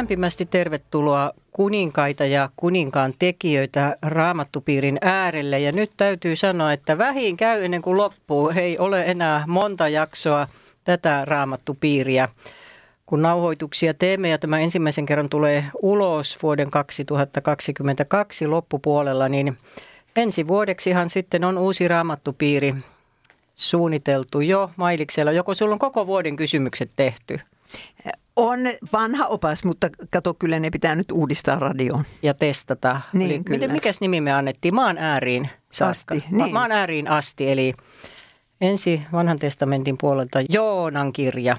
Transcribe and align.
lämpimästi 0.00 0.46
tervetuloa 0.46 1.32
kuninkaita 1.52 2.24
ja 2.24 2.50
kuninkaan 2.56 3.12
tekijöitä 3.18 3.96
Raamattupiirin 4.02 4.98
äärelle. 5.00 5.58
Ja 5.58 5.72
nyt 5.72 5.90
täytyy 5.96 6.36
sanoa, 6.36 6.72
että 6.72 6.98
vähin 6.98 7.36
käy 7.36 7.64
ennen 7.64 7.82
kuin 7.82 7.96
loppuu. 7.96 8.52
Ei 8.56 8.78
ole 8.78 9.02
enää 9.02 9.44
monta 9.46 9.88
jaksoa 9.88 10.46
tätä 10.84 11.24
Raamattupiiriä. 11.24 12.28
Kun 13.06 13.22
nauhoituksia 13.22 13.94
teemme 13.94 14.28
ja 14.28 14.38
tämä 14.38 14.60
ensimmäisen 14.60 15.06
kerran 15.06 15.28
tulee 15.28 15.64
ulos 15.82 16.38
vuoden 16.42 16.70
2022 16.70 18.46
loppupuolella, 18.46 19.28
niin 19.28 19.58
ensi 20.16 20.48
vuodeksihan 20.48 21.10
sitten 21.10 21.44
on 21.44 21.58
uusi 21.58 21.88
Raamattupiiri 21.88 22.74
suunniteltu 23.54 24.40
jo 24.40 24.70
Mailiksella. 24.76 25.32
Joko 25.32 25.54
sulla 25.54 25.72
on 25.72 25.78
koko 25.78 26.06
vuoden 26.06 26.36
kysymykset 26.36 26.90
tehty? 26.96 27.40
On 28.40 28.60
vanha 28.92 29.26
opas, 29.26 29.64
mutta 29.64 29.90
kato, 30.10 30.34
kyllä 30.34 30.58
ne 30.58 30.70
pitää 30.70 30.94
nyt 30.94 31.12
uudistaa 31.12 31.58
radioon. 31.58 32.04
Ja 32.22 32.34
testata. 32.34 33.00
Niin, 33.12 33.30
eli, 33.30 33.44
kyllä. 33.44 33.56
Miten, 33.56 33.72
mikäs 33.72 34.00
nimi 34.00 34.20
me 34.20 34.32
annettiin? 34.32 34.74
Maan 34.74 34.98
ääriin 34.98 35.48
saakka. 35.72 36.14
Asti, 36.14 36.24
niin. 36.30 36.52
Maan 36.52 36.72
ääriin 36.72 37.08
asti, 37.08 37.50
eli 37.50 37.74
ensi 38.60 39.02
vanhan 39.12 39.38
testamentin 39.38 39.96
puolelta 40.00 40.38
Joonan 40.48 41.12
kirja. 41.12 41.56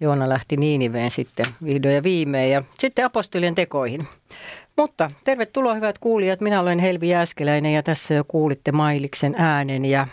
Joona 0.00 0.28
lähti 0.28 0.56
Niiniveen 0.56 1.10
sitten 1.10 1.46
vihdoin 1.64 1.94
ja 1.94 2.02
viimein 2.02 2.50
ja 2.50 2.62
sitten 2.78 3.04
apostolien 3.04 3.54
tekoihin. 3.54 4.08
Mutta 4.76 5.10
tervetuloa 5.24 5.74
hyvät 5.74 5.98
kuulijat, 5.98 6.40
minä 6.40 6.60
olen 6.60 6.78
Helvi 6.78 7.08
Jääskeläinen 7.08 7.72
ja 7.72 7.82
tässä 7.82 8.14
jo 8.14 8.24
kuulitte 8.28 8.72
Mailiksen 8.72 9.34
äänen 9.38 9.84
ja 9.84 10.06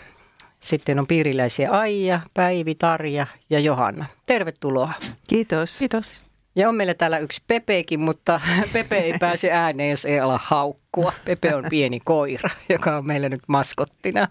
sitten 0.64 1.00
on 1.00 1.08
piiriläisiä 1.08 1.72
Aija, 1.72 2.20
Päivi, 2.34 2.76
Tarja 2.76 3.28
ja 3.50 3.60
Johanna. 3.60 4.06
Tervetuloa. 4.28 4.94
Kiitos. 5.28 5.78
Kiitos. 5.78 6.28
Ja 6.56 6.70
on 6.70 6.76
meillä 6.76 6.94
täällä 6.94 7.18
yksi 7.18 7.42
Pepekin, 7.48 8.00
mutta 8.00 8.42
Pepe 8.74 8.98
ei 8.98 9.14
pääse 9.20 9.52
ääneen, 9.52 9.90
jos 9.90 10.06
ei 10.06 10.20
ala 10.20 10.40
haukkua. 10.44 11.14
Pepe 11.26 11.56
on 11.56 11.66
pieni 11.70 12.00
koira, 12.00 12.50
joka 12.70 12.98
on 12.98 13.08
meillä 13.08 13.30
nyt 13.30 13.42
maskottina. 13.48 14.28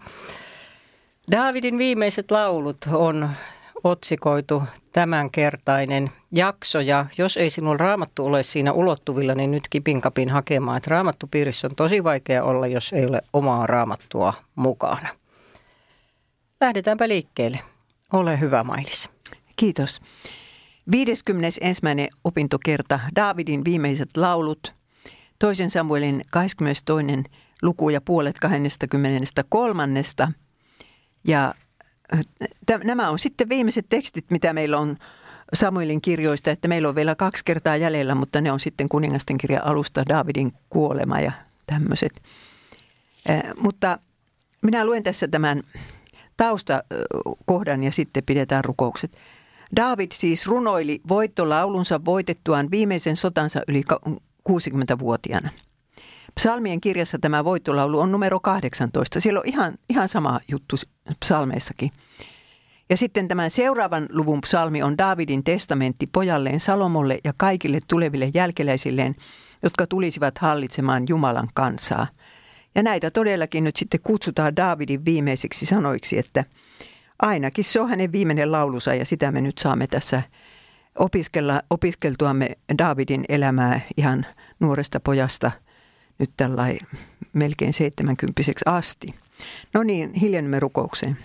Daavidin 1.31 1.79
viimeiset 1.79 2.31
laulut 2.31 2.77
on 2.93 3.31
otsikoitu 3.85 4.63
tämänkertainen 4.93 6.11
jakso 6.33 6.81
ja 6.81 7.07
jos 7.19 7.37
ei 7.37 7.51
sinulla 7.51 7.77
raamattu 7.77 8.27
ole 8.27 8.43
siinä 8.43 8.73
ulottuvilla, 8.73 9.35
niin 9.35 9.51
nyt 9.51 9.69
kipinkapin 9.71 10.29
hakemaan, 10.29 10.77
että 10.77 10.91
raamattupiirissä 10.91 11.67
on 11.67 11.77
tosi 11.77 12.05
vaikea 12.05 12.45
olla, 12.45 12.67
jos 12.67 12.93
ei 12.93 13.07
ole 13.07 13.21
omaa 13.33 13.67
raamattua 13.67 14.35
mukana. 14.55 15.09
Lähdetäänpä 16.61 17.09
liikkeelle. 17.09 17.61
Ole 18.13 18.41
hyvä 18.41 18.65
Mailis. 18.65 19.09
Kiitos. 19.57 20.01
51. 20.91 21.83
opintokerta 22.25 23.01
Daavidin 23.17 23.65
viimeiset 23.65 24.17
laulut, 24.17 24.75
toisen 25.39 25.71
Samuelin 25.71 26.25
22. 26.31 26.85
luku 27.63 27.91
ja 27.91 28.01
puolet 28.01 28.39
23. 28.39 29.89
Ja 31.25 31.55
äh, 32.15 32.21
tä- 32.67 32.79
nämä 32.85 33.11
on 33.11 33.19
sitten 33.19 33.49
viimeiset 33.49 33.87
tekstit, 33.89 34.31
mitä 34.31 34.53
meillä 34.53 34.79
on 34.79 34.97
Samuelin 35.55 36.01
kirjoista, 36.01 36.51
että 36.51 36.69
meillä 36.69 36.89
on 36.89 36.95
vielä 36.95 37.15
kaksi 37.15 37.45
kertaa 37.45 37.77
jäljellä, 37.77 38.15
mutta 38.15 38.41
ne 38.41 38.53
on 38.53 38.61
sitten 38.61 38.89
kuningasten 38.89 39.39
kirjan 39.39 39.65
alusta 39.65 40.03
Daavidin 40.09 40.53
kuolema 40.71 41.21
ja 41.21 41.33
tämmöiset. 41.67 42.13
Äh, 43.31 43.43
Mutta 43.61 43.99
minä 44.63 44.85
luen 44.85 45.03
tässä 45.03 45.29
tämän 45.29 45.63
taustakohdan 46.41 47.83
ja 47.83 47.93
sitten 47.93 48.23
pidetään 48.27 48.65
rukoukset. 48.65 49.17
David 49.77 50.09
siis 50.15 50.47
runoili 50.47 51.01
voittolaulunsa 51.09 52.05
voitettuaan 52.05 52.71
viimeisen 52.71 53.17
sotansa 53.17 53.61
yli 53.69 53.83
ka- 53.83 54.01
60-vuotiaana. 54.49 55.51
Psalmien 56.35 56.81
kirjassa 56.81 57.19
tämä 57.19 57.45
voittolaulu 57.45 58.01
on 58.01 58.13
numero 58.13 58.41
18. 58.41 59.21
Siellä 59.21 59.41
on 59.41 59.49
ihan, 59.49 59.75
ihan 59.91 60.09
sama 60.09 60.41
juttu 60.49 60.77
psalmeissakin. 61.21 61.91
Ja 62.91 62.97
sitten 62.97 63.29
tämän 63.29 63.51
seuraavan 63.51 64.07
luvun 64.13 64.41
psalmi 64.41 64.83
on 64.83 64.99
Davidin 64.99 65.45
testamentti 65.45 66.07
pojalleen 66.07 66.61
Salomolle 66.61 67.19
ja 67.25 67.33
kaikille 67.37 67.79
tuleville 67.89 68.31
jälkeläisilleen, 68.35 69.15
jotka 69.63 69.87
tulisivat 69.87 70.39
hallitsemaan 70.39 71.05
Jumalan 71.09 71.49
kansaa. 71.55 72.07
Ja 72.75 72.83
näitä 72.83 73.11
todellakin 73.11 73.65
nyt 73.65 73.77
sitten 73.77 74.01
kutsutaan 74.01 74.57
Davidin 74.57 75.05
viimeisiksi 75.05 75.67
sanoiksi, 75.67 76.19
että 76.19 76.45
ainakin 77.23 77.65
se 77.65 77.81
on 77.81 77.89
hänen 77.89 78.13
viimeinen 78.13 78.53
laulunsa 78.53 78.95
ja 78.95 79.05
sitä 79.05 79.33
me 79.33 79.41
nyt 79.41 79.59
saamme 79.59 79.87
tässä 79.87 80.23
opiskella, 80.99 81.63
opiskeltuamme 81.71 82.51
Davidin 82.79 83.25
elämää 83.29 83.81
ihan 83.97 84.27
nuoresta 84.61 85.01
pojasta 85.01 85.51
nyt 86.19 86.31
tällainen 86.37 86.87
melkein 87.33 87.73
70 87.73 88.43
asti. 88.67 89.15
No 89.75 89.83
niin, 89.83 90.15
hiljennymme 90.15 90.61
rukoukseen. 90.61 91.17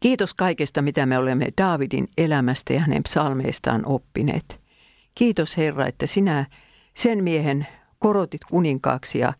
Kiitos 0.00 0.34
kaikesta, 0.34 0.82
mitä 0.82 1.06
me 1.06 1.18
olemme 1.18 1.48
Davidin 1.58 2.08
elämästä 2.18 2.72
ja 2.72 2.80
hänen 2.80 3.02
psalmeistaan 3.02 3.86
oppineet. 3.86 4.60
Kiitos 5.14 5.56
Herra, 5.56 5.86
että 5.86 6.06
sinä 6.06 6.46
sen 6.94 7.24
miehen 7.24 7.66
korotit 7.98 8.44
kuninkaaksi 8.44 9.18
ja, 9.18 9.32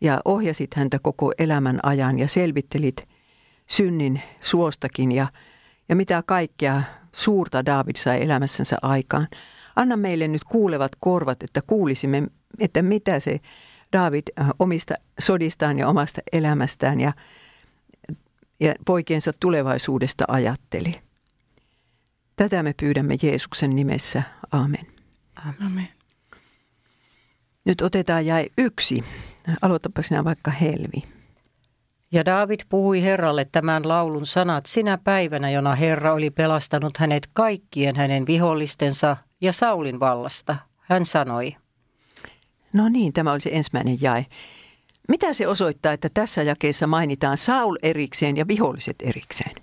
ja 0.00 0.20
ohjasit 0.24 0.74
häntä 0.74 0.98
koko 0.98 1.32
elämän 1.38 1.80
ajan 1.82 2.18
ja 2.18 2.28
selvittelit 2.28 3.08
synnin 3.66 4.22
suostakin 4.40 5.12
ja, 5.12 5.26
ja 5.88 5.96
mitä 5.96 6.22
kaikkea 6.26 6.82
suurta 7.12 7.66
David 7.66 7.96
sai 7.96 8.22
elämässänsä 8.22 8.76
aikaan. 8.82 9.28
Anna 9.76 9.96
meille 9.96 10.28
nyt 10.28 10.44
kuulevat 10.44 10.92
korvat, 11.00 11.42
että 11.42 11.62
kuulisimme, 11.66 12.22
että 12.58 12.82
mitä 12.82 13.20
se 13.20 13.40
David 13.92 14.22
äh, 14.40 14.50
omista 14.58 14.94
sodistaan 15.18 15.78
ja 15.78 15.88
omasta 15.88 16.20
elämästään 16.32 17.00
ja, 17.00 17.12
ja 18.60 18.74
poikiensa 18.86 19.32
tulevaisuudesta 19.40 20.24
ajatteli. 20.28 20.94
Tätä 22.36 22.62
me 22.62 22.74
pyydämme 22.80 23.16
Jeesuksen 23.22 23.76
nimessä. 23.76 24.22
Amen. 24.50 24.86
Amen. 25.66 25.88
Nyt 27.64 27.80
otetaan 27.80 28.26
jäi 28.26 28.46
yksi. 28.58 29.04
Aloitapa 29.62 30.02
sinä 30.02 30.24
vaikka 30.24 30.50
Helvi. 30.50 31.04
Ja 32.12 32.24
David 32.24 32.60
puhui 32.68 33.02
Herralle 33.02 33.44
tämän 33.52 33.88
laulun 33.88 34.26
sanat 34.26 34.66
sinä 34.66 34.98
päivänä, 35.04 35.50
jona 35.50 35.74
Herra 35.74 36.12
oli 36.12 36.30
pelastanut 36.30 36.96
hänet 36.96 37.28
kaikkien 37.32 37.96
hänen 37.96 38.26
vihollistensa 38.26 39.16
ja 39.40 39.52
Saulin 39.52 40.00
vallasta. 40.00 40.56
Hän 40.76 41.04
sanoi, 41.04 41.56
No 42.72 42.88
niin, 42.88 43.12
tämä 43.12 43.32
oli 43.32 43.40
se 43.40 43.50
ensimmäinen 43.52 43.98
jae. 44.00 44.26
Mitä 45.08 45.32
se 45.32 45.46
osoittaa, 45.46 45.92
että 45.92 46.08
tässä 46.14 46.42
jakeessa 46.42 46.86
mainitaan 46.86 47.38
Saul 47.38 47.76
erikseen 47.82 48.36
ja 48.36 48.48
viholliset 48.48 48.96
erikseen? 49.00 49.56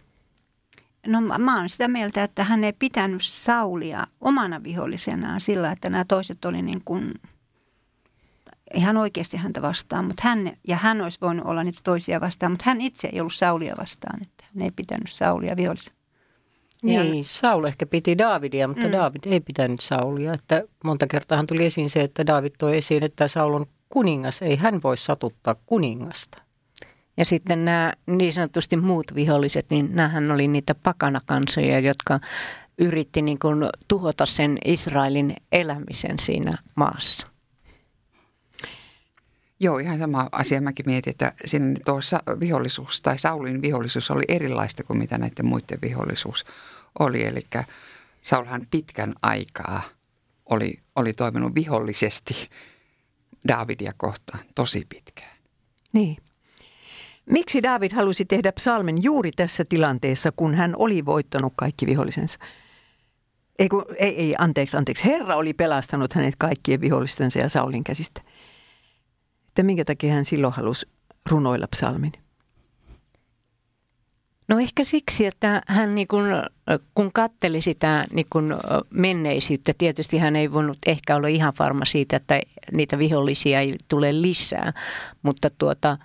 No 1.07 1.21
mä 1.21 1.37
mä 1.37 1.57
oon 1.57 1.69
sitä 1.69 1.87
mieltä, 1.87 2.23
että 2.23 2.43
hän 2.43 2.63
ei 2.63 2.73
pitänyt 2.73 3.21
Saulia 3.23 4.07
omana 4.21 4.63
vihollisenaan 4.63 5.41
sillä, 5.41 5.71
että 5.71 5.89
nämä 5.89 6.05
toiset 6.05 6.45
oli 6.45 6.61
niin 6.61 6.81
kuin 6.85 7.13
ihan 8.75 8.97
oikeasti 8.97 9.37
häntä 9.37 9.61
vastaan, 9.61 10.05
mutta 10.05 10.21
hän, 10.25 10.51
ja 10.67 10.77
hän 10.77 11.01
olisi 11.01 11.21
voinut 11.21 11.45
olla 11.45 11.63
niitä 11.63 11.79
toisia 11.83 12.21
vastaan, 12.21 12.51
mutta 12.51 12.63
hän 12.67 12.81
itse 12.81 13.09
ei 13.13 13.19
ollut 13.19 13.33
Saulia 13.33 13.73
vastaan, 13.79 14.21
että 14.21 14.45
hän 14.53 14.61
ei 14.61 14.71
pitänyt 14.71 15.09
Saulia 15.09 15.55
vihollisena. 15.55 15.97
niin 16.83 17.25
Saul 17.25 17.63
ehkä 17.63 17.85
piti 17.85 18.17
Davidia, 18.17 18.67
mutta 18.67 18.85
mm. 18.85 18.91
David 18.91 19.21
ei 19.25 19.39
pitänyt 19.39 19.79
Saulia. 19.79 20.33
Että 20.33 20.63
monta 20.83 21.07
kertaa 21.07 21.45
tuli 21.45 21.65
esiin 21.65 21.89
se, 21.89 22.01
että 22.01 22.27
David 22.27 22.51
toi 22.57 22.77
esiin, 22.77 23.03
että 23.03 23.27
Saul 23.27 23.53
on 23.53 23.65
kuningas, 23.89 24.41
ei 24.41 24.55
hän 24.55 24.79
voi 24.83 24.97
satuttaa 24.97 25.55
kuningasta. 25.65 26.41
Ja 27.17 27.25
sitten 27.25 27.65
nämä 27.65 27.93
niin 28.07 28.33
sanotusti 28.33 28.77
muut 28.77 29.15
viholliset, 29.15 29.65
niin 29.69 29.89
näähän 29.95 30.31
oli 30.31 30.47
niitä 30.47 30.75
pakanakansoja, 30.75 31.79
jotka 31.79 32.19
yritti 32.77 33.21
niin 33.21 33.39
kuin 33.39 33.69
tuhota 33.87 34.25
sen 34.25 34.57
Israelin 34.65 35.35
elämisen 35.51 36.19
siinä 36.19 36.57
maassa. 36.75 37.27
Joo, 39.59 39.77
ihan 39.77 39.99
sama 39.99 40.29
asia 40.31 40.61
mäkin 40.61 40.85
mietin, 40.85 41.11
että 41.11 41.33
siinä 41.45 41.75
tuossa 41.85 42.19
vihollisuus 42.39 43.01
tai 43.01 43.19
Saulin 43.19 43.61
vihollisuus 43.61 44.11
oli 44.11 44.23
erilaista 44.27 44.83
kuin 44.83 44.99
mitä 44.99 45.17
näiden 45.17 45.45
muiden 45.45 45.79
vihollisuus 45.81 46.45
oli. 46.99 47.25
Eli 47.25 47.41
Saulhan 48.21 48.67
pitkän 48.71 49.13
aikaa 49.21 49.81
oli, 50.45 50.79
oli 50.95 51.13
toiminut 51.13 51.55
vihollisesti 51.55 52.49
Davidia 53.47 53.91
kohtaan, 53.97 54.39
tosi 54.55 54.85
pitkään. 54.89 55.37
Niin. 55.93 56.17
Miksi 57.25 57.63
David 57.63 57.91
halusi 57.91 58.25
tehdä 58.25 58.51
psalmin 58.51 59.03
juuri 59.03 59.31
tässä 59.31 59.65
tilanteessa, 59.65 60.31
kun 60.31 60.55
hän 60.55 60.73
oli 60.77 61.05
voittanut 61.05 61.53
kaikki 61.55 61.85
vihollisensa? 61.85 62.39
Ei, 63.59 63.69
kun, 63.69 63.85
ei, 63.97 64.15
ei, 64.15 64.35
anteeksi, 64.37 64.77
anteeksi. 64.77 65.05
Herra 65.05 65.35
oli 65.35 65.53
pelastanut 65.53 66.13
hänet 66.13 66.35
kaikkien 66.37 66.81
vihollistensa 66.81 67.39
ja 67.39 67.49
Saulin 67.49 67.83
käsistä. 67.83 68.21
Että 69.55 69.63
minkä 69.63 69.85
takia 69.85 70.13
hän 70.13 70.25
silloin 70.25 70.53
halusi 70.53 70.85
runoilla 71.29 71.67
psalmin? 71.67 72.11
No 74.47 74.59
ehkä 74.59 74.83
siksi, 74.83 75.25
että 75.25 75.61
hän 75.67 75.95
niin 75.95 76.07
kun, 76.07 76.23
kun 76.95 77.11
katteli 77.13 77.61
sitä 77.61 78.05
niin 78.13 78.25
kun 78.29 78.57
menneisyyttä, 78.89 79.71
tietysti 79.77 80.17
hän 80.17 80.35
ei 80.35 80.51
voinut 80.51 80.77
ehkä 80.85 81.15
olla 81.15 81.27
ihan 81.27 81.53
varma 81.59 81.85
siitä, 81.85 82.17
että 82.17 82.39
niitä 82.71 82.97
vihollisia 82.97 83.59
ei 83.59 83.75
tule 83.87 84.21
lisää, 84.21 84.73
mutta 85.21 85.49
tuota, 85.57 85.97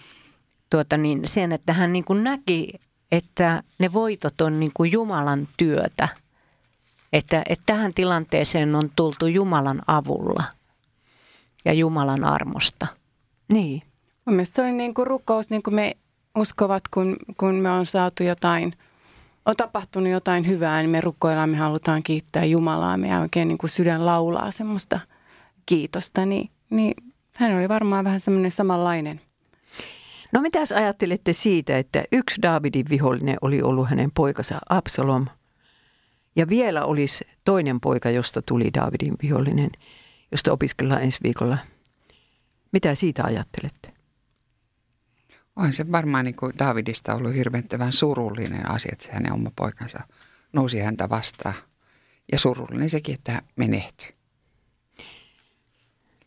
tuota 0.71 0.97
niin 0.97 1.21
sen, 1.25 1.53
että 1.53 1.73
hän 1.73 1.93
niin 1.93 2.05
kun 2.05 2.25
näki, 2.25 2.73
että 3.13 3.63
ne 3.79 3.93
voitot 3.93 4.41
on 4.41 4.61
niin 4.61 4.73
kuin 4.75 4.93
Jumalan 4.93 5.49
työtä, 5.57 6.09
että, 7.13 7.43
että 7.49 7.65
tähän 7.67 7.95
tilanteeseen 7.95 8.75
on 8.75 8.91
tultu 8.97 9.27
Jumalan 9.27 9.83
avulla 9.87 10.45
ja 11.65 11.73
Jumalan 11.73 12.25
armosta. 12.25 13.00
Niin. 13.53 13.83
Mun 14.25 14.35
mielestä 14.37 14.55
se 14.55 14.63
oli 14.63 14.73
niin 14.73 14.95
kuin 14.95 15.07
rukous, 15.07 15.51
niin 15.51 15.63
kuin 15.63 15.75
me 15.75 15.97
uskovat, 16.39 16.83
kun, 16.89 17.17
kun 17.37 17.55
me 17.55 17.71
on 17.71 17.87
saatu 17.87 18.23
jotain, 18.23 18.73
on 19.47 19.57
tapahtunut 19.57 20.13
jotain 20.13 20.47
hyvää, 20.47 20.81
niin 20.81 20.91
me 20.91 21.01
rukoillaan, 21.01 21.51
me 21.51 21.57
halutaan 21.57 22.03
kiittää 22.03 22.45
Jumalaa. 22.45 22.97
Me 22.97 23.21
oikein 23.21 23.49
niin 23.49 23.59
kuin 23.59 23.71
sydän 23.71 24.07
laulaa 24.07 24.51
semmoista 24.51 25.01
kiitosta, 25.67 26.27
niin, 26.27 26.51
niin 26.71 26.95
hän 27.37 27.57
oli 27.59 27.69
varmaan 27.69 28.05
vähän 28.05 28.21
semmoinen 28.21 28.51
samanlainen. 28.51 29.21
No 30.33 30.41
mitäs 30.41 30.73
ajattelette 30.73 31.33
siitä, 31.33 31.79
että 31.79 32.05
yksi 32.13 32.43
Davidin 32.43 32.87
vihollinen 32.91 33.37
oli 33.41 33.63
ollut 33.63 33.89
hänen 33.89 34.11
poikansa 34.15 34.59
Absalom 34.69 35.27
ja 36.37 36.49
vielä 36.49 36.85
olisi 36.85 37.25
toinen 37.45 37.81
poika, 37.81 38.11
josta 38.11 38.43
tuli 38.43 38.71
Davidin 38.75 39.15
vihollinen, 39.23 39.71
josta 40.33 40.53
opiskellaan 40.53 41.03
ensi 41.03 41.19
viikolla. 41.23 41.59
Mitä 42.73 42.95
siitä 42.95 43.25
ajattelette? 43.25 43.93
On 45.57 45.73
se 45.73 45.93
varmaan 45.93 46.25
niin 46.25 46.37
kuin 46.37 46.53
Davidista 46.59 47.15
ollut 47.15 47.35
hirveän 47.35 47.65
surullinen 47.91 48.71
asia, 48.71 48.91
että 48.93 49.05
se 49.05 49.13
hänen 49.13 49.33
oma 49.33 49.51
poikansa 49.57 50.01
nousi 50.53 50.79
häntä 50.79 51.09
vastaan. 51.09 51.55
Ja 52.33 52.39
surullinen 52.39 52.91
sekin, 52.91 53.15
että 53.15 53.33
hän 53.33 53.43
menehtyi. 53.57 54.15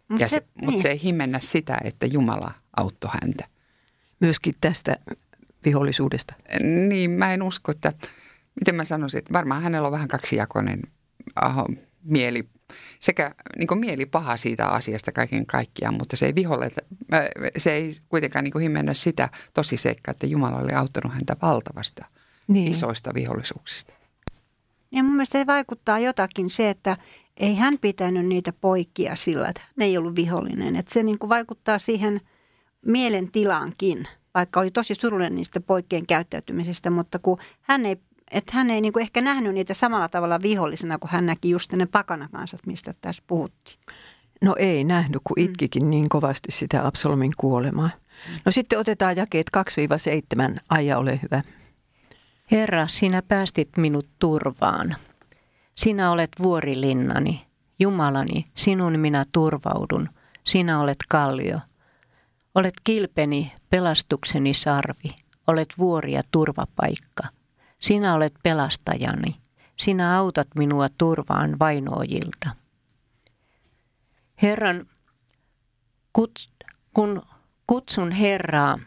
Mut 0.08 0.20
Ja 0.20 0.28
se, 0.28 0.38
se- 0.40 0.46
mutta 0.56 0.72
niin. 0.72 0.82
se 0.82 0.88
ei 0.88 1.04
himennä 1.04 1.40
sitä, 1.40 1.78
että 1.84 2.06
Jumala 2.06 2.54
auttoi 2.78 3.12
häntä. 3.24 3.46
Myöskin 4.20 4.54
tästä 4.62 4.98
vihollisuudesta. 5.66 6.36
Niin, 6.88 7.12
mä 7.12 7.34
en 7.34 7.44
usko, 7.44 7.72
että, 7.72 7.94
miten 8.60 8.76
mä 8.76 8.86
sanoisin, 8.86 9.18
että 9.18 9.34
varmaan 9.34 9.64
hänellä 9.64 9.88
on 9.88 9.92
vähän 9.92 10.08
kaksijakoinen 10.08 10.82
aho, 11.36 11.68
mieli, 12.04 12.50
sekä 13.04 13.36
niin 13.58 13.68
kuin 13.68 13.80
mieli 13.80 14.06
paha 14.06 14.38
siitä 14.38 14.68
asiasta 14.68 15.12
kaiken 15.12 15.46
kaikkiaan, 15.46 15.94
mutta 15.94 16.16
se 16.18 16.26
ei 16.26 16.36
viholle, 16.36 16.72
se 17.58 17.74
ei 17.74 17.98
kuitenkaan 18.10 18.44
niin 18.44 18.52
kuin 18.52 18.62
himennä 18.62 18.94
sitä 18.94 19.30
tosiseikkaa, 19.54 20.12
että 20.12 20.28
Jumala 20.28 20.58
oli 20.58 20.72
auttanut 20.72 21.14
häntä 21.14 21.36
valtavasta 21.42 22.06
Niin. 22.48 22.72
isoista 22.72 23.14
vihollisuuksista. 23.14 23.94
Ja 24.92 25.04
mun 25.04 25.14
mielestä 25.14 25.40
se 25.40 25.48
vaikuttaa 25.48 26.00
jotakin 26.00 26.50
se, 26.50 26.70
että 26.70 26.98
ei 27.38 27.56
hän 27.56 27.78
pitänyt 27.82 28.26
niitä 28.26 28.54
poikia 28.54 29.16
sillä, 29.16 29.48
että 29.50 29.62
hän 29.62 29.88
ei 29.88 29.98
ollut 29.98 30.16
vihollinen. 30.16 30.76
Että 30.76 30.94
se 30.94 31.04
niin 31.04 31.20
kuin 31.20 31.30
vaikuttaa 31.30 31.80
siihen 31.80 32.22
mielentilaankin, 32.86 34.08
vaikka 34.34 34.60
oli 34.60 34.72
tosi 34.72 34.96
surullinen 34.96 35.36
niistä 35.36 35.62
poikkien 35.62 36.08
käyttäytymisestä, 36.08 36.90
mutta 36.90 37.20
kun 37.20 37.38
hän 37.62 37.86
ei, 37.86 37.98
että 38.34 38.52
hän 38.56 38.70
ei 38.70 38.82
niin 38.82 38.94
kuin 38.94 39.02
ehkä 39.02 39.22
nähnyt 39.22 39.54
niitä 39.54 39.74
samalla 39.74 40.10
tavalla 40.10 40.42
vihollisena, 40.42 41.00
kun 41.00 41.10
hän 41.10 41.26
näki 41.26 41.50
just 41.50 41.74
ne 41.74 41.86
pakanakansat, 41.86 42.66
mistä 42.66 42.94
tässä 43.02 43.24
puhuttiin. 43.28 43.80
No 44.42 44.56
ei 44.60 44.84
nähnyt, 44.84 45.22
kun 45.24 45.40
itkikin 45.40 45.90
niin 45.90 46.10
kovasti 46.10 46.52
sitä 46.52 46.88
Absalomin 46.88 47.32
kuolemaa. 47.38 47.90
No 48.46 48.52
sitten 48.52 48.80
otetaan 48.80 49.16
jakeet 49.16 49.48
2-7. 50.56 50.60
Aija, 50.70 50.98
ole 50.98 51.20
hyvä. 51.24 51.42
Herra, 52.52 52.88
sinä 52.88 53.22
päästit 53.22 53.70
minut 53.78 54.08
turvaan. 54.20 54.96
Sinä 55.76 56.12
olet 56.12 56.32
vuorilinnani, 56.44 57.46
Jumalani, 57.80 58.46
sinun 58.56 59.00
minä 59.00 59.24
turvaudun. 59.34 60.10
Sinä 60.44 60.80
olet 60.80 60.98
kallio. 61.10 61.60
Olet 62.56 62.74
kilpeni, 62.84 63.52
pelastukseni 63.70 64.54
sarvi. 64.54 65.16
Olet 65.48 65.70
vuori 65.78 66.14
ja 66.14 66.22
turvapaikka. 66.32 67.24
Sinä 67.84 68.14
olet 68.14 68.34
pelastajani. 68.44 69.36
Sinä 69.78 70.18
autat 70.18 70.48
minua 70.56 70.88
turvaan 70.98 71.60
vainoojilta. 71.60 72.50
Herran, 74.42 74.86
kun 76.94 77.22
kutsun 77.68 78.12
Herraa 78.12 78.80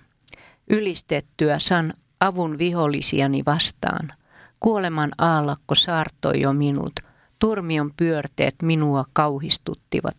ylistettyä, 0.68 1.58
san 1.58 1.94
avun 2.20 2.58
vihollisiani 2.58 3.42
vastaan. 3.46 4.12
Kuoleman 4.60 5.12
aallakko 5.18 5.74
saartoi 5.74 6.40
jo 6.40 6.52
minut. 6.52 6.92
Turmion 7.38 7.92
pyörteet 7.96 8.54
minua 8.62 9.04
kauhistuttivat. 9.12 10.16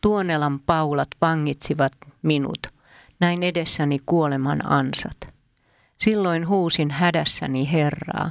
Tuonelan 0.00 0.60
paulat 0.60 1.08
vangitsivat 1.20 1.92
minut. 2.22 2.66
Näin 3.20 3.42
edessäni 3.42 3.98
kuoleman 4.06 4.66
ansat. 4.66 5.39
Silloin 6.04 6.48
huusin 6.48 6.90
hädässäni 6.90 7.72
Herraa. 7.72 8.30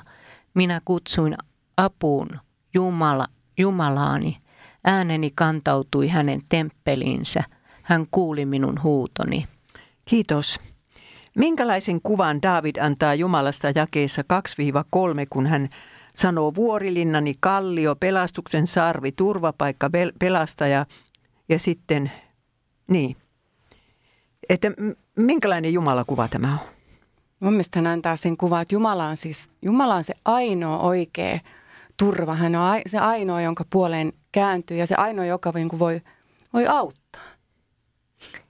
Minä 0.54 0.82
kutsuin 0.86 1.36
apuun 1.78 2.30
Jumala, 2.74 3.28
Jumalaani. 3.58 4.38
Ääneni 4.84 5.32
kantautui 5.36 6.08
hänen 6.08 6.42
temppeliinsä. 6.50 7.44
Hän 7.84 8.08
kuuli 8.12 8.46
minun 8.46 8.84
huutoni. 8.84 9.48
Kiitos. 10.06 10.60
Minkälaisen 11.38 12.02
kuvan 12.02 12.42
David 12.42 12.76
antaa 12.82 13.14
Jumalasta 13.14 13.72
jakeessa 13.76 14.22
2-3, 14.22 14.26
kun 15.30 15.48
hän 15.48 15.70
sanoo 16.16 16.56
vuorilinnani 16.56 17.34
kallio, 17.40 17.96
pelastuksen 17.96 18.68
sarvi, 18.68 19.12
turvapaikka, 19.12 19.88
pel- 19.88 20.16
pelastaja 20.20 20.86
ja 21.50 21.60
sitten, 21.60 22.12
niin. 22.88 23.16
Että 24.50 24.72
minkälainen 25.18 25.74
Jumalakuva 25.74 26.28
tämä 26.28 26.54
on? 26.54 26.79
Mun 27.40 27.54
mielestä 27.54 27.80
hän 27.80 27.88
antaa 27.88 28.16
sen 28.16 28.38
kuvan, 28.38 28.62
että 28.62 28.76
Jumala 28.76 29.06
on 29.06 29.18
siis, 29.18 29.50
Jumala 29.62 29.96
on 29.96 30.04
se 30.04 30.14
ainoa 30.26 30.80
oikea 30.80 31.40
turva. 31.98 32.36
Hän 32.36 32.56
on 32.56 32.82
se 32.88 32.98
ainoa, 32.98 33.42
jonka 33.42 33.66
puoleen 33.70 34.14
kääntyy 34.32 34.78
ja 34.78 34.88
se 34.88 34.96
ainoa, 34.96 35.26
joka 35.26 35.52
niin 35.56 35.70
kuin 35.70 35.80
voi, 35.80 36.02
voi 36.54 36.68
auttaa. 36.68 37.22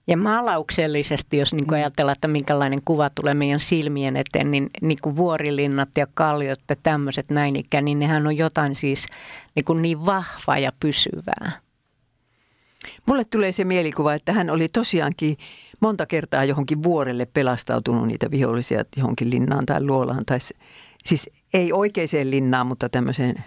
Ja 0.07 0.17
maalauksellisesti, 0.17 1.37
jos 1.37 1.53
niin 1.53 1.67
kuin 1.67 1.77
ajatellaan, 1.77 2.15
että 2.15 2.27
minkälainen 2.27 2.81
kuva 2.85 3.09
tulee 3.09 3.33
meidän 3.33 3.59
silmien 3.59 4.17
eteen, 4.17 4.51
niin, 4.51 4.69
niin 4.81 4.97
kuin 5.01 5.15
vuorilinnat 5.15 5.89
ja 5.97 6.07
kalliot 6.13 6.59
ja 6.69 6.75
tämmöiset 6.83 7.29
näin 7.29 7.59
ikään, 7.59 7.85
niin 7.85 7.99
nehän 7.99 8.27
on 8.27 8.37
jotain 8.37 8.75
siis 8.75 9.05
niin, 9.55 9.65
kuin 9.65 9.81
niin 9.81 10.05
vahvaa 10.05 10.57
ja 10.57 10.71
pysyvää. 10.79 11.51
Mulle 13.05 13.23
tulee 13.25 13.51
se 13.51 13.63
mielikuva, 13.63 14.13
että 14.13 14.33
hän 14.33 14.49
oli 14.49 14.67
tosiaankin 14.67 15.37
monta 15.79 16.05
kertaa 16.05 16.43
johonkin 16.43 16.83
vuorelle 16.83 17.25
pelastautunut 17.25 18.07
niitä 18.07 18.31
vihollisia 18.31 18.83
johonkin 18.97 19.29
linnaan 19.29 19.65
tai 19.65 19.83
luolaan. 19.83 20.25
Tai 20.25 20.37
siis 21.05 21.29
ei 21.53 21.73
oikeaan 21.73 22.07
linnaan, 22.23 22.67
mutta 22.67 22.89
tämmöiseen 22.89 23.43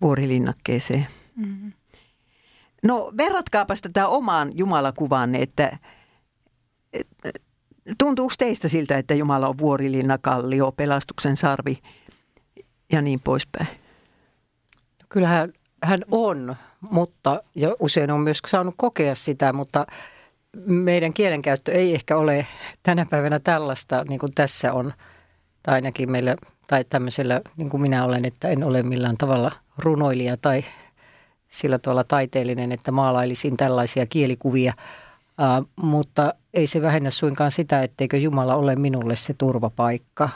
vuorilinnakkeeseen. 0.00 1.06
Mm-hmm. 1.36 1.72
No 2.84 3.12
verratkaapas 3.16 3.80
tätä 3.80 4.08
omaan 4.08 4.50
Jumalakuvaanne, 4.54 5.42
että 5.42 5.78
että 6.92 7.30
tuntuuko 7.98 8.34
teistä 8.38 8.68
siltä, 8.68 8.98
että 8.98 9.14
Jumala 9.14 9.48
on 9.48 9.58
vuorilinna, 9.58 10.18
kallio, 10.18 10.72
pelastuksen 10.72 11.36
sarvi 11.36 11.78
ja 12.92 13.02
niin 13.02 13.20
poispäin? 13.20 13.68
Kyllähän 15.08 15.52
hän 15.82 16.00
on, 16.10 16.56
mutta 16.90 17.42
ja 17.54 17.76
usein 17.80 18.10
on 18.10 18.20
myös 18.20 18.40
saanut 18.46 18.74
kokea 18.76 19.14
sitä, 19.14 19.52
mutta 19.52 19.86
meidän 20.66 21.12
kielenkäyttö 21.12 21.72
ei 21.72 21.94
ehkä 21.94 22.16
ole 22.16 22.46
tänä 22.82 23.06
päivänä 23.10 23.38
tällaista, 23.38 24.04
niin 24.08 24.18
kuin 24.18 24.34
tässä 24.34 24.72
on, 24.72 24.92
tai 25.62 25.74
ainakin 25.74 26.12
meillä, 26.12 26.36
tai 26.66 26.84
tämmöisellä, 26.84 27.40
niin 27.56 27.70
kuin 27.70 27.80
minä 27.80 28.04
olen, 28.04 28.24
että 28.24 28.48
en 28.48 28.64
ole 28.64 28.82
millään 28.82 29.16
tavalla 29.16 29.52
runoilija 29.78 30.36
tai 30.36 30.64
sillä 31.48 31.78
tavalla 31.78 32.04
taiteellinen, 32.04 32.72
että 32.72 32.92
maalailisin 32.92 33.56
tällaisia 33.56 34.06
kielikuvia, 34.06 34.72
uh, 34.78 35.68
mutta 35.76 36.34
ei 36.54 36.66
se 36.66 36.82
vähennä 36.82 37.10
suinkaan 37.10 37.50
sitä, 37.50 37.82
etteikö 37.82 38.16
Jumala 38.16 38.54
ole 38.54 38.76
minulle 38.76 39.16
se 39.16 39.34
turvapaikka, 39.34 40.28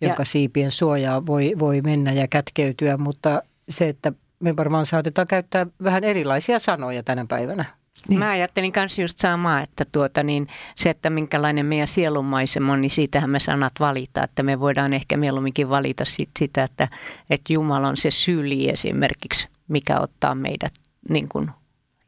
jonka 0.00 0.22
Ja- 0.22 0.26
siipien 0.26 0.70
suojaa 0.70 1.26
voi, 1.26 1.52
voi 1.58 1.80
mennä 1.80 2.12
ja 2.12 2.28
kätkeytyä, 2.28 2.96
mutta 2.96 3.42
se, 3.68 3.88
että 3.88 4.12
me 4.40 4.56
varmaan 4.56 4.86
saatetaan 4.86 5.26
käyttää 5.26 5.66
vähän 5.84 6.04
erilaisia 6.04 6.58
sanoja 6.58 7.02
tänä 7.02 7.26
päivänä. 7.28 7.79
Niin. 8.08 8.18
Mä 8.18 8.30
ajattelin 8.30 8.72
myös 8.76 8.98
just 8.98 9.18
samaa, 9.18 9.60
että 9.60 9.84
tuota, 9.92 10.22
niin 10.22 10.48
se, 10.76 10.90
että 10.90 11.10
minkälainen 11.10 11.66
meidän 11.66 11.86
sielunmaisema 11.86 12.72
on, 12.72 12.80
niin 12.80 12.90
siitähän 12.90 13.30
me 13.30 13.40
sanat 13.40 13.72
valita, 13.80 14.24
että 14.24 14.42
me 14.42 14.60
voidaan 14.60 14.92
ehkä 14.92 15.16
mieluumminkin 15.16 15.68
valita 15.68 16.04
sit 16.04 16.30
sitä, 16.38 16.64
että, 16.64 16.88
että 17.30 17.52
Jumala 17.52 17.88
on 17.88 17.96
se 17.96 18.10
syli 18.10 18.70
esimerkiksi, 18.70 19.48
mikä 19.68 20.00
ottaa 20.00 20.34
meidät 20.34 20.72
niin 21.08 21.28
kuin, 21.28 21.50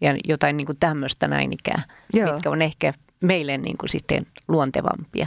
ja 0.01 0.17
jotain 0.29 0.57
niin 0.57 0.67
kuin 0.67 0.79
tämmöistä 0.81 1.29
näin 1.29 1.53
ikään, 1.53 1.85
Joo. 2.13 2.33
mitkä 2.33 2.51
on 2.51 2.63
ehkä 2.63 2.95
meille 3.23 3.59
niin 3.59 3.79
kuin 3.79 3.91
sitten 3.91 4.27
luontevampia. 4.49 5.27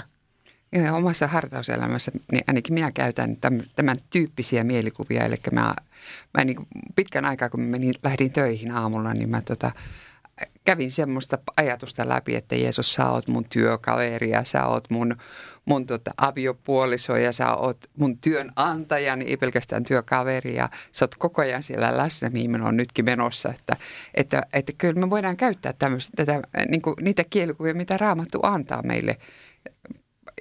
Ja 0.71 0.93
omassa 0.93 1.27
hartauselämässä 1.27 2.11
niin 2.31 2.43
ainakin 2.47 2.73
minä 2.73 2.91
käytän 2.91 3.37
tämän, 3.37 3.63
tämän 3.75 3.97
tyyppisiä 4.09 4.63
mielikuvia. 4.63 5.25
Eli 5.25 5.35
mä, 5.51 5.73
mä 6.37 6.43
niin 6.45 6.67
pitkän 6.95 7.25
aikaa, 7.25 7.49
kun 7.49 7.61
menin, 7.61 7.93
lähdin 8.03 8.31
töihin 8.31 8.71
aamulla, 8.71 9.13
niin 9.13 9.29
mä 9.29 9.41
tota, 9.41 9.71
kävin 10.65 10.91
semmoista 10.91 11.37
ajatusta 11.57 12.09
läpi, 12.09 12.35
että 12.35 12.55
Jeesus, 12.55 12.93
sä 12.93 13.09
oot 13.09 13.27
mun 13.27 13.45
työkaveri 13.45 14.29
ja 14.29 14.43
sä 14.43 14.65
oot 14.65 14.89
mun, 14.89 15.15
mun 15.65 15.85
tota, 15.85 16.11
aviopuoliso 16.17 17.15
ja 17.15 17.31
sä 17.31 17.55
oot 17.55 17.77
mun 17.97 18.17
työnantaja, 18.17 19.15
niin 19.15 19.29
ei 19.29 19.37
pelkästään 19.37 19.83
työkaveri 19.83 20.55
ja 20.55 20.69
sä 20.91 21.05
oot 21.05 21.15
koko 21.15 21.41
ajan 21.41 21.63
siellä 21.63 21.97
läsnä, 21.97 22.29
mihin 22.29 22.51
mä 22.51 22.57
oon 22.63 22.77
nytkin 22.77 23.05
menossa. 23.05 23.49
Että, 23.49 23.77
että, 24.13 24.43
että 24.53 24.71
kyllä 24.77 24.99
me 24.99 25.09
voidaan 25.09 25.37
käyttää 25.37 25.73
tämmöistä, 25.73 26.25
tätä, 26.25 26.41
niin 26.69 26.81
kuin, 26.81 26.95
niitä 27.01 27.23
kielikuvia, 27.29 27.73
mitä 27.73 27.97
Raamattu 27.97 28.39
antaa 28.43 28.81
meille 28.81 29.17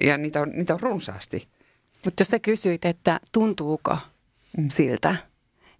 ja 0.01 0.17
niitä 0.17 0.41
on, 0.41 0.49
niitä 0.49 0.73
on 0.73 0.79
runsaasti. 0.79 1.47
Mutta 2.05 2.21
jos 2.21 2.27
sä 2.27 2.39
kysyit, 2.39 2.85
että 2.85 3.19
tuntuuko 3.31 3.97
mm. 4.57 4.69
siltä, 4.69 5.15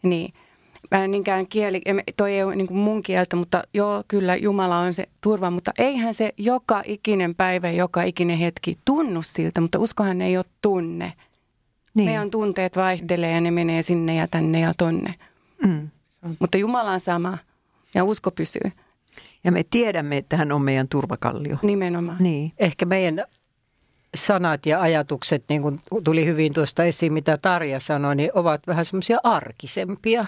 niin– 0.03 0.33
mä 0.91 1.03
en 1.03 1.11
niinkään 1.11 1.47
kieli, 1.47 1.81
toi 2.17 2.33
ei 2.33 2.43
ole 2.43 2.55
niin 2.55 2.67
kuin 2.67 2.77
mun 2.77 3.03
kieltä, 3.03 3.35
mutta 3.35 3.63
joo, 3.73 4.03
kyllä 4.07 4.35
Jumala 4.35 4.79
on 4.79 4.93
se 4.93 5.07
turva, 5.21 5.51
mutta 5.51 5.71
eihän 5.77 6.13
se 6.13 6.33
joka 6.37 6.81
ikinen 6.85 7.35
päivä, 7.35 7.71
joka 7.71 8.03
ikinen 8.03 8.37
hetki 8.37 8.77
tunnu 8.85 9.21
siltä, 9.21 9.61
mutta 9.61 9.79
uskohan 9.79 10.21
ei 10.21 10.37
ole 10.37 10.45
tunne. 10.61 11.13
Niin. 11.93 12.09
Meidän 12.09 12.31
tunteet 12.31 12.75
vaihtelee 12.75 13.31
ja 13.31 13.41
ne 13.41 13.51
menee 13.51 13.81
sinne 13.81 14.15
ja 14.15 14.27
tänne 14.31 14.59
ja 14.59 14.73
tonne. 14.77 15.15
Mm. 15.65 15.89
Mutta 16.39 16.57
Jumala 16.57 16.91
on 16.91 16.99
sama 16.99 17.37
ja 17.95 18.03
usko 18.03 18.31
pysyy. 18.31 18.71
Ja 19.43 19.51
me 19.51 19.63
tiedämme, 19.69 20.17
että 20.17 20.37
hän 20.37 20.51
on 20.51 20.61
meidän 20.61 20.87
turvakallio. 20.87 21.57
Nimenomaan. 21.61 22.17
Niin. 22.19 22.51
Ehkä 22.57 22.85
meidän 22.85 23.23
sanat 24.15 24.65
ja 24.65 24.81
ajatukset, 24.81 25.43
niin 25.49 25.61
kuin 25.61 25.79
tuli 26.03 26.25
hyvin 26.25 26.53
tuosta 26.53 26.83
esiin, 26.83 27.13
mitä 27.13 27.37
Tarja 27.37 27.79
sanoi, 27.79 28.15
niin 28.15 28.31
ovat 28.33 28.67
vähän 28.67 28.85
semmoisia 28.85 29.17
arkisempia. 29.23 30.25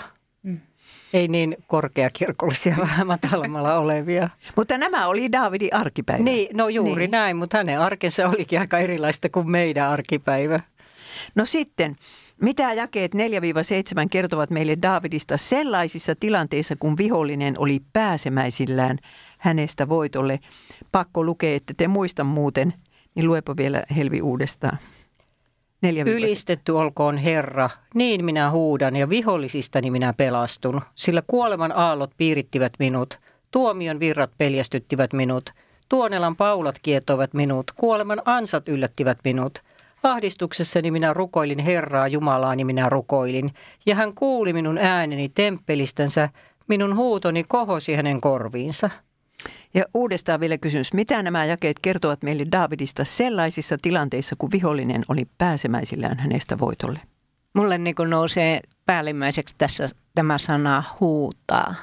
Ei 1.13 1.27
niin 1.27 1.57
korkeakirkollisia, 1.67 2.75
vähän 2.91 3.07
matalammalla 3.07 3.79
olevia. 3.79 4.29
Mutta 4.55 4.77
nämä 4.77 5.07
oli 5.07 5.31
Daavidin 5.31 5.73
arkipäivä. 5.73 6.23
Niin, 6.23 6.57
no 6.57 6.69
juuri 6.69 7.01
niin. 7.01 7.11
näin, 7.11 7.37
mutta 7.37 7.57
hänen 7.57 7.79
arkensa 7.79 8.29
olikin 8.29 8.59
aika 8.59 8.79
erilaista 8.79 9.29
kuin 9.29 9.49
meidän 9.49 9.89
arkipäivä. 9.89 10.59
No 11.35 11.45
sitten, 11.45 11.95
mitä 12.41 12.73
jakeet 12.73 13.15
4-7 13.15 13.17
kertovat 14.11 14.49
meille 14.49 14.77
Daavidista 14.81 15.37
sellaisissa 15.37 16.15
tilanteissa, 16.19 16.75
kun 16.75 16.97
vihollinen 16.97 17.59
oli 17.59 17.81
pääsemäisillään 17.93 18.97
hänestä 19.37 19.89
voitolle? 19.89 20.39
Pakko 20.91 21.23
lukea, 21.23 21.55
että 21.55 21.73
te 21.77 21.87
muista 21.87 22.23
muuten, 22.23 22.73
niin 23.15 23.27
luepa 23.27 23.57
vielä 23.57 23.83
Helvi 23.95 24.21
uudestaan. 24.21 24.77
Ylistetty 26.05 26.71
olkoon 26.71 27.17
Herra, 27.17 27.69
niin 27.93 28.25
minä 28.25 28.51
huudan 28.51 28.95
ja 28.95 29.09
vihollisistani 29.09 29.91
minä 29.91 30.13
pelastun, 30.13 30.81
sillä 30.95 31.21
kuoleman 31.27 31.71
aallot 31.71 32.11
piirittivät 32.17 32.73
minut, 32.79 33.19
tuomion 33.51 33.99
virrat 33.99 34.31
peljästyttivät 34.37 35.13
minut, 35.13 35.49
tuonelan 35.89 36.35
paulat 36.35 36.75
kietoivat 36.81 37.33
minut, 37.33 37.71
kuoleman 37.71 38.21
ansat 38.25 38.67
yllättivät 38.67 39.17
minut. 39.23 39.59
Ahdistuksessani 40.03 40.91
minä 40.91 41.13
rukoilin 41.13 41.59
Herraa 41.59 42.07
Jumalaani 42.07 42.63
minä 42.63 42.89
rukoilin, 42.89 43.53
ja 43.85 43.95
hän 43.95 44.13
kuuli 44.15 44.53
minun 44.53 44.77
ääneni 44.77 45.29
temppelistänsä, 45.29 46.29
minun 46.67 46.95
huutoni 46.95 47.43
kohosi 47.43 47.95
hänen 47.95 48.21
korviinsa. 48.21 48.89
Ja 49.73 49.83
uudestaan 49.93 50.39
vielä 50.39 50.57
kysymys, 50.57 50.93
mitä 50.93 51.23
nämä 51.23 51.45
jakeet 51.45 51.79
kertovat 51.79 52.23
meille 52.23 52.43
Davidista 52.51 53.05
sellaisissa 53.05 53.77
tilanteissa, 53.81 54.35
kun 54.37 54.51
vihollinen 54.51 55.03
oli 55.07 55.27
pääsemäisillään 55.37 56.19
hänestä 56.19 56.59
voitolle? 56.59 56.99
Mulle 57.53 57.77
niin 57.77 57.95
kuin 57.95 58.09
nousee 58.09 58.59
päällimmäiseksi 58.85 59.55
tässä 59.57 59.89
tämä 60.15 60.37
sana 60.37 60.83
huutaa. 60.99 61.75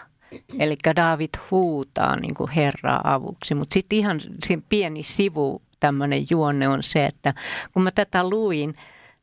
Eli 0.58 0.74
David 0.96 1.28
huutaa 1.50 2.16
niin 2.16 2.34
kuin 2.34 2.50
Herraa 2.50 3.14
avuksi, 3.14 3.54
mutta 3.54 3.74
sitten 3.74 3.98
ihan 3.98 4.20
pieni 4.68 5.02
sivu 5.02 5.62
tämmöinen 5.80 6.26
juonne 6.30 6.68
on 6.68 6.82
se, 6.82 7.06
että 7.06 7.34
kun 7.72 7.82
mä 7.82 7.90
tätä 7.90 8.28
luin, 8.28 8.74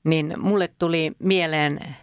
niin 0.03 0.34
mulle 0.38 0.70
tuli 0.80 1.12
mieleen 1.20 1.96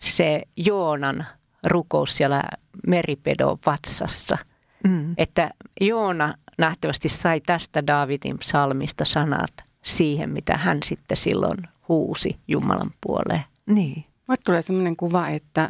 se 0.00 0.42
Joonan 0.56 1.26
rukous 1.66 2.16
siellä 2.16 2.42
meripedon 2.86 3.58
vatsassa– 3.66 4.38
Mm. 4.88 5.14
Että 5.18 5.50
Joona 5.80 6.34
nähtävästi 6.58 7.08
sai 7.08 7.40
tästä 7.40 7.86
Daavidin 7.86 8.38
psalmista 8.38 9.04
sanat 9.04 9.52
siihen, 9.82 10.30
mitä 10.30 10.56
hän 10.56 10.78
sitten 10.84 11.16
silloin 11.16 11.56
huusi 11.88 12.36
Jumalan 12.48 12.90
puoleen. 13.06 13.44
Niin. 13.66 14.04
Mulle 14.26 14.40
tulee 14.44 14.62
sellainen 14.62 14.96
kuva, 14.96 15.28
että, 15.28 15.68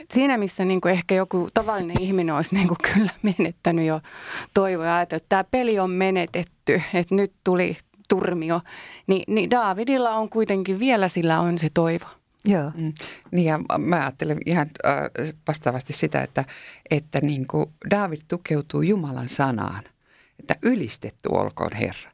että 0.00 0.14
siinä 0.14 0.38
missä 0.38 0.64
niin 0.64 0.80
kuin 0.80 0.92
ehkä 0.92 1.14
joku 1.14 1.48
tavallinen 1.54 2.00
ihminen 2.00 2.34
olisi 2.34 2.54
niin 2.54 2.68
kuin 2.68 2.78
kyllä 2.92 3.10
menettänyt 3.22 3.86
jo 3.86 4.00
toivoa, 4.54 5.00
että 5.00 5.20
tämä 5.28 5.44
peli 5.44 5.78
on 5.78 5.90
menetetty, 5.90 6.82
että 6.94 7.14
nyt 7.14 7.32
tuli 7.44 7.76
turmio, 8.08 8.60
niin, 9.06 9.34
niin 9.34 9.50
Daavidilla 9.50 10.10
on 10.10 10.28
kuitenkin 10.28 10.78
vielä 10.78 11.08
sillä 11.08 11.40
on 11.40 11.58
se 11.58 11.68
toivo. 11.74 12.06
Joo. 12.46 12.72
Mm. 12.74 12.92
Niin 13.30 13.46
ja 13.46 13.60
mä 13.78 14.00
ajattelen 14.00 14.38
ihan 14.46 14.66
äh, 14.86 15.32
vastaavasti 15.48 15.92
sitä, 15.92 16.22
että, 16.22 16.44
että 16.90 17.20
niin 17.20 17.46
kuin 17.46 17.66
David 17.90 18.20
tukeutuu 18.28 18.82
Jumalan 18.82 19.28
sanaan, 19.28 19.84
että 20.40 20.54
ylistetty 20.62 21.28
olkoon 21.32 21.72
Herra. 21.72 22.12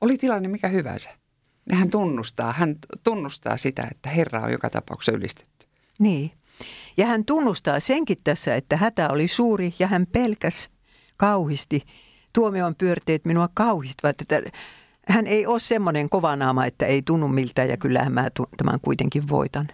Oli 0.00 0.18
tilanne 0.18 0.48
mikä 0.48 0.68
hyvänsä. 0.68 1.10
Hän 1.72 1.90
tunnustaa, 1.90 2.52
hän 2.52 2.76
tunnustaa 3.04 3.56
sitä, 3.56 3.88
että 3.90 4.08
Herra 4.08 4.42
on 4.42 4.52
joka 4.52 4.70
tapauksessa 4.70 5.18
ylistetty. 5.18 5.66
Niin. 5.98 6.30
Ja 6.96 7.06
hän 7.06 7.24
tunnustaa 7.24 7.80
senkin 7.80 8.16
tässä, 8.24 8.56
että 8.56 8.76
hätä 8.76 9.08
oli 9.08 9.28
suuri 9.28 9.74
ja 9.78 9.86
hän 9.86 10.06
pelkäs 10.06 10.70
kauhisti. 11.16 11.82
Tuomion 12.32 12.74
pyörteet 12.74 13.24
minua 13.24 13.48
kauhistavat. 13.54 14.20
Että 14.20 14.50
hän 15.08 15.26
ei 15.26 15.46
ole 15.46 15.60
semmoinen 15.60 16.08
kova 16.08 16.36
naama, 16.36 16.66
että 16.66 16.86
ei 16.86 17.02
tunnu 17.02 17.28
miltä 17.28 17.64
ja 17.64 17.76
kyllähän 17.76 18.12
mä 18.12 18.28
tämän 18.56 18.80
kuitenkin 18.82 19.28
voitan. 19.28 19.68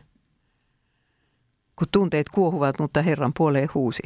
Kun 1.76 1.88
tunteet 1.93 2.29
kuohuvat, 2.29 2.79
mutta 2.79 3.03
Herran 3.03 3.33
puoleen 3.37 3.69
huusi. 3.75 4.03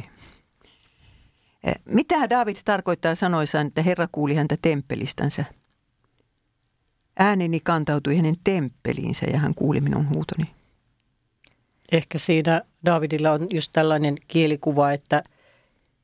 Eh, 1.63 1.75
mitä 1.85 2.29
David 2.29 2.55
tarkoittaa 2.65 3.15
sanoissaan, 3.15 3.67
että 3.67 3.81
Herra 3.81 4.07
kuuli 4.11 4.35
häntä 4.35 4.57
temppelistänsä? 4.61 5.45
Ääneni 7.19 7.59
kantautui 7.59 8.17
hänen 8.17 8.35
temppeliinsä 8.43 9.25
ja 9.25 9.39
hän 9.39 9.55
kuuli 9.55 9.81
minun 9.81 10.09
huutoni. 10.09 10.49
Ehkä 11.91 12.17
siinä 12.17 12.61
Davidilla 12.85 13.31
on 13.31 13.47
just 13.49 13.71
tällainen 13.73 14.15
kielikuva, 14.27 14.91
että 14.91 15.23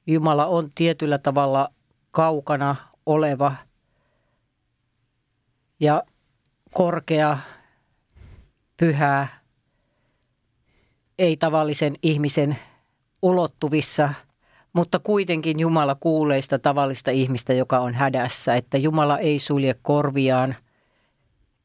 Jumala 0.08 0.46
on 0.46 0.70
tietyllä 0.75 1.17
tavalla 1.17 1.70
kaukana 2.12 2.75
oleva– 3.05 3.55
ja 5.79 6.03
korkea, 6.74 7.38
pyhä, 8.77 9.27
ei 11.20 11.38
tavallisen 11.38 11.96
ihmisen 12.03 12.58
ulottuvissa, 13.22 14.13
mutta 14.74 15.00
kuitenkin 15.00 15.60
Jumala 15.60 15.96
kuulee 16.00 16.41
sitä 16.41 16.60
tavallista 16.60 17.12
ihmistä, 17.12 17.53
joka 17.53 17.79
on 17.79 17.94
hädässä, 17.94 18.55
että 18.55 18.77
Jumala 18.77 19.20
ei 19.20 19.39
sulje 19.39 19.75
korviaan 19.82 20.55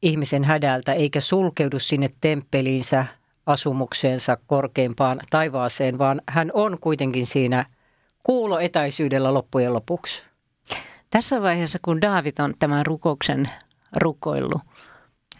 ihmisen 0.01 0.43
hädältä 0.43 0.93
eikä 0.93 1.21
sulkeudu 1.21 1.79
sinne 1.79 2.09
temppeliinsä 2.21 3.05
asumukseensa 3.45 4.37
korkeimpaan 4.47 5.19
taivaaseen, 5.29 5.97
vaan 5.97 6.21
hän 6.29 6.51
on 6.53 6.77
kuitenkin 6.81 7.25
siinä 7.25 7.65
kuuloetäisyydellä 8.23 9.33
loppujen 9.33 9.73
lopuksi. 9.73 10.23
Tässä 11.09 11.41
vaiheessa, 11.41 11.79
kun 11.81 12.01
Daavid 12.01 12.37
on 12.39 12.53
tämän 12.59 12.85
rukouksen 12.85 13.49
rukoillut, 13.95 14.61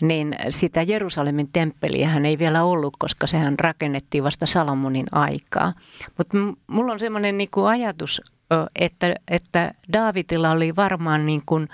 niin 0.01 0.36
sitä 0.50 0.81
Jerusalemin 0.81 1.50
temppeliä 1.53 2.10
hän 2.10 2.25
ei 2.25 2.39
vielä 2.39 2.63
ollut, 2.63 2.93
koska 3.00 3.27
sehän 3.27 3.60
rakennettiin 3.60 4.24
vasta 4.24 4.46
Salomonin 4.46 5.05
aikaa. 5.12 5.74
Mutta 6.17 6.38
mulla 6.67 6.93
on 6.93 7.00
semmoinen 7.00 7.38
niinku 7.38 7.65
ajatus, 7.65 8.22
että, 8.75 9.15
että 9.27 9.74
Daavidilla 9.93 10.51
oli 10.51 10.75
varmaan 10.75 11.25
niin 11.25 11.41
kuin 11.46 11.67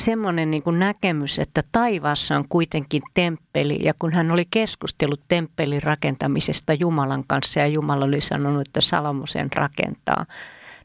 semmoinen 0.00 0.50
niin 0.50 0.62
kuin 0.62 0.78
näkemys, 0.78 1.38
että 1.38 1.62
taivaassa 1.72 2.36
on 2.36 2.44
kuitenkin 2.48 3.02
temppeli. 3.14 3.78
Ja 3.82 3.94
kun 3.98 4.12
hän 4.12 4.30
oli 4.30 4.44
keskustellut 4.50 5.20
temppelin 5.28 5.82
rakentamisesta 5.82 6.72
Jumalan 6.74 7.24
kanssa 7.26 7.60
ja 7.60 7.66
Jumala 7.66 8.04
oli 8.04 8.20
sanonut, 8.20 8.66
että 8.66 8.80
Salomo 8.80 9.26
sen 9.26 9.48
rakentaa, 9.54 10.26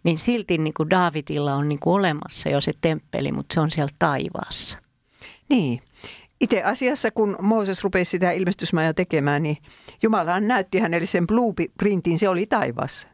niin 0.04 0.18
silti 0.18 0.58
niin 0.58 0.74
kuin 0.74 0.90
on 1.56 1.70
niin 1.70 1.80
kuin 1.80 1.94
olemassa 1.94 2.50
jo 2.50 2.62
se 2.62 2.74
temppeli, 2.82 3.32
mutta 3.32 3.54
se 3.54 3.62
on 3.62 3.72
siellä 3.72 3.94
taivaassa. 4.00 4.78
Niin. 5.52 5.80
Itse 6.42 6.64
asiassa, 6.64 7.12
kun 7.12 7.38
Mooses 7.42 7.84
rupesi 7.84 8.10
sitä 8.12 8.32
ilmestysmaja 8.32 8.94
tekemään, 8.94 9.44
niin 9.44 9.58
Jumala 10.04 10.40
näytti 10.40 10.80
hänelle 10.80 11.06
sen 11.06 11.28
blueprintin, 11.28 12.20
se 12.20 12.30
oli 12.30 12.46
taivassa. 12.46 13.08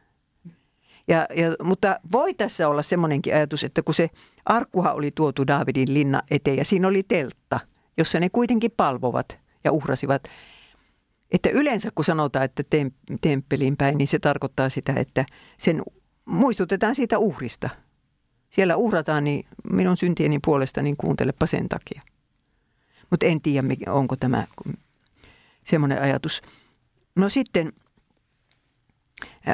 Ja, 1.08 1.28
ja, 1.36 1.56
mutta 1.64 2.00
voi 2.12 2.34
tässä 2.34 2.68
olla 2.68 2.84
semmoinenkin 2.84 3.36
ajatus, 3.36 3.64
että 3.64 3.84
kun 3.84 3.94
se 3.94 4.10
arkkuha 4.46 4.94
oli 4.94 5.12
tuotu 5.12 5.48
Daavidin 5.48 5.94
linna 5.94 6.22
eteen 6.32 6.58
ja 6.58 6.66
siinä 6.66 6.88
oli 6.88 7.04
teltta 7.08 7.60
jossa 7.98 8.20
ne 8.20 8.30
kuitenkin 8.30 8.72
palvovat 8.78 9.40
ja 9.64 9.72
uhrasivat. 9.72 10.24
Että 11.32 11.50
yleensä 11.50 11.90
kun 11.96 12.06
sanotaan, 12.06 12.46
että 12.46 12.64
temppeliin 13.22 13.78
päin, 13.78 13.98
niin 13.98 14.08
se 14.08 14.20
tarkoittaa 14.20 14.70
sitä, 14.70 14.94
että 14.96 15.26
sen 15.58 15.82
muistutetaan 16.26 16.96
siitä 16.96 17.18
uhrista. 17.18 17.70
Siellä 18.50 18.76
uhrataan 18.76 19.24
niin 19.24 19.46
minun 19.72 19.98
syntieni 19.98 20.40
puolesta, 20.46 20.82
niin 20.82 20.98
kuuntelepa 20.98 21.46
sen 21.46 21.70
takia. 21.70 22.02
Mutta 23.12 23.26
en 23.26 23.42
tiedä, 23.42 23.68
onko 23.88 24.16
tämä 24.16 24.44
semmoinen 25.64 26.02
ajatus. 26.02 26.42
No 27.16 27.30
sitten 27.30 27.74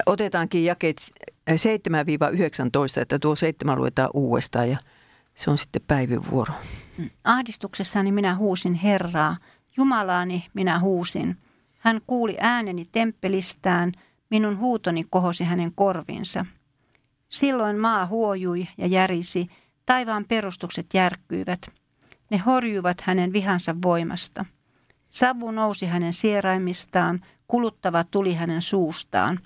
otetaankin 0.05 0.65
jakeet 0.65 1.11
7-19, 1.51 3.01
että 3.01 3.19
tuo 3.19 3.35
seitsemän 3.35 3.77
luetaan 3.77 4.09
uudestaan 4.13 4.69
ja 4.69 4.77
se 5.35 5.51
on 5.51 5.57
sitten 5.57 5.81
päivän 5.87 6.31
vuoro. 6.31 6.53
Mm. 6.97 7.09
Ahdistuksessani 7.23 8.11
minä 8.11 8.35
huusin 8.35 8.73
Herraa, 8.73 9.37
Jumalaani 9.77 10.45
minä 10.53 10.79
huusin. 10.79 11.37
Hän 11.77 12.01
kuuli 12.07 12.37
ääneni 12.39 12.85
temppelistään, 12.91 13.91
minun 14.29 14.57
huutoni 14.57 15.03
kohosi 15.09 15.43
hänen 15.43 15.71
korvinsa. 15.75 16.45
Silloin 17.29 17.77
maa 17.77 18.05
huojui 18.05 18.67
ja 18.77 18.87
järisi, 18.87 19.47
taivaan 19.85 20.25
perustukset 20.25 20.85
järkkyivät. 20.93 21.59
Ne 22.33 22.39
horjuivat 22.39 23.01
hänen 23.01 23.33
vihansa 23.33 23.75
voimasta. 23.81 24.45
Savu 25.09 25.51
nousi 25.51 25.85
hänen 25.85 26.13
sieraimistaan, 26.13 27.21
kuluttava 27.47 28.03
tuli 28.03 28.33
hänen 28.33 28.61
suustaan. 28.61 29.39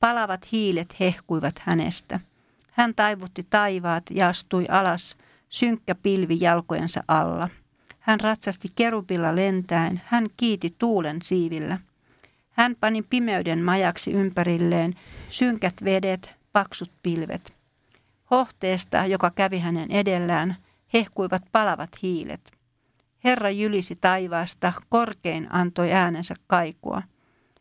Palavat 0.00 0.52
hiilet 0.52 1.00
hehkuivat 1.00 1.58
hänestä. 1.58 2.20
Hän 2.72 2.94
taivutti 2.94 3.46
taivaat 3.50 4.02
ja 4.10 4.28
astui 4.28 4.66
alas, 4.68 5.16
synkkä 5.48 5.94
pilvi 5.94 6.36
jalkojensa 6.40 7.00
alla. 7.08 7.48
Hän 8.00 8.20
ratsasti 8.20 8.68
kerubilla 8.74 9.36
lentäen, 9.36 10.00
hän 10.04 10.26
kiiti 10.36 10.74
tuulen 10.78 11.22
siivillä. 11.22 11.78
Hän 12.50 12.76
pani 12.80 13.02
pimeyden 13.02 13.62
majaksi 13.62 14.12
ympärilleen, 14.12 14.94
synkät 15.28 15.74
vedet, 15.84 16.32
paksut 16.52 16.90
pilvet. 17.02 17.52
Hohteesta, 18.30 19.06
joka 19.06 19.30
kävi 19.30 19.58
hänen 19.58 19.90
edellään, 19.90 20.56
hehkuivat 20.94 21.42
palavat 21.52 21.90
hiilet. 22.02 22.52
Herra 23.24 23.50
jylisi 23.50 23.94
taivaasta, 24.00 24.72
korkein 24.88 25.46
antoi 25.50 25.92
äänensä 25.92 26.34
kaikua. 26.46 27.02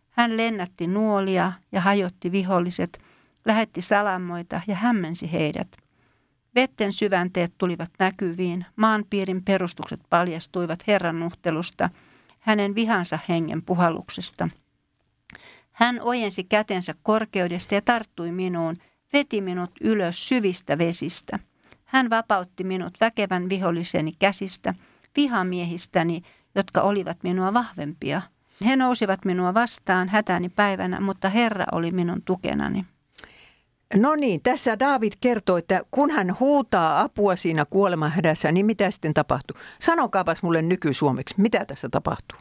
Hän 0.10 0.38
lennätti 0.38 0.88
nuolia 0.88 1.52
ja 1.72 1.82
hajotti 1.82 2.32
viholliset, 2.32 3.00
lähetti 3.46 3.82
salamoita 3.82 4.62
ja 4.68 4.76
hämmensi 4.76 5.32
heidät. 5.32 5.68
Vetten 6.56 6.94
syvänteet 6.94 7.54
tulivat 7.58 7.90
näkyviin, 8.00 8.66
maanpiirin 8.76 9.44
perustukset 9.44 10.00
paljastuivat 10.10 10.88
Herran 10.88 11.20
nuhtelusta, 11.20 11.90
hänen 12.40 12.76
vihansa 12.76 13.20
hengen 13.30 13.62
puhalluksesta. 13.62 14.48
Hän 15.72 16.02
ojensi 16.02 16.44
kätensä 16.44 16.94
korkeudesta 17.04 17.76
ja 17.76 17.82
tarttui 17.82 18.32
minuun, 18.32 18.78
veti 19.14 19.42
minut 19.42 19.72
ylös 19.82 20.30
syvistä 20.30 20.78
vesistä. 20.78 21.40
Hän 21.92 22.10
vapautti 22.10 22.64
minut 22.64 22.94
väkevän 23.02 23.50
viholliseni 23.50 24.12
käsistä, 24.20 24.74
vihamiehistäni, 25.16 26.22
jotka 26.56 26.82
olivat 26.82 27.18
minua 27.24 27.54
vahvempia. 27.54 28.22
He 28.66 28.76
nousivat 28.76 29.26
minua 29.26 29.54
vastaan 29.54 30.10
hätäni 30.10 30.50
päivänä, 30.50 31.00
mutta 31.00 31.30
Herra 31.30 31.66
oli 31.72 31.92
minun 31.92 32.22
tukenani. 32.26 32.86
No 33.96 34.16
niin, 34.16 34.42
tässä 34.42 34.80
David 34.80 35.12
kertoo, 35.22 35.58
että 35.58 35.82
kun 35.92 36.12
hän 36.12 36.40
huutaa 36.40 37.02
apua 37.02 37.36
siinä 37.36 37.66
kuolemahädässä, 37.66 38.52
niin 38.52 38.66
mitä 38.66 38.92
sitten 38.92 39.14
tapahtuu? 39.14 39.58
Sanokaapas 39.80 40.44
mulle 40.44 40.62
nykysuomeksi, 40.62 41.36
mitä 41.38 41.66
tässä 41.66 41.90
tapahtuu? 41.90 42.40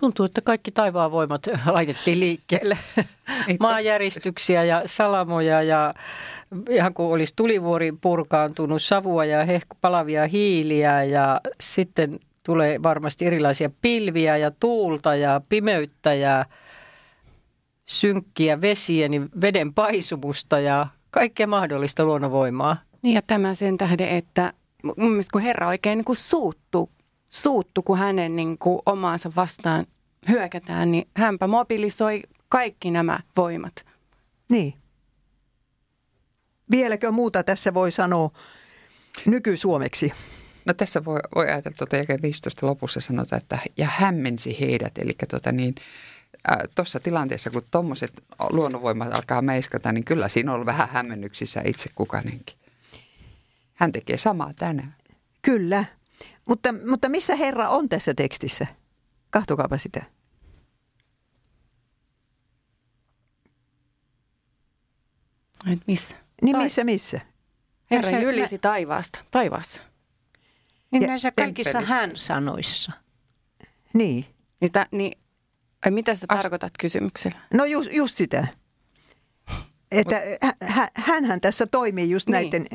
Tuntuu, 0.00 0.26
että 0.26 0.40
kaikki 0.40 0.70
taivaan 0.70 1.12
voimat 1.12 1.46
laitettiin 1.66 2.20
liikkeelle. 2.20 2.78
Maajäristyksiä 3.60 4.64
ja 4.64 4.82
salamoja 4.86 5.62
ja 5.62 5.94
ihan 6.70 6.94
kuin 6.94 7.12
olisi 7.12 7.32
tulivuori 7.36 7.92
purkaantunut, 8.00 8.82
savua 8.82 9.24
ja 9.24 9.44
hehku, 9.44 9.76
palavia 9.80 10.26
hiiliä 10.26 11.02
ja 11.02 11.40
sitten 11.60 12.18
tulee 12.42 12.82
varmasti 12.82 13.26
erilaisia 13.26 13.70
pilviä 13.82 14.36
ja 14.36 14.50
tuulta 14.60 15.14
ja 15.14 15.40
pimeyttä 15.48 16.14
ja 16.14 16.44
synkkiä 17.84 18.60
vesiä, 18.60 19.08
niin 19.08 19.28
veden 19.40 19.74
paisumusta 19.74 20.60
ja 20.60 20.86
kaikkea 21.10 21.46
mahdollista 21.46 22.04
luonnonvoimaa. 22.04 22.76
Niin 23.02 23.14
ja 23.14 23.22
tämä 23.26 23.54
sen 23.54 23.78
tähden, 23.78 24.08
että 24.08 24.52
mun 24.82 25.10
mielestä 25.10 25.32
kun 25.32 25.42
Herra 25.42 25.68
oikein 25.68 25.96
niin 25.96 26.04
kuin 26.04 26.16
suuttu, 26.16 26.90
suuttu, 27.32 27.82
kun 27.82 27.98
hänen 27.98 28.36
niin 28.36 28.58
kuin 28.58 28.80
omaansa 28.86 29.32
vastaan 29.36 29.86
hyökätään, 30.28 30.92
niin 30.92 31.08
hänpä 31.16 31.46
mobilisoi 31.46 32.22
kaikki 32.48 32.90
nämä 32.90 33.20
voimat. 33.36 33.86
Niin. 34.48 34.74
Vieläkö 36.70 37.12
muuta 37.12 37.42
tässä 37.42 37.74
voi 37.74 37.90
sanoa 37.90 38.30
nykysuomeksi? 39.26 40.12
No 40.64 40.74
tässä 40.74 41.04
voi, 41.04 41.20
voi 41.34 41.48
ajatella 41.48 41.76
tuota 41.78 41.96
15 42.22 42.66
lopussa 42.66 43.00
sanota, 43.00 43.36
että 43.36 43.58
ja 43.76 43.86
hämmensi 43.90 44.60
heidät. 44.60 44.98
Eli 44.98 45.12
tuota 45.30 45.52
niin, 45.52 45.74
tuossa 46.74 47.00
tilanteessa, 47.00 47.50
kun 47.50 47.62
tuommoiset 47.70 48.24
luonnonvoimat 48.50 49.14
alkaa 49.14 49.42
meiskata, 49.42 49.92
niin 49.92 50.04
kyllä 50.04 50.28
siinä 50.28 50.52
on 50.52 50.66
vähän 50.66 50.88
hämmennyksissä 50.88 51.62
itse 51.64 51.90
kukainenkin. 51.94 52.56
Hän 53.74 53.92
tekee 53.92 54.18
samaa 54.18 54.52
tänään. 54.56 54.94
Kyllä, 55.42 55.84
mutta, 56.48 56.74
mutta 56.90 57.08
missä 57.08 57.36
Herra 57.36 57.68
on 57.68 57.88
tässä 57.88 58.14
tekstissä? 58.14 58.66
Kahtokaapa 59.30 59.78
sitä. 59.78 60.02
Et 65.72 65.80
missä? 65.86 66.16
Niin 66.42 66.58
missä, 66.58 66.84
missä? 66.84 67.20
Herra 67.90 68.18
jylisi 68.18 68.58
taivaasta, 68.58 69.18
taivaassa. 69.30 69.82
Niin 70.90 71.06
näissä 71.06 71.32
kaikissa 71.36 71.80
hän-sanoissa. 71.80 72.92
Niin. 73.94 74.26
Niin, 74.60 74.72
ta, 74.72 74.86
niin 74.90 75.22
Ai 75.84 75.90
mitä 75.90 76.14
sä 76.14 76.26
Ast- 76.32 76.36
tarkoitat 76.36 76.72
kysymyksellä? 76.78 77.38
No 77.54 77.64
just, 77.64 77.92
just 77.92 78.16
sitä. 78.16 78.46
Että 79.92 80.22
hän, 80.94 81.24
hän 81.24 81.40
tässä 81.40 81.66
toimii 81.66 82.10
just 82.10 82.28
niin. 82.28 82.32
näiden, 82.32 82.66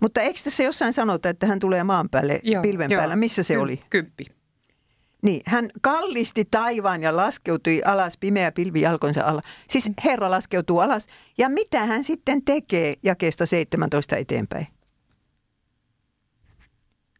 mutta 0.00 0.20
eikö 0.20 0.40
tässä 0.44 0.62
jossain 0.62 0.92
sanota, 0.92 1.28
että 1.28 1.46
hän 1.46 1.58
tulee 1.58 1.84
maan 1.84 2.08
päälle, 2.08 2.40
Joo. 2.42 2.62
pilven 2.62 2.90
Joo. 2.90 3.00
päällä? 3.00 3.16
Missä 3.16 3.42
se 3.42 3.54
Ky- 3.54 3.60
oli? 3.60 3.80
Kymppi. 3.90 4.24
Niin, 5.22 5.42
hän 5.46 5.70
kallisti 5.82 6.44
taivaan 6.50 7.02
ja 7.02 7.16
laskeutui 7.16 7.82
alas 7.84 8.16
pimeä 8.20 8.52
pilvi 8.52 8.80
jalkonsa 8.80 9.24
alla. 9.24 9.42
Siis 9.68 9.90
Herra 10.04 10.30
laskeutuu 10.30 10.78
alas. 10.78 11.06
Ja 11.38 11.48
mitä 11.48 11.86
hän 11.86 12.04
sitten 12.04 12.44
tekee 12.44 12.94
jakeesta 13.02 13.46
17 13.46 14.16
eteenpäin? 14.16 14.66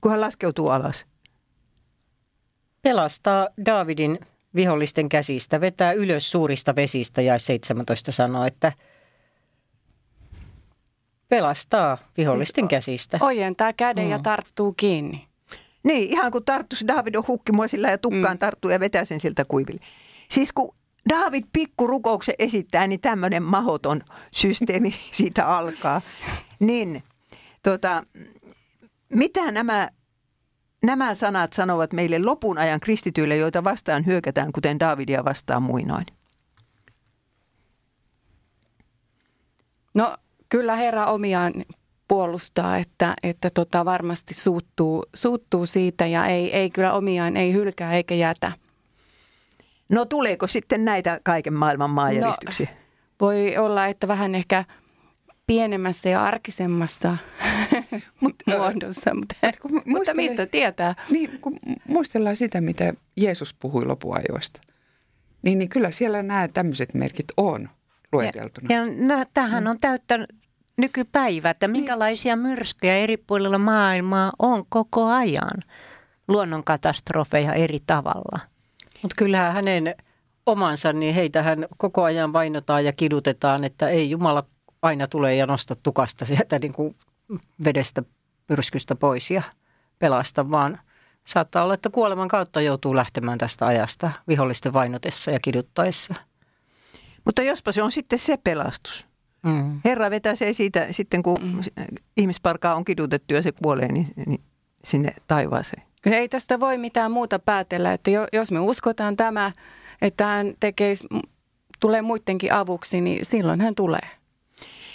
Kun 0.00 0.10
hän 0.10 0.20
laskeutuu 0.20 0.68
alas. 0.68 1.06
Pelastaa 2.82 3.48
Davidin 3.66 4.18
vihollisten 4.54 5.08
käsistä, 5.08 5.60
vetää 5.60 5.92
ylös 5.92 6.30
suurista 6.30 6.76
vesistä 6.76 7.22
ja 7.22 7.38
17 7.38 8.12
sanoo, 8.12 8.44
että 8.44 8.72
pelastaa 11.28 11.98
vihollisten 12.16 12.64
siis 12.64 12.70
käsistä. 12.70 13.18
Ojentaa 13.20 13.72
käden 13.72 14.04
mm. 14.04 14.10
ja 14.10 14.18
tarttuu 14.18 14.74
kiinni. 14.76 15.28
Niin, 15.82 16.10
ihan 16.10 16.32
kuin 16.32 16.44
tarttuisi 16.44 16.86
David 16.86 17.14
on 17.14 17.24
hukkimua 17.28 17.68
sillä 17.68 17.90
ja 17.90 17.98
tukkaan 17.98 18.36
mm. 18.36 18.38
tarttuu 18.38 18.70
ja 18.70 18.80
vetää 18.80 19.04
sen 19.04 19.20
siltä 19.20 19.44
kuiville. 19.44 19.80
Siis 20.30 20.52
kun 20.52 20.74
David 21.08 21.44
pikkurukouksen 21.52 22.34
esittää, 22.38 22.86
niin 22.86 23.00
tämmöinen 23.00 23.42
mahoton 23.42 24.00
systeemi 24.32 24.94
siitä 25.18 25.46
alkaa. 25.46 26.00
Niin, 26.60 27.02
tota, 27.62 28.02
mitä 29.08 29.50
nämä 29.50 29.88
Nämä 30.84 31.14
sanat 31.14 31.52
sanovat 31.52 31.92
meille 31.92 32.18
lopun 32.18 32.58
ajan 32.58 32.80
kristityille, 32.80 33.36
joita 33.36 33.64
vastaan 33.64 34.06
hyökätään, 34.06 34.52
kuten 34.52 34.80
Davidia 34.80 35.24
vastaan 35.24 35.62
muinoin. 35.62 36.06
No 39.94 40.16
kyllä 40.58 40.76
Herra 40.76 41.06
omiaan 41.06 41.52
puolustaa, 42.08 42.78
että, 42.78 43.14
että 43.22 43.50
tota 43.50 43.84
varmasti 43.84 44.34
suuttuu, 44.34 45.04
suuttuu 45.14 45.66
siitä 45.66 46.06
ja 46.06 46.26
ei, 46.26 46.56
ei 46.56 46.70
kyllä 46.70 46.92
omiaan, 46.92 47.36
ei 47.36 47.52
hylkää 47.52 47.94
eikä 47.94 48.14
jätä. 48.14 48.52
No 49.88 50.04
tuleeko 50.04 50.46
sitten 50.46 50.84
näitä 50.84 51.20
kaiken 51.24 51.54
maailman 51.54 51.90
maanjäristyksiä? 51.90 52.66
No, 52.70 52.76
voi 53.20 53.56
olla, 53.56 53.86
että 53.86 54.08
vähän 54.08 54.34
ehkä– 54.34 54.64
pienemmässä 55.46 56.08
ja 56.08 56.24
arkisemmassa 56.24 57.16
Mut, 58.20 58.34
muodossa, 58.46 59.14
mutta, 59.14 59.34
mutta, 59.72 59.90
mutta 59.90 60.14
mistä 60.14 60.46
tietää? 60.46 60.94
Niin, 61.10 61.38
kun 61.40 61.56
muistellaan 61.88 62.36
sitä, 62.36 62.60
mitä 62.60 62.94
Jeesus 63.16 63.54
puhui 63.54 63.84
lopuajoista, 63.84 64.60
niin, 65.42 65.58
niin 65.58 65.68
kyllä 65.68 65.90
siellä 65.90 66.22
nämä 66.22 66.48
tämmöiset 66.48 66.94
merkit 66.94 67.26
on 67.36 67.68
lueteltuna. 68.12 68.74
Ja, 68.74 68.80
ja 69.16 69.26
tähän 69.34 69.64
mm. 69.64 69.70
on 69.70 69.78
täyttä 69.80 70.26
nykypäivä, 70.76 71.50
että 71.50 71.66
niin. 71.66 71.72
minkälaisia 71.72 72.36
myrskyjä 72.36 72.96
eri 72.96 73.16
puolilla 73.16 73.58
maailmaa 73.58 74.32
on 74.38 74.64
koko 74.68 75.06
ajan. 75.06 75.62
luonnonkatastrofeja 76.28 77.52
eri 77.54 77.78
tavalla. 77.86 78.38
Mutta 79.02 79.14
kyllähän 79.16 79.52
hänen 79.52 79.94
omansa, 80.46 80.92
niin 80.92 81.14
heitähän 81.14 81.66
koko 81.76 82.02
ajan 82.02 82.32
vainotaan 82.32 82.84
ja 82.84 82.92
kidutetaan, 82.92 83.64
että 83.64 83.88
ei 83.88 84.10
Jumala 84.10 84.44
aina 84.82 85.06
tule 85.06 85.34
ja 85.34 85.46
nosta 85.46 85.76
tukasta 85.76 86.24
sieltä 86.24 86.58
niin 86.58 86.72
kuin 86.72 86.96
vedestä 87.64 88.02
myrskystä 88.48 88.94
pois 88.94 89.30
ja 89.30 89.42
pelasta, 89.98 90.50
vaan 90.50 90.78
saattaa 91.26 91.64
olla, 91.64 91.74
että 91.74 91.90
kuoleman 91.90 92.28
kautta 92.28 92.60
joutuu 92.60 92.96
lähtemään 92.96 93.38
tästä 93.38 93.66
ajasta 93.66 94.10
vihollisten 94.28 94.72
vainotessa 94.72 95.30
ja 95.30 95.40
kiduttaessa. 95.40 96.14
Mutta 97.24 97.42
jospa 97.42 97.72
se 97.72 97.82
on 97.82 97.92
sitten 97.92 98.18
se 98.18 98.36
pelastus. 98.36 99.06
Mm. 99.46 99.80
Herra 99.84 100.10
vetäisee 100.10 100.52
siitä 100.52 100.86
sitten, 100.90 101.22
kun 101.22 101.38
mm. 101.42 101.60
ihmisparkaa 102.16 102.74
on 102.74 102.84
kidutettu 102.84 103.34
ja 103.34 103.42
se 103.42 103.52
kuolee, 103.52 103.92
niin, 103.92 104.06
niin 104.26 104.40
sinne 104.84 105.14
taivaaseen. 105.26 105.82
Ei 106.06 106.28
tästä 106.28 106.60
voi 106.60 106.78
mitään 106.78 107.12
muuta 107.12 107.38
päätellä, 107.38 107.92
että 107.92 108.10
jos 108.32 108.52
me 108.52 108.60
uskotaan 108.60 109.16
tämä, 109.16 109.52
että 110.02 110.26
hän 110.26 110.54
tekee, 110.60 110.94
tulee 111.80 112.02
muidenkin 112.02 112.52
avuksi, 112.52 113.00
niin 113.00 113.24
silloin 113.24 113.60
hän 113.60 113.74
tulee. 113.74 114.08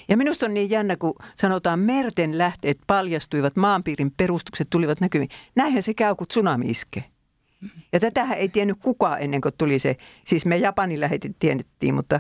Ja 0.10 0.18
minusta 0.18 0.46
on 0.46 0.54
niin 0.54 0.70
jännä, 0.70 0.96
kun 0.96 1.16
sanotaan 1.36 1.80
merten 1.80 2.38
lähteet 2.38 2.78
paljastuivat, 2.88 3.56
maanpiirin 3.56 4.12
perustukset 4.18 4.68
tulivat 4.70 5.02
näkyviin. 5.02 5.30
Näinhän 5.56 5.84
se 5.84 5.94
käy, 5.94 6.16
kun 6.16 6.28
tsunami 6.28 6.66
iskee. 6.66 7.04
Ja 7.94 8.00
tätähän 8.00 8.38
ei 8.38 8.50
tiennyt 8.50 8.78
kukaan 8.84 9.22
ennen 9.22 9.42
kuin 9.42 9.54
tuli 9.58 9.80
se, 9.80 9.98
siis 10.26 10.46
me 10.46 10.58
Japanin 10.58 11.00
lähetit 11.00 11.36
tiedettiin, 11.40 11.96
mutta 11.96 12.20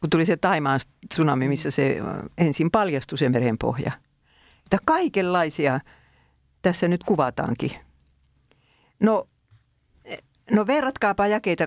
kun 0.00 0.10
tuli 0.10 0.26
se 0.26 0.36
Taimaan 0.36 0.80
tsunami, 1.08 1.48
missä 1.48 1.70
se 1.70 1.96
ensin 2.38 2.70
paljastui 2.70 3.18
se 3.18 3.28
merenpohja. 3.28 3.92
Että 4.64 4.78
kaikenlaisia 4.84 5.80
tässä 6.62 6.88
nyt 6.88 7.04
kuvataankin. 7.04 7.70
No, 9.00 9.28
no 10.50 10.66
verratkaapa 10.66 11.26
jakeita 11.26 11.64
8-11 11.64 11.66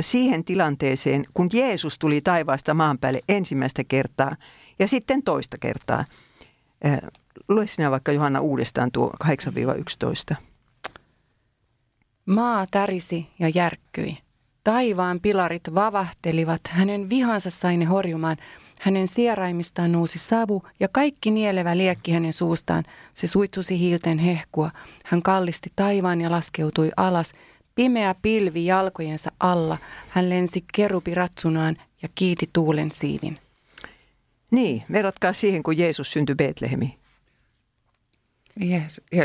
siihen 0.00 0.44
tilanteeseen, 0.44 1.24
kun 1.34 1.48
Jeesus 1.52 1.98
tuli 1.98 2.20
taivaasta 2.20 2.74
maan 2.74 2.98
päälle 2.98 3.20
ensimmäistä 3.28 3.84
kertaa 3.84 4.36
ja 4.78 4.88
sitten 4.88 5.22
toista 5.22 5.56
kertaa. 5.60 6.04
Lue 7.48 7.66
sinä 7.66 7.90
vaikka 7.90 8.12
Johanna 8.12 8.40
uudestaan 8.40 8.92
tuo 8.92 9.12
8-11. 10.32 10.36
Maa 12.26 12.66
tärisi 12.70 13.26
ja 13.38 13.48
järkkyi. 13.48 14.18
Taivaan 14.64 15.20
pilarit 15.20 15.62
vavahtelivat, 15.74 16.60
hänen 16.68 17.10
vihansa 17.10 17.50
sai 17.50 17.76
ne 17.76 17.84
horjumaan. 17.84 18.36
Hänen 18.80 19.08
sieraimistaan 19.08 19.92
nousi 19.92 20.18
savu 20.18 20.62
ja 20.80 20.88
kaikki 20.88 21.30
nielevä 21.30 21.76
liekki 21.76 22.12
hänen 22.12 22.32
suustaan. 22.32 22.84
Se 23.14 23.26
suitsusi 23.26 23.78
hiilten 23.78 24.18
hehkua. 24.18 24.70
Hän 25.04 25.22
kallisti 25.22 25.70
taivaan 25.76 26.20
ja 26.20 26.30
laskeutui 26.30 26.90
alas. 26.96 27.32
Pimeä 27.74 28.14
pilvi 28.22 28.66
jalkojensa 28.66 29.30
alla. 29.40 29.78
Hän 30.08 30.30
lensi 30.30 30.64
kerupi 30.74 31.14
ratsunaan 31.14 31.76
ja 32.02 32.08
kiiti 32.14 32.50
tuulen 32.52 32.92
siivin. 32.92 33.38
Niin, 34.50 34.82
verratkaa 34.92 35.32
siihen, 35.32 35.62
kun 35.62 35.78
Jeesus 35.78 36.12
syntyi 36.12 36.34
Betlehemiin. 36.34 36.98
Jees, 38.60 39.00
ja, 39.12 39.24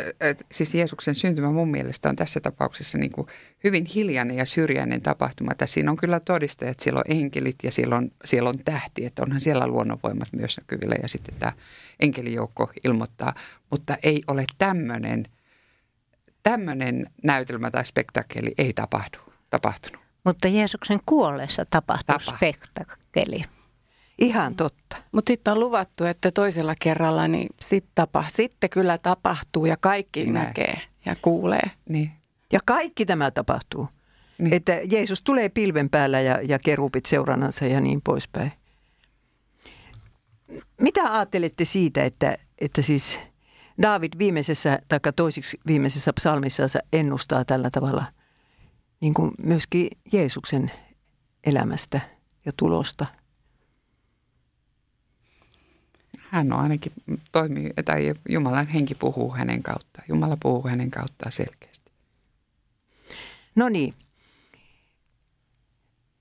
siis 0.51 0.73
Jeesuksen 0.73 1.15
syntymä 1.15 1.51
mun 1.51 1.71
mielestä 1.71 2.09
on 2.09 2.15
tässä 2.15 2.39
tapauksessa 2.39 2.97
niin 2.97 3.11
kuin 3.11 3.27
hyvin 3.63 3.85
hiljainen 3.85 4.37
ja 4.37 4.45
syrjäinen 4.45 5.01
tapahtuma. 5.01 5.55
Tässä 5.55 5.73
siinä 5.73 5.91
on 5.91 5.97
kyllä 5.97 6.19
todiste, 6.19 6.69
että 6.69 6.83
siellä 6.83 6.97
on 6.97 7.17
enkelit 7.17 7.55
ja 7.63 7.71
siellä 7.71 7.95
on, 7.95 8.11
siellä 8.25 8.49
on 8.49 8.59
tähti, 8.65 9.05
että 9.05 9.23
onhan 9.23 9.41
siellä 9.41 9.67
luonnonvoimat 9.67 10.27
myös 10.33 10.57
näkyvillä 10.57 10.95
ja 11.01 11.09
sitten 11.09 11.35
tämä 11.39 11.51
enkelijoukko 11.99 12.71
ilmoittaa. 12.83 13.33
Mutta 13.69 13.97
ei 14.03 14.23
ole 14.27 14.45
tämmöinen, 14.57 15.25
tämmöinen 16.43 17.09
näytelmä 17.23 17.71
tai 17.71 17.85
spektakeli 17.85 18.53
ei 18.57 18.73
tapahdu, 18.73 19.17
tapahtunut. 19.49 20.01
Mutta 20.23 20.47
Jeesuksen 20.47 20.99
kuolleessa 21.05 21.65
tapahtuu 21.69 22.17
Tapa. 22.19 22.37
spektakeli. 22.37 23.43
Ihan 24.17 24.55
totta. 24.55 24.97
Mutta 25.11 25.29
sitten 25.29 25.53
on 25.53 25.59
luvattu, 25.59 26.03
että 26.03 26.31
toisella 26.31 26.75
kerralla 26.81 27.27
niin 27.27 27.49
sit 27.61 27.85
tapa, 27.95 28.25
sitten 28.27 28.69
kyllä 28.69 28.97
tapahtuu 28.97 29.65
ja 29.65 29.77
kaikki 29.77 30.25
Näin. 30.25 30.33
näkee 30.33 30.81
ja 31.05 31.15
kuulee. 31.21 31.69
Niin. 31.89 32.11
Ja 32.51 32.59
kaikki 32.65 33.05
tämä 33.05 33.31
tapahtuu. 33.31 33.87
Niin. 34.37 34.53
Että 34.53 34.79
Jeesus 34.91 35.21
tulee 35.21 35.49
pilven 35.49 35.89
päällä 35.89 36.21
ja, 36.21 36.39
ja 36.47 36.59
kerupit 36.59 37.05
seurannansa 37.05 37.65
ja 37.65 37.81
niin 37.81 38.01
poispäin. 38.01 38.51
Mitä 40.81 41.13
ajattelette 41.13 41.65
siitä, 41.65 42.03
että, 42.03 42.37
että 42.59 42.81
siis 42.81 43.19
David 43.81 44.11
viimeisessä 44.17 44.79
tai 44.87 44.99
toisiksi 45.15 45.57
viimeisessä 45.67 46.13
psalmissansa 46.13 46.79
ennustaa 46.93 47.45
tällä 47.45 47.69
tavalla 47.69 48.05
niin 49.01 49.13
kuin 49.13 49.31
myöskin 49.43 49.87
Jeesuksen 50.11 50.71
elämästä 51.43 52.01
ja 52.45 52.51
tulosta– 52.57 53.05
hän 56.33 56.53
on 56.53 56.59
ainakin 56.59 56.91
toimii, 57.31 57.71
tai 57.85 58.13
Jumalan 58.29 58.67
henki 58.67 58.95
puhuu 58.95 59.31
hänen 59.31 59.63
kauttaan. 59.63 60.05
Jumala 60.09 60.37
puhuu 60.41 60.67
hänen 60.67 60.91
kauttaan 60.91 61.31
selkeästi. 61.31 61.91
No 63.55 63.69
niin. 63.69 63.93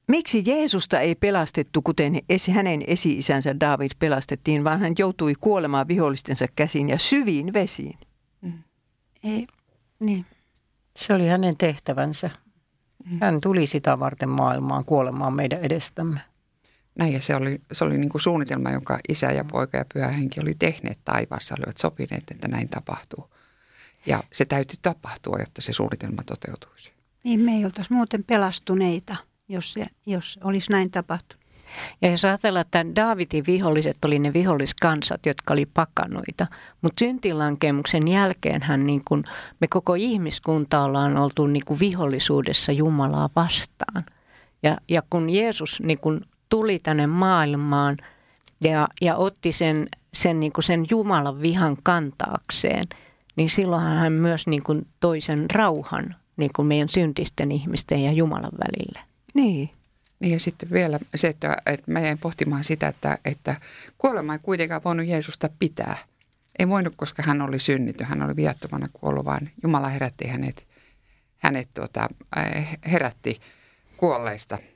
Miksi 0.08 0.42
Jeesusta 0.46 1.00
ei 1.00 1.14
pelastettu, 1.14 1.82
kuten 1.82 2.18
hänen 2.52 2.84
esi-isänsä 2.86 3.60
David 3.60 3.90
pelastettiin, 3.98 4.64
vaan 4.64 4.80
hän 4.80 4.94
joutui 4.98 5.34
kuolemaan 5.40 5.88
vihollistensa 5.88 6.46
käsiin 6.56 6.88
ja 6.88 6.98
syviin 6.98 7.52
vesiin? 7.52 7.98
Mm. 8.40 8.62
Ei, 9.24 9.46
niin. 10.00 10.24
Se 10.96 11.14
oli 11.14 11.26
hänen 11.26 11.56
tehtävänsä. 11.56 12.30
Mm. 13.04 13.18
Hän 13.20 13.40
tuli 13.40 13.66
sitä 13.66 13.98
varten 13.98 14.28
maailmaan 14.28 14.84
kuolemaan 14.84 15.34
meidän 15.34 15.60
edestämme. 15.60 16.20
Näin 16.98 17.12
ja 17.12 17.22
se 17.22 17.36
oli, 17.36 17.60
se 17.72 17.84
oli 17.84 17.98
niin 17.98 18.08
kuin 18.08 18.22
suunnitelma, 18.22 18.70
jonka 18.70 18.98
isä 19.08 19.32
ja 19.32 19.44
poika 19.44 19.76
ja 19.76 19.84
pyhä 19.94 20.08
henki 20.08 20.40
oli 20.40 20.54
tehneet 20.54 20.98
taivaassa, 21.04 21.54
olivat 21.58 21.78
sopineet, 21.78 22.30
että 22.30 22.48
näin 22.48 22.68
tapahtuu. 22.68 23.30
Ja 24.06 24.24
se 24.32 24.44
täytyy 24.44 24.78
tapahtua, 24.82 25.38
jotta 25.38 25.62
se 25.62 25.72
suunnitelma 25.72 26.22
toteutuisi. 26.22 26.92
Niin 27.24 27.40
me 27.40 27.52
ei 27.52 27.64
oltaisi 27.64 27.92
muuten 27.92 28.24
pelastuneita, 28.24 29.16
jos, 29.48 29.72
se, 29.72 29.86
jos 30.06 30.38
olisi 30.44 30.72
näin 30.72 30.90
tapahtunut. 30.90 31.42
Ja 32.02 32.10
jos 32.10 32.24
ajatellaan, 32.24 32.60
että 32.66 32.86
Daavidin 32.96 33.46
viholliset 33.46 34.04
oli 34.04 34.18
ne 34.18 34.32
viholliskansat, 34.32 35.26
jotka 35.26 35.52
oli 35.52 35.66
pakanoita, 35.66 36.46
mutta 36.82 37.00
syntilankemuksen 37.00 38.08
jälkeen 38.08 38.62
niin 38.76 39.02
kun 39.04 39.24
me 39.60 39.68
koko 39.68 39.94
ihmiskunta 39.94 40.84
ollaan 40.84 41.16
oltu 41.16 41.46
niin 41.46 41.64
kun 41.64 41.78
vihollisuudessa 41.80 42.72
Jumalaa 42.72 43.30
vastaan. 43.36 44.04
Ja, 44.62 44.78
ja 44.88 45.02
kun 45.10 45.30
Jeesus 45.30 45.80
niin 45.80 45.98
kun 45.98 46.24
tuli 46.52 46.78
tänne 46.78 47.06
maailmaan 47.06 47.96
ja, 48.60 48.88
ja 49.00 49.16
otti 49.16 49.52
sen, 49.52 49.86
sen, 50.14 50.40
niin 50.40 50.52
kuin 50.52 50.64
sen 50.64 50.86
Jumalan 50.90 51.42
vihan 51.42 51.76
kantaakseen, 51.82 52.84
niin 53.36 53.48
silloin 53.48 53.82
hän 53.82 54.12
myös 54.12 54.46
niin 54.46 54.62
kuin 54.62 54.86
toi 55.00 55.20
sen 55.20 55.50
rauhan 55.50 56.16
niin 56.36 56.50
kuin 56.56 56.68
meidän 56.68 56.88
syntisten 56.88 57.52
ihmisten 57.52 58.02
ja 58.02 58.12
Jumalan 58.12 58.52
välille. 58.52 58.98
Niin. 59.34 59.70
Niin 60.20 60.32
ja 60.32 60.40
sitten 60.40 60.70
vielä 60.70 60.98
se, 61.14 61.28
että, 61.28 61.56
että 61.66 61.92
mä 61.92 62.00
jäin 62.00 62.18
pohtimaan 62.18 62.64
sitä, 62.64 62.88
että, 62.88 63.18
että 63.24 63.56
kuolema 63.98 64.32
ei 64.32 64.38
kuitenkaan 64.42 64.84
voinut 64.84 65.06
Jeesusta 65.06 65.50
pitää. 65.58 65.96
Ei 66.58 66.68
voinut, 66.68 66.96
koska 66.96 67.22
hän 67.22 67.42
oli 67.42 67.58
synnitty, 67.58 68.04
hän 68.04 68.22
oli 68.22 68.36
viattomana 68.36 68.86
kuollut, 68.92 69.24
vaan 69.24 69.50
Jumala 69.62 69.88
herätti 69.88 70.28
hänet, 70.28 70.66
hänet 71.38 71.68
tuota, 71.74 72.08
äh, 72.36 72.78
herätti 72.86 73.40
kuolleista– 73.96 74.58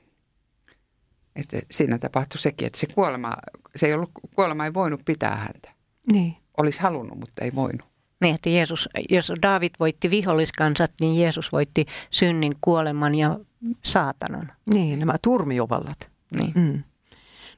että 1.37 1.59
siinä 1.71 1.97
tapahtui 1.97 2.39
sekin, 2.39 2.65
että 2.65 2.79
se 2.79 2.87
kuolema, 2.95 3.33
se 3.75 3.87
ei 3.87 3.93
ollut, 3.93 4.11
kuolema 4.35 4.65
ei 4.65 4.73
voinut 4.73 5.01
pitää 5.05 5.35
häntä. 5.35 5.71
Niin. 6.11 6.35
Olisi 6.57 6.81
halunnut, 6.81 7.19
mutta 7.19 7.43
ei 7.43 7.55
voinut. 7.55 7.87
Niin, 8.21 8.35
että 8.35 8.49
Jeesus, 8.49 8.89
jos 9.09 9.31
David 9.41 9.71
voitti 9.79 10.09
viholliskansat, 10.09 10.91
niin 11.01 11.21
Jeesus 11.21 11.51
voitti 11.51 11.85
synnin, 12.11 12.53
kuoleman 12.61 13.15
ja 13.15 13.39
saatanan. 13.85 14.51
Niin, 14.73 14.99
nämä 14.99 15.15
turmiovallat. 15.21 16.11
Niin. 16.39 16.53
Mm. 16.55 16.83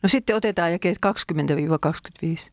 No 0.03 0.09
sitten 0.09 0.35
otetaan 0.35 0.71
jakeet 0.71 0.97
20-25. 2.25 2.51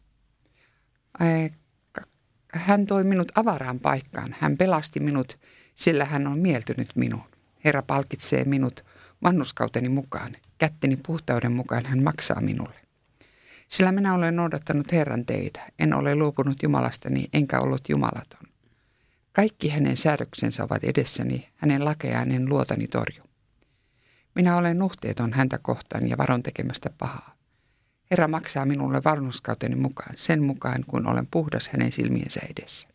Hän 2.52 2.86
toi 2.86 3.04
minut 3.04 3.32
avaraan 3.34 3.80
paikkaan. 3.80 4.36
Hän 4.40 4.56
pelasti 4.56 5.00
minut, 5.00 5.38
sillä 5.74 6.04
hän 6.04 6.26
on 6.26 6.38
mieltynyt 6.38 6.88
minuun. 6.94 7.24
Herra 7.64 7.82
palkitsee 7.82 8.44
minut 8.44 8.84
vannuskauteni 9.22 9.88
mukaan. 9.88 10.32
Kätteni 10.58 10.96
puhtauden 11.06 11.52
mukaan 11.52 11.86
hän 11.86 12.02
maksaa 12.02 12.40
minulle. 12.40 12.80
Sillä 13.68 13.92
minä 13.92 14.14
olen 14.14 14.36
noudattanut 14.36 14.92
Herran 14.92 15.26
teitä. 15.26 15.60
En 15.78 15.94
ole 15.94 16.14
luopunut 16.14 16.62
Jumalastani, 16.62 17.24
enkä 17.32 17.60
ollut 17.60 17.88
jumalaton. 17.88 18.48
Kaikki 19.32 19.68
hänen 19.68 19.96
säädöksensä 19.96 20.64
ovat 20.64 20.84
edessäni, 20.84 21.48
hänen 21.56 21.84
lakejaan 21.84 22.30
en 22.30 22.48
luotani 22.48 22.88
torju. 22.88 23.22
Minä 24.34 24.56
olen 24.56 24.78
nuhteeton 24.78 25.32
häntä 25.32 25.58
kohtaan 25.58 26.08
ja 26.08 26.18
varon 26.18 26.42
tekemästä 26.42 26.90
pahaa. 26.98 27.36
Herra 28.10 28.28
maksaa 28.28 28.66
minulle 28.66 29.02
varmuskauteni 29.04 29.74
mukaan, 29.74 30.14
sen 30.16 30.42
mukaan 30.42 30.84
kun 30.86 31.06
olen 31.06 31.26
puhdas 31.30 31.68
hänen 31.68 31.92
silmiensä 31.92 32.40
edessä. 32.50 32.88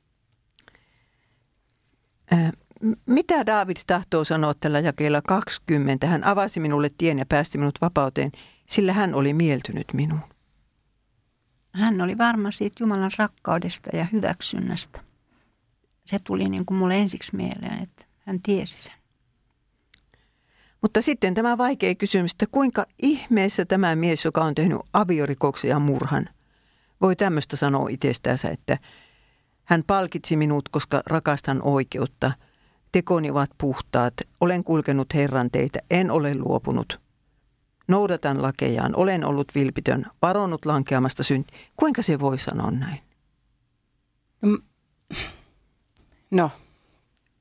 Mitä 3.05 3.45
David 3.45 3.77
tahtoo 3.87 4.23
sanoa 4.23 4.53
tällä 4.53 4.79
jakeella 4.79 5.21
20? 5.21 6.07
Hän 6.07 6.23
avasi 6.23 6.59
minulle 6.59 6.91
tien 6.97 7.19
ja 7.19 7.25
päästi 7.25 7.57
minut 7.57 7.81
vapauteen, 7.81 8.31
sillä 8.65 8.93
hän 8.93 9.13
oli 9.13 9.33
mieltynyt 9.33 9.87
minuun. 9.93 10.21
Hän 11.73 12.01
oli 12.01 12.17
varma 12.17 12.51
siitä 12.51 12.75
Jumalan 12.79 13.11
rakkaudesta 13.17 13.89
ja 13.97 14.05
hyväksynnästä. 14.11 15.01
Se 16.05 16.17
tuli 16.23 16.43
niin 16.43 16.65
kuin 16.65 16.77
mulle 16.77 16.97
ensiksi 16.97 17.35
mieleen, 17.35 17.83
että 17.83 18.05
hän 18.19 18.41
tiesi 18.41 18.81
sen. 18.81 18.93
Mutta 20.81 21.01
sitten 21.01 21.33
tämä 21.33 21.57
vaikea 21.57 21.95
kysymys, 21.95 22.31
että 22.31 22.45
kuinka 22.51 22.85
ihmeessä 23.01 23.65
tämä 23.65 23.95
mies, 23.95 24.25
joka 24.25 24.43
on 24.43 24.55
tehnyt 24.55 24.77
aviorikoksen 24.93 25.69
ja 25.69 25.79
murhan, 25.79 26.25
voi 27.01 27.15
tämmöistä 27.15 27.55
sanoa 27.55 27.87
itsestänsä, 27.89 28.49
että 28.49 28.77
hän 29.63 29.83
palkitsi 29.87 30.35
minut, 30.35 30.69
koska 30.69 31.03
rakastan 31.05 31.61
oikeutta. 31.61 32.31
Tekoni 32.91 33.31
ovat 33.31 33.49
puhtaat. 33.57 34.13
Olen 34.41 34.63
kulkenut 34.63 35.13
Herran 35.13 35.51
teitä. 35.51 35.79
En 35.91 36.11
ole 36.11 36.35
luopunut. 36.35 36.99
Noudatan 37.87 38.41
lakejaan. 38.41 38.95
Olen 38.95 39.25
ollut 39.25 39.47
vilpitön. 39.55 40.05
Varonut 40.21 40.65
lankeamasta 40.65 41.23
synti. 41.23 41.53
Kuinka 41.75 42.01
se 42.01 42.19
voi 42.19 42.39
sanoa 42.39 42.71
näin? 42.71 42.99
No, 46.31 46.51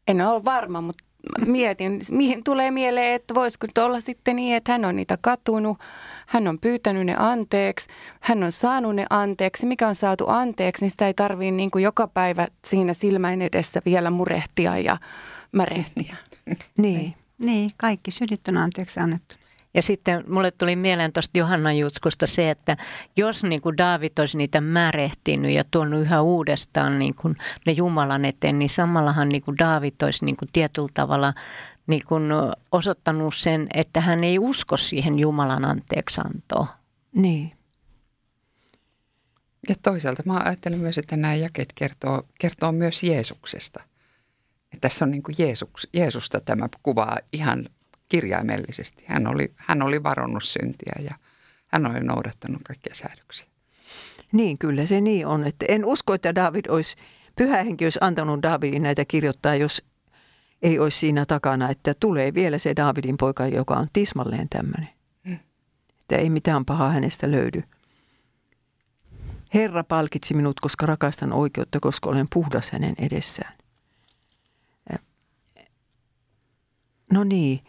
en 0.09 0.21
ole 0.21 0.45
varma, 0.45 0.81
mutta 0.81 1.05
mietin, 1.47 2.01
mihin 2.11 2.45
tulee 2.45 2.71
mieleen, 2.71 3.15
että 3.15 3.35
voisiko 3.35 3.67
olla 3.79 4.01
sitten 4.01 4.37
niin, 4.37 4.57
että 4.57 4.73
hän 4.73 4.85
on 4.85 4.97
niitä 4.97 5.19
katunut, 5.21 5.79
hän 6.27 6.49
on 6.49 6.59
pyytänyt 6.59 7.07
ne 7.07 7.15
anteeksi, 7.19 7.89
hän 8.21 8.45
on 8.45 8.53
saanut 8.53 8.97
ne 8.97 9.07
anteeksi. 9.11 9.67
Mikä 9.67 9.89
on 9.89 9.95
saatu 9.95 10.25
anteeksi, 10.29 10.85
niin 10.85 10.91
sitä 10.91 11.07
ei 11.07 11.15
tarvitse 11.15 11.51
niin 11.51 11.71
joka 11.83 12.09
päivä 12.09 12.49
siinä 12.65 12.93
silmäin 12.93 13.43
edessä 13.43 13.83
vielä 13.85 14.11
murehtia 14.11 14.79
ja 14.79 14.99
märehtiä. 15.53 16.17
niin. 16.79 17.15
Niin, 17.43 17.71
kaikki 17.77 18.11
synnyt 18.11 18.49
on 18.49 18.57
anteeksi 18.57 19.01
annettu. 19.01 19.37
Ja 19.75 19.83
sitten 19.83 20.25
mulle 20.29 20.51
tuli 20.51 20.77
mieleen 20.77 21.13
tuosta 21.13 21.39
Johanna 21.39 21.73
Jutskusta 21.73 22.27
se, 22.27 22.51
että 22.51 22.77
jos 23.17 23.43
niin 23.45 23.61
kuin 23.61 23.79
Daavid 23.79 24.19
olisi 24.19 24.37
niitä 24.37 24.61
märehtinyt 24.61 25.53
ja 25.53 25.65
tuonut 25.71 26.01
yhä 26.01 26.23
uudestaan 26.23 26.99
niin 26.99 27.15
kuin 27.15 27.37
ne 27.67 27.73
Jumalan 27.73 28.25
eteen, 28.25 28.59
niin 28.59 28.69
samallahan 28.69 29.29
niin 29.29 29.43
kuin 29.43 29.59
Daavid 29.59 29.95
olisi 30.03 30.25
niin 30.25 30.37
kuin 30.37 30.49
tietyllä 30.53 30.89
tavalla 30.95 31.33
niin 31.87 32.03
kuin 32.07 32.25
osoittanut 32.73 33.35
sen, 33.35 33.67
että 33.75 34.01
hän 34.01 34.25
ei 34.25 34.39
usko 34.39 34.77
siihen 34.77 35.19
Jumalan 35.19 35.65
anteeksantoon. 35.65 36.67
Niin. 37.13 37.53
Ja 39.69 39.75
toisaalta 39.83 40.23
mä 40.27 40.41
ajattelen 40.45 40.79
myös, 40.79 40.99
että 40.99 41.17
nämä 41.17 41.35
jakeet 41.35 41.73
kertoo, 41.75 42.23
kertoo 42.39 42.73
myös 42.73 43.03
Jeesuksesta. 43.03 43.85
Että 44.72 44.88
tässä 44.88 45.04
on 45.04 45.11
niin 45.11 45.22
kuin 45.22 45.35
Jeesus, 45.38 45.88
Jeesusta 45.96 46.40
tämä 46.40 46.68
kuvaa 46.83 47.18
ihan 47.33 47.68
kirjaimellisesti. 48.09 49.04
Hän 49.06 49.26
oli, 49.26 49.52
hän 49.56 49.83
oli 49.83 50.02
varonnut 50.02 50.44
syntiä 50.44 50.92
ja 51.04 51.14
hän 51.66 51.87
oli 51.87 52.00
noudattanut 52.00 52.62
kaikkia 52.64 52.94
säädöksiä. 52.94 53.46
Niin, 54.33 54.59
kyllä 54.59 54.87
se 54.87 55.00
niin 55.00 55.26
on. 55.26 55.46
Että 55.46 55.66
en 55.68 55.85
usko, 55.85 56.14
että 56.14 56.35
David 56.35 56.64
olisi, 56.68 56.96
pyhä 57.37 57.62
henki 57.62 57.87
olisi 57.87 57.98
antanut 58.02 58.42
Davidin 58.42 58.83
näitä 58.83 59.04
kirjoittaa, 59.04 59.54
jos 59.54 59.83
ei 60.62 60.78
olisi 60.78 60.98
siinä 60.98 61.26
takana, 61.26 61.70
että 61.70 61.94
tulee 62.00 62.35
vielä 62.35 62.59
se 62.59 62.76
Davidin 62.76 63.16
poika, 63.16 63.46
joka 63.46 63.74
on 63.74 63.88
tismalleen 63.92 64.48
tämmöinen. 64.50 64.88
Hmm. 65.24 65.38
Että 66.00 66.16
ei 66.16 66.30
mitään 66.30 66.64
pahaa 66.64 66.90
hänestä 66.90 67.30
löydy. 67.30 67.62
Herra 69.54 69.85
palkitsi 69.85 70.35
minut, 70.35 70.61
koska 70.61 70.87
rakastan 70.87 71.33
oikeutta, 71.33 71.80
koska 71.80 72.11
olen 72.11 72.26
puhdas 72.33 72.70
hänen 72.70 72.94
edessään. 72.98 73.60
No 77.12 77.25
niin, 77.25 77.61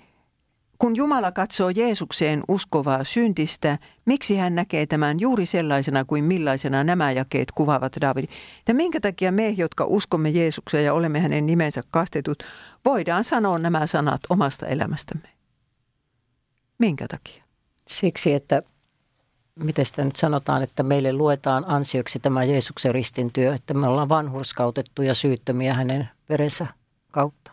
kun 0.82 0.96
Jumala 0.96 1.32
katsoo 1.32 1.70
Jeesukseen 1.70 2.44
uskovaa 2.48 3.04
syntistä, 3.04 3.78
miksi 4.06 4.38
hän 4.38 4.56
näkee 4.56 4.86
tämän 4.86 5.20
juuri 5.20 5.46
sellaisena 5.46 6.06
kuin 6.06 6.24
millaisena 6.24 6.84
nämä 6.84 7.12
jakeet 7.12 7.52
kuvaavat 7.52 7.96
David? 8.02 8.26
Ja 8.68 8.74
minkä 8.74 9.00
takia 9.00 9.32
me, 9.32 9.50
jotka 9.50 9.86
uskomme 9.86 10.30
Jeesukseen 10.30 10.86
ja 10.86 10.94
olemme 10.94 11.20
hänen 11.20 11.46
nimensä 11.46 11.82
kastetut, 11.92 12.44
voidaan 12.86 13.24
sanoa 13.24 13.58
nämä 13.58 13.88
sanat 13.88 14.22
omasta 14.30 14.68
elämästämme? 14.68 15.30
Minkä 16.78 17.08
takia? 17.08 17.44
Siksi, 17.88 18.34
että 18.34 18.64
miten 19.56 19.86
sitä 19.86 20.06
nyt 20.06 20.16
sanotaan, 20.16 20.64
että 20.64 20.84
meille 20.84 21.14
luetaan 21.14 21.66
ansioksi 21.68 22.20
tämä 22.20 22.44
Jeesuksen 22.44 22.94
ristin 22.94 23.34
työ, 23.34 23.54
että 23.54 23.74
me 23.74 23.88
ollaan 23.88 24.10
vanhurskautettuja 24.10 25.14
syyttömiä 25.14 25.74
hänen 25.74 26.10
verensä 26.30 26.68
kautta. 27.12 27.51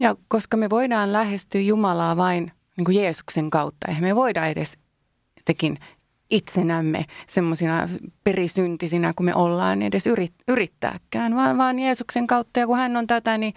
Ja 0.00 0.16
koska 0.28 0.56
me 0.56 0.70
voidaan 0.70 1.12
lähestyä 1.12 1.60
Jumalaa 1.60 2.16
vain 2.16 2.52
niin 2.76 2.84
kuin 2.84 2.96
Jeesuksen 2.96 3.50
kautta, 3.50 3.88
eihän 3.88 4.04
me 4.04 4.16
voida 4.16 4.46
edes 4.46 4.78
tekin 5.44 5.78
itsenämme 6.30 7.04
semmoisina 7.26 7.88
perisyntisinä 8.24 9.12
kuin 9.16 9.24
me 9.24 9.34
ollaan 9.34 9.78
niin 9.78 9.86
edes 9.86 10.06
yrit, 10.06 10.34
yrittääkään, 10.48 11.34
vaan, 11.34 11.58
vaan 11.58 11.78
Jeesuksen 11.78 12.26
kautta. 12.26 12.60
Ja 12.60 12.66
kun 12.66 12.76
hän 12.76 12.96
on 12.96 13.06
tätä, 13.06 13.38
niin 13.38 13.54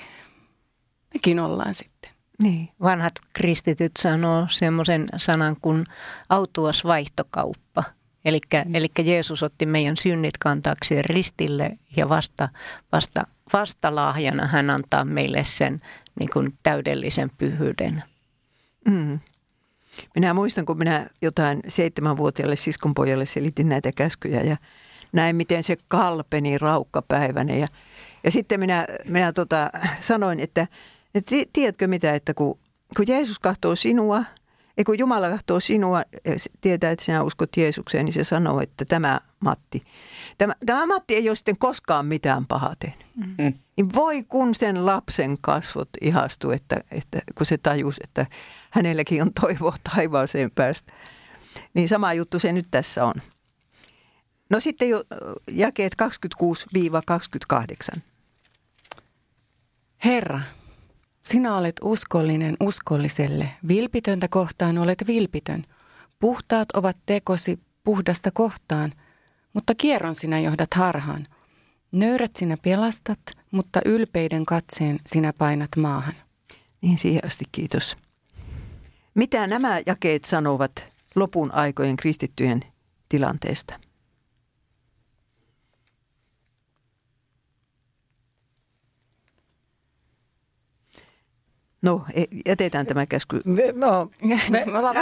mekin 1.13 1.39
ollaan 1.39 1.73
sitten. 1.73 2.12
Niin. 2.43 2.69
Vanhat 2.82 3.13
kristityt 3.34 3.91
sanoo 4.00 4.47
semmoisen 4.50 5.06
sanan 5.17 5.56
kuin 5.62 5.86
autuas 6.30 6.84
vaihtokauppa. 6.84 7.84
Eli 8.26 8.39
mm. 8.65 9.06
Jeesus 9.06 9.43
otti 9.43 9.65
meidän 9.65 9.97
synnit 9.97 10.38
kantaakseen 10.38 11.06
ristille 11.06 11.78
ja 11.95 12.10
vasta, 12.10 12.50
vasta, 12.91 13.28
vasta 13.54 13.95
lahjana 13.95 14.47
hän 14.47 14.69
antaa 14.69 15.06
meille 15.06 15.43
sen 15.43 15.82
niin 16.19 16.30
kuin 16.34 16.53
täydellisen 16.63 17.32
pyhyyden. 17.38 18.03
Mm. 18.86 19.19
Minä 20.15 20.34
muistan, 20.34 20.65
kun 20.65 20.77
minä 20.77 21.10
jotain 21.21 21.60
seitsemänvuotiaalle 21.67 22.56
siskonpojalle 22.56 23.25
selitin 23.25 23.69
näitä 23.69 23.91
käskyjä 23.91 24.41
ja 24.41 24.58
näin, 25.12 25.36
miten 25.36 25.63
se 25.63 25.77
kalpeni 25.88 26.58
raukkapäivänä. 26.58 27.56
Ja, 27.56 27.67
ja 28.23 28.32
sitten 28.32 28.60
minä, 28.60 28.88
minä 29.06 29.34
tota, 29.34 29.69
sanoin, 30.01 30.39
että, 30.39 30.67
että 31.15 31.36
tiedätkö 31.53 31.88
mitä, 31.88 32.15
että 32.15 32.34
kun, 32.34 32.60
kun 32.97 33.06
Jeesus 33.08 33.39
katsoo 33.39 33.75
sinua– 33.75 34.23
ja 34.78 34.84
kun 34.84 35.00
Jumala 35.00 35.30
katsoo 35.30 35.60
sinua 35.60 36.04
ja 36.26 36.32
tietää, 36.62 36.92
että 36.92 37.06
sinä 37.06 37.24
uskot 37.24 37.58
Jeesukseen, 37.58 38.06
niin 38.06 38.13
se 38.13 38.24
sanoo, 38.24 38.62
että 38.62 38.86
tämä 38.86 39.22
Matti, 39.40 39.84
tämä, 40.38 40.56
tämä 40.66 40.86
Matti 40.86 41.16
ei 41.16 41.30
ole 41.30 41.36
sitten 41.36 41.58
koskaan 41.58 42.06
mitään 42.06 42.46
pahaa 42.46 42.74
tehnyt. 42.80 43.06
Mm. 43.16 43.54
Niin 43.78 43.94
voi 43.94 44.24
kun 44.24 44.56
sen 44.56 44.86
lapsen 44.86 45.38
kasvot 45.42 45.90
ihastu, 46.02 46.52
että, 46.52 46.84
että 46.92 47.22
kun 47.36 47.46
se 47.46 47.58
tajus, 47.58 47.96
että 48.04 48.26
hänelläkin 48.72 49.22
on 49.22 49.34
toivoa 49.42 49.76
taivaaseen 49.96 50.52
päästä. 50.52 50.94
Niin 51.74 51.90
sama 51.90 52.13
juttu 52.13 52.40
se 52.40 52.54
nyt 52.54 52.66
tässä 52.72 53.06
on. 53.06 53.13
No 54.50 54.60
sitten 54.60 54.90
jo 54.90 55.04
jakeet 55.52 55.96
26-28. 57.96 58.00
Herra, 60.06 60.42
sinä 61.28 61.58
olet 61.58 61.76
uskollinen 61.82 62.58
uskolliselle, 62.60 63.50
vilpitöntä 63.68 64.28
kohtaan 64.28 64.78
olet 64.78 65.08
vilpitön. 65.08 65.63
Puhtaat 66.20 66.72
ovat 66.72 66.96
tekosi 67.06 67.60
puhdasta 67.84 68.32
kohtaan, 68.32 68.92
mutta 69.54 69.76
kierron 69.76 70.16
sinä 70.16 70.40
johdat 70.40 70.74
harhaan. 70.74 71.24
Nöyrät 71.92 72.36
sinä 72.36 72.58
pelastat, 72.62 73.20
mutta 73.52 73.82
ylpeiden 73.86 74.46
katseen 74.46 75.00
sinä 75.06 75.34
painat 75.34 75.70
maahan. 75.78 76.16
Niin 76.82 76.98
siihen 76.98 77.22
kiitos. 77.52 77.98
Mitä 79.16 79.48
nämä 79.48 79.82
jakeet 79.86 80.26
sanovat 80.26 80.94
lopun 81.16 81.52
aikojen 81.52 81.98
kristittyjen 81.98 82.62
tilanteesta? 83.10 83.80
No, 91.88 92.06
e, 92.13 92.23
jätetään 92.45 92.86
tämä 92.86 93.06
käsky. 93.06 93.41
No, 93.76 94.12
me, 94.50 94.63
me 94.65 94.78
ollaan 94.78 94.95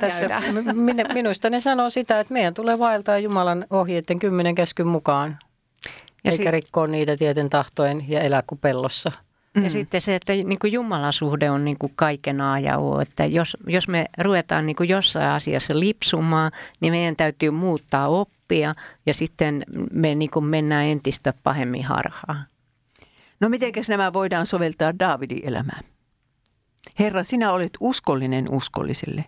tässä. 0.00 0.28
Minusta 1.14 1.50
ne 1.50 1.60
sanoo 1.60 1.90
sitä, 1.90 2.20
että 2.20 2.32
meidän 2.32 2.54
tulee 2.54 2.78
vaeltaa 2.78 3.18
Jumalan 3.18 3.66
ohjeiden 3.70 4.18
kymmenen 4.18 4.54
käskyn 4.54 4.86
mukaan. 4.86 5.38
Ja 6.24 6.30
eikä 6.30 6.42
sit... 6.42 6.52
rikkoa 6.52 6.86
niitä 6.86 7.16
tieten 7.16 7.50
tahtoen 7.50 8.04
ja 8.08 8.20
elää 8.20 8.42
kuin 8.46 8.58
pellossa. 8.58 9.12
Ja 9.54 9.60
mm. 9.60 9.68
sitten 9.68 10.00
se, 10.00 10.14
että 10.14 10.32
niin 10.32 10.58
kuin 10.58 10.72
Jumalan 10.72 11.12
suhde 11.12 11.50
on 11.50 11.64
niin 11.64 11.78
kuin 11.78 11.92
kaiken 11.96 12.40
A 12.40 12.58
ja 12.58 12.78
O. 12.78 13.00
Että 13.00 13.26
jos, 13.26 13.56
jos 13.66 13.88
me 13.88 14.06
ruvetaan 14.18 14.66
niin 14.66 14.76
kuin 14.76 14.88
jossain 14.88 15.28
asiassa 15.28 15.80
lipsumaan, 15.80 16.52
niin 16.80 16.92
meidän 16.92 17.16
täytyy 17.16 17.50
muuttaa 17.50 18.08
oppia 18.08 18.74
ja 19.06 19.14
sitten 19.14 19.62
me 19.92 20.14
niin 20.14 20.30
kuin 20.30 20.44
mennään 20.44 20.84
entistä 20.84 21.34
pahemmin 21.42 21.84
harhaan. 21.84 22.44
No 23.40 23.48
mitenkäs 23.48 23.88
nämä 23.88 24.12
voidaan 24.12 24.46
soveltaa 24.46 24.98
Daavidin 24.98 25.40
elämään? 25.44 25.93
Herra, 26.98 27.24
sinä 27.24 27.52
olet 27.52 27.72
uskollinen 27.80 28.50
uskolliselle. 28.50 29.24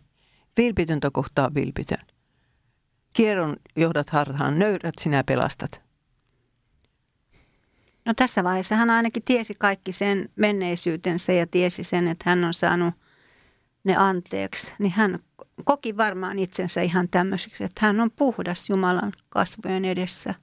Vilpitöntä 0.57 1.11
kohtaa 1.13 1.55
vilpitön. 1.55 1.99
Kierron 3.13 3.57
johdat 3.77 4.11
harhaan, 4.11 4.59
nöyrät 4.59 4.95
sinä 5.01 5.25
pelastat. 5.25 5.83
No 8.05 8.15
tässä 8.17 8.45
vaiheessa 8.45 8.77
hän 8.77 8.91
ainakin 8.91 9.23
tiesi 9.23 9.55
kaikki 9.59 9.93
sen 9.93 10.29
menneisyytensä 10.37 11.33
ja 11.33 11.47
tiesi 11.47 11.85
sen, 11.85 12.09
että 12.09 12.31
hän 12.31 12.45
on 12.45 12.55
saanut 12.55 12.95
ne 13.85 13.97
anteeksi. 13.97 14.75
Niin 14.79 14.93
hän 14.93 15.19
koki 15.65 15.97
varmaan 15.97 16.39
itsensä 16.39 16.83
ihan 16.83 17.09
tämmöiseksi, 17.09 17.65
että 17.65 17.87
hän 17.87 18.01
on 18.01 18.11
puhdas 18.11 18.71
Jumalan 18.71 19.13
kasvojen 19.29 19.85
edessä. 19.85 20.35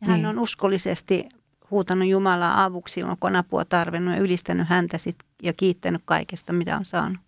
Ja 0.00 0.06
hän 0.06 0.16
Niin. 0.16 0.26
on 0.26 0.38
uskollisesti 0.38 1.28
huutanut 1.70 2.08
Jumalaa 2.08 2.64
avuksi 2.64 2.94
silloin, 2.94 3.18
kun 3.20 3.30
on 3.30 3.36
apua 3.36 3.64
tarvinnut 3.64 4.14
ja 4.14 4.20
ylistänyt 4.20 4.68
häntä 4.68 4.98
sit 4.98 5.16
ja 5.42 5.52
kiittänyt 5.52 6.02
kaikesta, 6.04 6.52
mitä 6.52 6.76
on 6.76 6.84
saanut. 6.84 7.18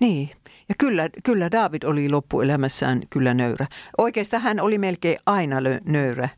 Niin. 0.00 0.30
Ja 0.68 0.74
kyllä, 0.78 1.08
kyllä 1.24 1.50
David 1.50 1.82
oli 1.82 2.08
loppuelämässään 2.08 3.00
kyllä 3.10 3.34
nöyrä. 3.34 3.66
Oikeastaan 3.98 4.42
hän 4.42 4.60
oli 4.60 4.78
melkein 4.78 5.18
aina 5.26 5.60
lö- 5.60 5.80
nöyrä. 5.84 6.28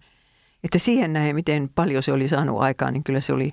Että 0.65 0.79
siihen 0.79 1.13
nähden, 1.13 1.35
miten 1.35 1.69
paljon 1.75 2.03
se 2.03 2.13
oli 2.13 2.29
saanut 2.29 2.61
aikaan, 2.61 2.93
niin 2.93 3.05
kyllä 3.05 3.21
se 3.21 3.33
oli, 3.33 3.53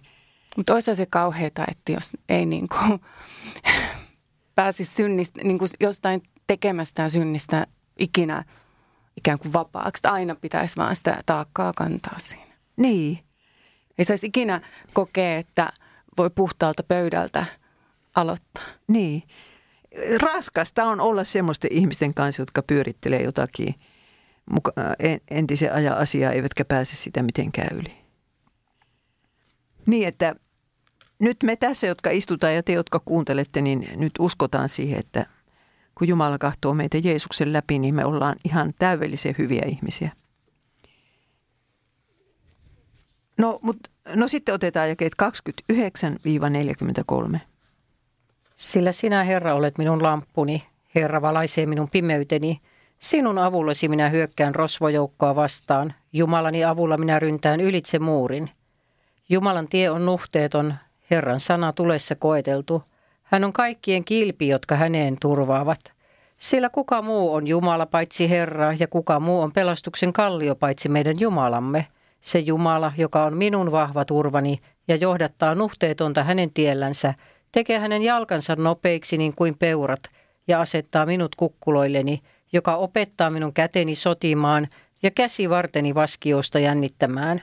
Mutta 0.58 0.74
olisi 0.74 0.96
se 0.96 1.06
kauheata, 1.06 1.66
että 1.72 1.92
jos 1.92 2.12
ei 2.30 2.46
niin 2.56 2.68
kuin 2.68 3.02
pääsisi 4.56 4.94
synnistä, 4.94 5.42
niin 5.44 5.60
kuin 5.60 5.70
jostain 5.80 6.24
tekemästään 6.48 7.12
synnistä 7.12 7.68
ikinä 8.00 8.44
ikään 9.18 9.40
kuin 9.40 9.54
vapaaksi. 9.54 10.08
Aina 10.08 10.36
pitäisi 10.36 10.78
vaan 10.78 10.96
sitä 10.96 11.18
taakkaa 11.26 11.74
kantaa 11.74 12.16
siinä. 12.18 12.45
Niin, 12.78 13.20
Ei 13.98 14.06
saisi 14.06 14.28
ikinä 14.28 14.62
kokea, 14.94 15.38
että 15.38 15.70
voi 16.18 16.30
puhtaalta 16.30 16.84
pöydältä 16.84 17.46
aloittaa. 18.16 18.64
niin. 18.88 19.24
Raskasta 20.22 20.84
on 20.84 21.00
olla 21.02 21.24
semmoisten 21.24 21.72
ihmisten 21.74 22.14
kanssa, 22.14 22.42
jotka 22.42 22.62
pyörittelee 22.62 23.24
jotakin 23.24 23.76
muka, 24.52 24.72
en- 25.00 25.22
entisen 25.32 25.74
ajan 25.74 25.98
asiaa, 25.98 26.32
eivätkä 26.32 26.66
pääse 26.66 26.96
sitä 26.96 27.24
mitenkään 27.24 27.78
yli. 27.78 27.92
Niin, 29.86 30.08
että 30.08 30.36
nyt 31.20 31.38
me 31.44 31.56
tässä, 31.56 31.88
jotka 31.88 32.10
istutaan 32.10 32.56
ja 32.56 32.64
te, 32.64 32.74
jotka 32.74 33.02
kuuntelette, 33.06 33.62
niin 33.62 33.88
nyt 33.96 34.12
uskotaan 34.20 34.70
siihen, 34.70 35.00
että 35.00 35.26
kun 35.98 36.08
Jumala 36.08 36.38
katsoo 36.38 36.74
meitä 36.74 36.98
Jeesuksen 36.98 37.54
läpi, 37.54 37.80
niin 37.80 37.96
me 37.96 38.06
ollaan 38.06 38.36
ihan 38.44 38.74
täydellisen 38.80 39.36
hyviä 39.38 39.64
ihmisiä. 39.68 40.12
No, 43.38 43.60
mut, 43.62 43.78
no 44.16 44.28
sitten 44.28 44.56
otetaan 44.56 44.90
jakeet 44.90 45.14
29-43. 47.34 47.40
Sillä 48.56 48.92
sinä, 48.92 49.24
Herra, 49.24 49.54
olet 49.54 49.78
minun 49.78 50.04
lamppuni. 50.04 50.64
Herra 50.96 51.22
valaisee 51.22 51.66
minun 51.66 51.90
pimeyteni. 51.90 52.62
Sinun 53.00 53.38
avullasi 53.38 53.88
minä 53.88 54.10
hyökkään 54.10 54.56
rosvojoukkoa 54.56 55.36
vastaan. 55.36 55.94
Jumalani 56.14 56.66
avulla 56.66 56.98
minä 56.98 57.20
ryntään 57.20 57.62
ylitse 57.62 58.00
muurin. 58.00 58.50
Jumalan 59.30 59.68
tie 59.68 59.90
on 59.90 60.06
nuhteeton, 60.06 60.76
Herran 61.12 61.40
sana 61.40 61.74
tulessa 61.74 62.16
koeteltu. 62.16 62.84
Hän 63.24 63.44
on 63.44 63.54
kaikkien 63.54 64.06
kilpi, 64.06 64.48
jotka 64.48 64.76
häneen 64.76 65.18
turvaavat. 65.22 65.80
Sillä 66.38 66.70
kuka 66.70 67.02
muu 67.02 67.34
on 67.34 67.48
Jumala 67.48 67.86
paitsi 67.86 68.30
Herra 68.30 68.74
ja 68.80 68.88
kuka 68.88 69.20
muu 69.20 69.42
on 69.42 69.52
pelastuksen 69.52 70.14
kallio 70.14 70.56
paitsi 70.56 70.90
meidän 70.90 71.20
Jumalamme. 71.20 71.88
Se 72.26 72.40
Jumala, 72.40 72.94
joka 72.98 73.24
on 73.24 73.38
minun 73.38 73.72
vahva 73.72 74.06
turvani 74.06 74.58
ja 74.88 74.96
johdattaa 74.96 75.56
nuhteetonta 75.56 76.24
hänen 76.24 76.54
tiellänsä, 76.54 77.14
tekee 77.52 77.80
hänen 77.80 78.04
jalkansa 78.04 78.56
nopeiksi 78.56 79.18
niin 79.18 79.36
kuin 79.36 79.58
peurat 79.58 80.00
ja 80.48 80.62
asettaa 80.62 81.06
minut 81.06 81.36
kukkuloilleni, 81.36 82.22
joka 82.54 82.76
opettaa 82.76 83.30
minun 83.30 83.54
käteni 83.54 83.96
sotimaan 83.96 84.68
ja 85.04 85.12
käsi 85.12 85.50
varteni 85.50 85.96
vaskiosta 85.96 86.60
jännittämään. 86.60 87.42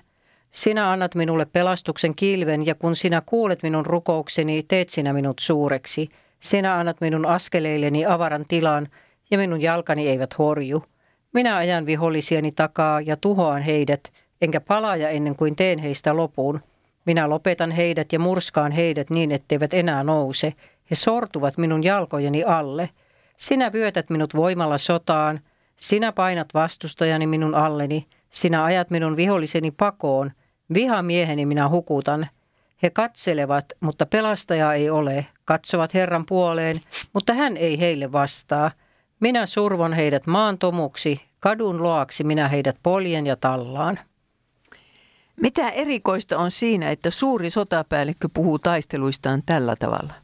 Sinä 0.50 0.90
annat 0.90 1.14
minulle 1.14 1.44
pelastuksen 1.44 2.14
kilven 2.14 2.66
ja 2.66 2.74
kun 2.74 2.96
sinä 2.96 3.22
kuulet 3.26 3.62
minun 3.62 3.86
rukoukseni, 3.86 4.62
teet 4.62 4.88
sinä 4.88 5.12
minut 5.12 5.38
suureksi. 5.38 6.08
Sinä 6.40 6.78
annat 6.78 7.00
minun 7.00 7.26
askeleilleni 7.26 8.06
avaran 8.06 8.44
tilan 8.48 8.88
ja 9.30 9.38
minun 9.38 9.62
jalkani 9.62 10.08
eivät 10.08 10.38
horju. 10.38 10.84
Minä 11.32 11.56
ajan 11.56 11.86
vihollisieni 11.86 12.52
takaa 12.52 13.00
ja 13.00 13.16
tuhoan 13.16 13.62
heidät, 13.62 14.12
enkä 14.42 14.60
palaaja 14.60 15.08
ennen 15.08 15.36
kuin 15.36 15.56
teen 15.56 15.78
heistä 15.78 16.16
lopun. 16.16 16.60
Minä 17.06 17.28
lopetan 17.28 17.70
heidät 17.70 18.12
ja 18.12 18.18
murskaan 18.18 18.72
heidät 18.72 19.10
niin, 19.10 19.32
etteivät 19.32 19.74
enää 19.74 20.04
nouse. 20.04 20.52
He 20.90 20.94
sortuvat 20.94 21.58
minun 21.58 21.84
jalkojeni 21.84 22.44
alle. 22.44 22.90
Sinä 23.36 23.72
vyötät 23.72 24.10
minut 24.10 24.36
voimalla 24.36 24.78
sotaan. 24.78 25.40
Sinä 25.76 26.12
painat 26.12 26.48
vastustajani 26.54 27.26
minun 27.26 27.54
alleni. 27.54 28.06
Sinä 28.30 28.64
ajat 28.64 28.90
minun 28.90 29.16
viholliseni 29.16 29.70
pakoon. 29.70 30.30
Vihamieheni 30.74 31.46
minä 31.46 31.68
hukutan. 31.68 32.26
He 32.82 32.90
katselevat, 32.90 33.64
mutta 33.80 34.06
pelastajaa 34.06 34.74
ei 34.74 34.90
ole. 34.90 35.26
Katsovat 35.44 35.94
Herran 35.94 36.26
puoleen, 36.26 36.80
mutta 37.12 37.34
hän 37.34 37.56
ei 37.56 37.80
heille 37.80 38.12
vastaa. 38.12 38.70
Minä 39.20 39.46
survon 39.46 39.92
heidät 39.92 40.26
maantomuksi, 40.26 41.20
kadun 41.40 41.82
loaksi 41.82 42.24
minä 42.24 42.48
heidät 42.48 42.76
poljen 42.82 43.26
ja 43.26 43.36
tallaan. 43.36 43.98
Mitä 45.40 45.68
erikoista 45.68 46.38
on 46.38 46.50
siinä, 46.50 46.90
että 46.90 47.10
suuri 47.10 47.50
sotapäällikkö 47.50 48.28
puhuu 48.34 48.58
taisteluistaan 48.58 49.42
tällä 49.46 49.76
tavalla? 49.76 50.14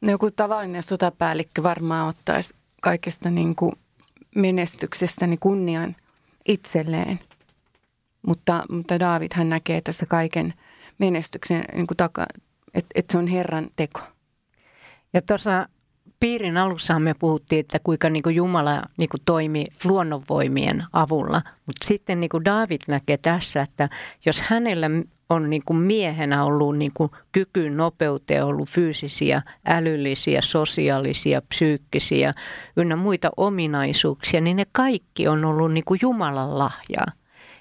No 0.00 0.10
joku 0.10 0.30
tavallinen 0.30 0.82
sotapäällikkö 0.82 1.62
varmaan 1.62 2.08
ottaisi 2.08 2.54
kaikesta 2.80 3.30
niin 3.30 3.54
kuin 3.54 3.72
menestyksestä 4.34 5.26
niin 5.26 5.38
kunnian 5.38 5.96
itselleen. 6.48 7.20
Mutta, 8.26 8.64
mutta 8.70 9.00
David 9.00 9.30
hän 9.34 9.48
näkee 9.48 9.80
tässä 9.80 10.06
kaiken 10.06 10.54
menestyksen, 10.98 11.64
niin 11.74 11.86
kuin 11.86 11.96
taka, 11.96 12.26
että, 12.74 12.90
että 12.94 13.12
se 13.12 13.18
on 13.18 13.26
Herran 13.26 13.68
teko. 13.76 14.00
Ja 15.12 15.22
tuossa 15.22 15.68
piirin 16.22 16.56
alussa 16.56 16.98
me 16.98 17.14
puhuttiin, 17.14 17.60
että 17.60 17.78
kuinka 17.78 18.10
niin 18.10 18.22
kuin 18.22 18.36
Jumala 18.36 18.82
niin 18.96 19.08
kuin 19.08 19.20
toimi 19.24 19.66
luonnonvoimien 19.84 20.84
avulla. 20.92 21.42
Mutta 21.66 21.86
sitten 21.86 22.20
niin 22.20 22.30
kuin 22.30 22.44
David 22.44 22.80
näkee 22.88 23.16
tässä, 23.16 23.62
että 23.62 23.88
jos 24.26 24.42
hänellä 24.42 24.86
on 25.30 25.50
niin 25.50 25.62
kuin 25.64 25.76
miehenä 25.76 26.44
ollut 26.44 26.78
niin 26.78 26.90
kuin 26.94 27.10
kyky 27.32 27.70
nopeuteen, 27.70 28.44
ollut 28.44 28.68
fyysisiä, 28.68 29.42
älyllisiä, 29.66 30.40
sosiaalisia, 30.40 31.42
psyykkisiä 31.42 32.34
ynnä 32.76 32.96
muita 32.96 33.30
ominaisuuksia, 33.36 34.40
niin 34.40 34.56
ne 34.56 34.66
kaikki 34.72 35.28
on 35.28 35.44
ollut 35.44 35.72
niin 35.72 35.84
kuin 35.84 36.00
Jumalan 36.02 36.58
lahjaa. 36.58 37.06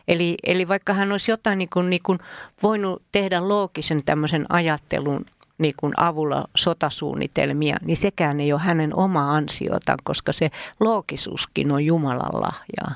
Eli, 0.08 0.36
eli 0.43 0.67
vaikka 0.67 0.93
hän 0.93 1.12
olisi 1.12 1.32
jotain 1.32 1.58
niin 1.58 1.69
kuin, 1.74 1.89
niin 1.89 2.04
kuin 2.04 2.19
voinut 2.63 3.04
tehdä 3.12 3.47
loogisen 3.47 4.04
tämmöisen 4.06 4.45
ajattelun 4.50 5.26
niin 5.62 5.74
kuin 5.78 5.93
avulla 5.97 6.45
sotasuunnitelmia, 6.58 7.76
niin 7.82 7.97
sekään 7.97 8.39
ei 8.39 8.54
ole 8.54 8.62
hänen 8.62 8.95
oma 8.95 9.36
ansiotaan, 9.36 10.00
koska 10.04 10.34
se 10.34 10.50
loogisuuskin 10.80 11.71
on 11.71 11.86
Jumalan 11.86 12.41
lahjaa. 12.41 12.95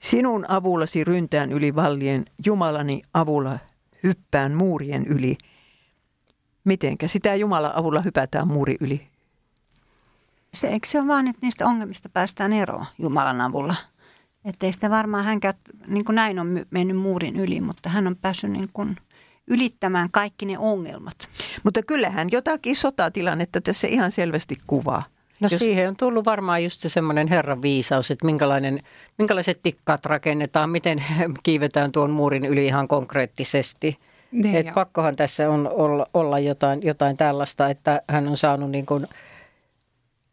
Sinun 0.00 0.50
avullasi 0.50 1.04
ryntään 1.04 1.52
yli 1.52 1.74
vallien, 1.74 2.24
Jumalani 2.46 3.02
avulla 3.14 3.58
hyppään 4.02 4.54
muurien 4.54 5.06
yli. 5.06 5.38
Mitenkä 6.64 7.08
sitä 7.08 7.34
Jumalan 7.34 7.74
avulla 7.74 8.00
hypätään 8.00 8.48
muuri 8.48 8.76
yli? 8.80 9.06
Se, 10.54 10.68
eikö 10.68 10.88
se 10.88 10.98
ole 10.98 11.06
vaan, 11.06 11.28
että 11.28 11.38
niistä 11.42 11.66
ongelmista 11.66 12.08
päästään 12.08 12.52
eroon 12.52 12.86
Jumalan 12.98 13.40
avulla? 13.40 13.74
Että 14.44 14.66
ei 14.66 14.72
sitä 14.72 14.90
varmaan 14.90 15.24
hänkään, 15.24 15.54
niin 15.86 16.04
kuin 16.04 16.16
näin 16.16 16.38
on 16.38 16.64
mennyt 16.70 16.96
muurin 16.96 17.36
yli, 17.36 17.60
mutta 17.60 17.88
hän 17.88 18.06
on 18.06 18.16
päässyt 18.16 18.50
niin 18.50 18.68
kuin 18.72 18.96
ylittämään 19.46 20.08
kaikki 20.12 20.46
ne 20.46 20.58
ongelmat. 20.58 21.16
Mutta 21.62 21.82
kyllähän 21.82 22.28
jotakin 22.32 22.76
sotatilannetta 22.76 23.60
tässä 23.60 23.88
ihan 23.88 24.10
selvästi 24.10 24.58
kuvaa. 24.66 25.02
No 25.40 25.48
Jos- 25.50 25.58
siihen 25.58 25.88
on 25.88 25.96
tullut 25.96 26.24
varmaan 26.24 26.64
just 26.64 26.80
se 26.80 26.88
semmoinen 26.88 27.28
herran 27.28 27.62
viisaus, 27.62 28.10
että 28.10 28.26
minkälainen, 28.26 28.82
minkälaiset 29.18 29.62
tikkaat 29.62 30.06
rakennetaan, 30.06 30.70
miten 30.70 31.04
kiivetään 31.42 31.92
tuon 31.92 32.10
muurin 32.10 32.44
yli 32.44 32.66
ihan 32.66 32.88
konkreettisesti. 32.88 33.98
Niin, 34.32 34.56
Et 34.56 34.74
pakkohan 34.74 35.16
tässä 35.16 35.50
on 35.50 35.68
olla, 35.72 36.06
olla 36.14 36.38
jotain, 36.38 36.80
jotain 36.82 37.16
tällaista, 37.16 37.68
että 37.68 38.02
hän 38.08 38.28
on 38.28 38.36
saanut 38.36 38.70
niin 38.70 38.86
kuin 38.86 39.06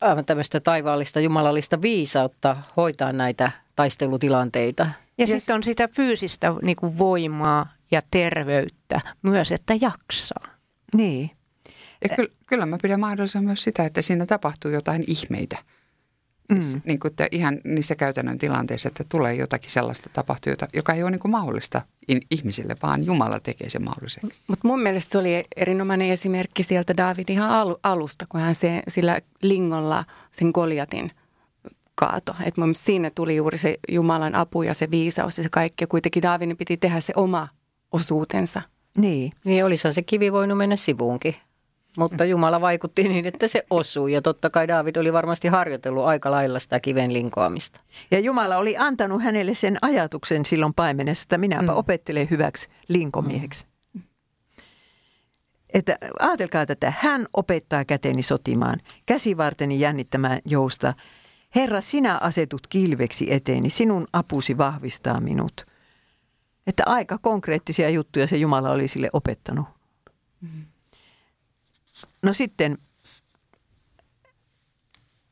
aivan 0.01 0.25
tämmöistä 0.25 0.59
taivaallista 0.59 1.19
jumalallista 1.19 1.81
viisautta 1.81 2.57
hoitaa 2.77 3.11
näitä 3.11 3.51
taistelutilanteita. 3.75 4.83
Ja 5.17 5.21
yes. 5.21 5.29
sitten 5.29 5.55
on 5.55 5.63
sitä 5.63 5.87
fyysistä 5.87 6.53
niin 6.61 6.75
kuin 6.75 6.97
voimaa 6.97 7.67
ja 7.91 8.01
terveyttä 8.11 9.01
myös, 9.21 9.51
että 9.51 9.73
jaksaa. 9.81 10.43
Niin. 10.93 11.31
Ja 12.03 12.15
kyllä, 12.15 12.29
kyllä 12.45 12.65
mä 12.65 12.77
pidän 12.81 12.99
mahdollisena 12.99 13.45
myös 13.45 13.63
sitä, 13.63 13.85
että 13.85 14.01
siinä 14.01 14.25
tapahtuu 14.25 14.71
jotain 14.71 15.03
ihmeitä. 15.07 15.57
Siis 16.53 16.75
Mm. 16.75 16.81
niin 16.85 16.99
kuin, 16.99 17.09
että 17.09 17.27
ihan 17.31 17.57
niissä 17.63 17.95
käytännön 17.95 18.37
tilanteissa, 18.37 18.87
että 18.87 19.03
tulee 19.09 19.33
jotakin 19.35 19.69
sellaista 19.69 20.09
tapahtuu, 20.13 20.53
joka 20.73 20.93
ei 20.93 21.03
ole 21.03 21.11
niin 21.11 21.19
kuin 21.19 21.31
mahdollista 21.31 21.81
in, 22.07 22.21
ihmisille, 22.31 22.75
vaan 22.83 23.03
Jumala 23.03 23.39
tekee 23.39 23.69
sen 23.69 23.83
mahdolliseksi. 23.83 24.41
Mutta 24.47 24.67
mun 24.67 24.81
mielestä 24.81 25.11
se 25.11 25.17
oli 25.17 25.43
erinomainen 25.55 26.09
esimerkki 26.09 26.63
sieltä 26.63 26.97
David 26.97 27.29
ihan 27.29 27.49
alu, 27.49 27.77
alusta, 27.83 28.25
kun 28.29 28.41
hän 28.41 28.55
se, 28.55 28.83
sillä 28.87 29.21
lingolla 29.41 30.05
sen 30.31 30.51
Goliatin 30.53 31.11
kaato. 31.95 32.35
Et 32.45 32.57
mun 32.57 32.67
mielestä 32.67 32.85
siinä 32.85 33.11
tuli 33.15 33.35
juuri 33.35 33.57
se 33.57 33.77
Jumalan 33.91 34.35
apu 34.35 34.63
ja 34.63 34.73
se 34.73 34.91
viisaus 34.91 35.37
ja 35.37 35.43
se 35.43 35.49
kaikki. 35.49 35.83
Ja 35.83 35.87
kuitenkin 35.87 36.23
Daavidin 36.23 36.57
piti 36.57 36.77
tehdä 36.77 36.99
se 36.99 37.13
oma 37.15 37.47
osuutensa. 37.91 38.61
Niin. 38.97 39.31
Niin 39.43 39.65
olisihan 39.65 39.93
se 39.93 40.01
kivi 40.01 40.31
voinut 40.31 40.57
mennä 40.57 40.75
sivuunkin. 40.75 41.35
Mutta 41.97 42.25
Jumala 42.25 42.61
vaikutti 42.61 43.03
niin, 43.03 43.25
että 43.25 43.47
se 43.47 43.63
osui. 43.69 44.13
Ja 44.13 44.21
totta 44.21 44.49
kai 44.49 44.67
David 44.67 44.95
oli 44.95 45.13
varmasti 45.13 45.47
harjoitellut 45.47 46.05
aika 46.05 46.31
lailla 46.31 46.59
sitä 46.59 46.79
kiven 46.79 47.13
linkoamista. 47.13 47.81
Ja 48.11 48.19
Jumala 48.19 48.57
oli 48.57 48.77
antanut 48.77 49.23
hänelle 49.23 49.53
sen 49.53 49.77
ajatuksen 49.81 50.45
silloin 50.45 50.73
paimenessa, 50.73 51.23
että 51.23 51.37
minäpä 51.37 51.71
mm. 51.71 51.77
opettelen 51.77 52.27
hyväksi 52.29 52.69
linkomieheksi. 52.87 53.65
Mm. 53.65 54.01
Että 55.73 55.97
ajatelkaa 56.19 56.65
tätä, 56.65 56.93
hän 56.97 57.25
opettaa 57.33 57.85
käteni 57.85 58.23
sotimaan, 58.23 58.79
käsivarteni 59.05 59.79
jännittämään 59.79 60.39
jousta. 60.45 60.93
Herra, 61.55 61.81
sinä 61.81 62.17
asetut 62.17 62.67
kilveksi 62.67 63.33
eteeni, 63.33 63.69
sinun 63.69 64.07
apusi 64.13 64.57
vahvistaa 64.57 65.21
minut. 65.21 65.65
Että 66.67 66.83
aika 66.85 67.17
konkreettisia 67.17 67.89
juttuja 67.89 68.27
se 68.27 68.37
Jumala 68.37 68.71
oli 68.71 68.87
sille 68.87 69.09
opettanut. 69.13 69.65
Mm. 70.41 70.65
No 72.21 72.33
sitten, 72.33 72.77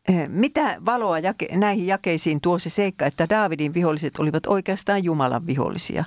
eh, 0.07 0.29
mitä 0.29 0.77
valoa 0.85 1.19
jake, 1.19 1.57
näihin 1.57 1.87
jakeisiin 1.87 2.41
tuo 2.41 2.59
se 2.59 2.69
seikka, 2.69 3.05
että 3.05 3.29
Daavidin 3.29 3.73
viholliset 3.73 4.19
olivat 4.19 4.45
oikeastaan 4.45 5.03
Jumalan 5.03 5.47
vihollisia? 5.47 6.03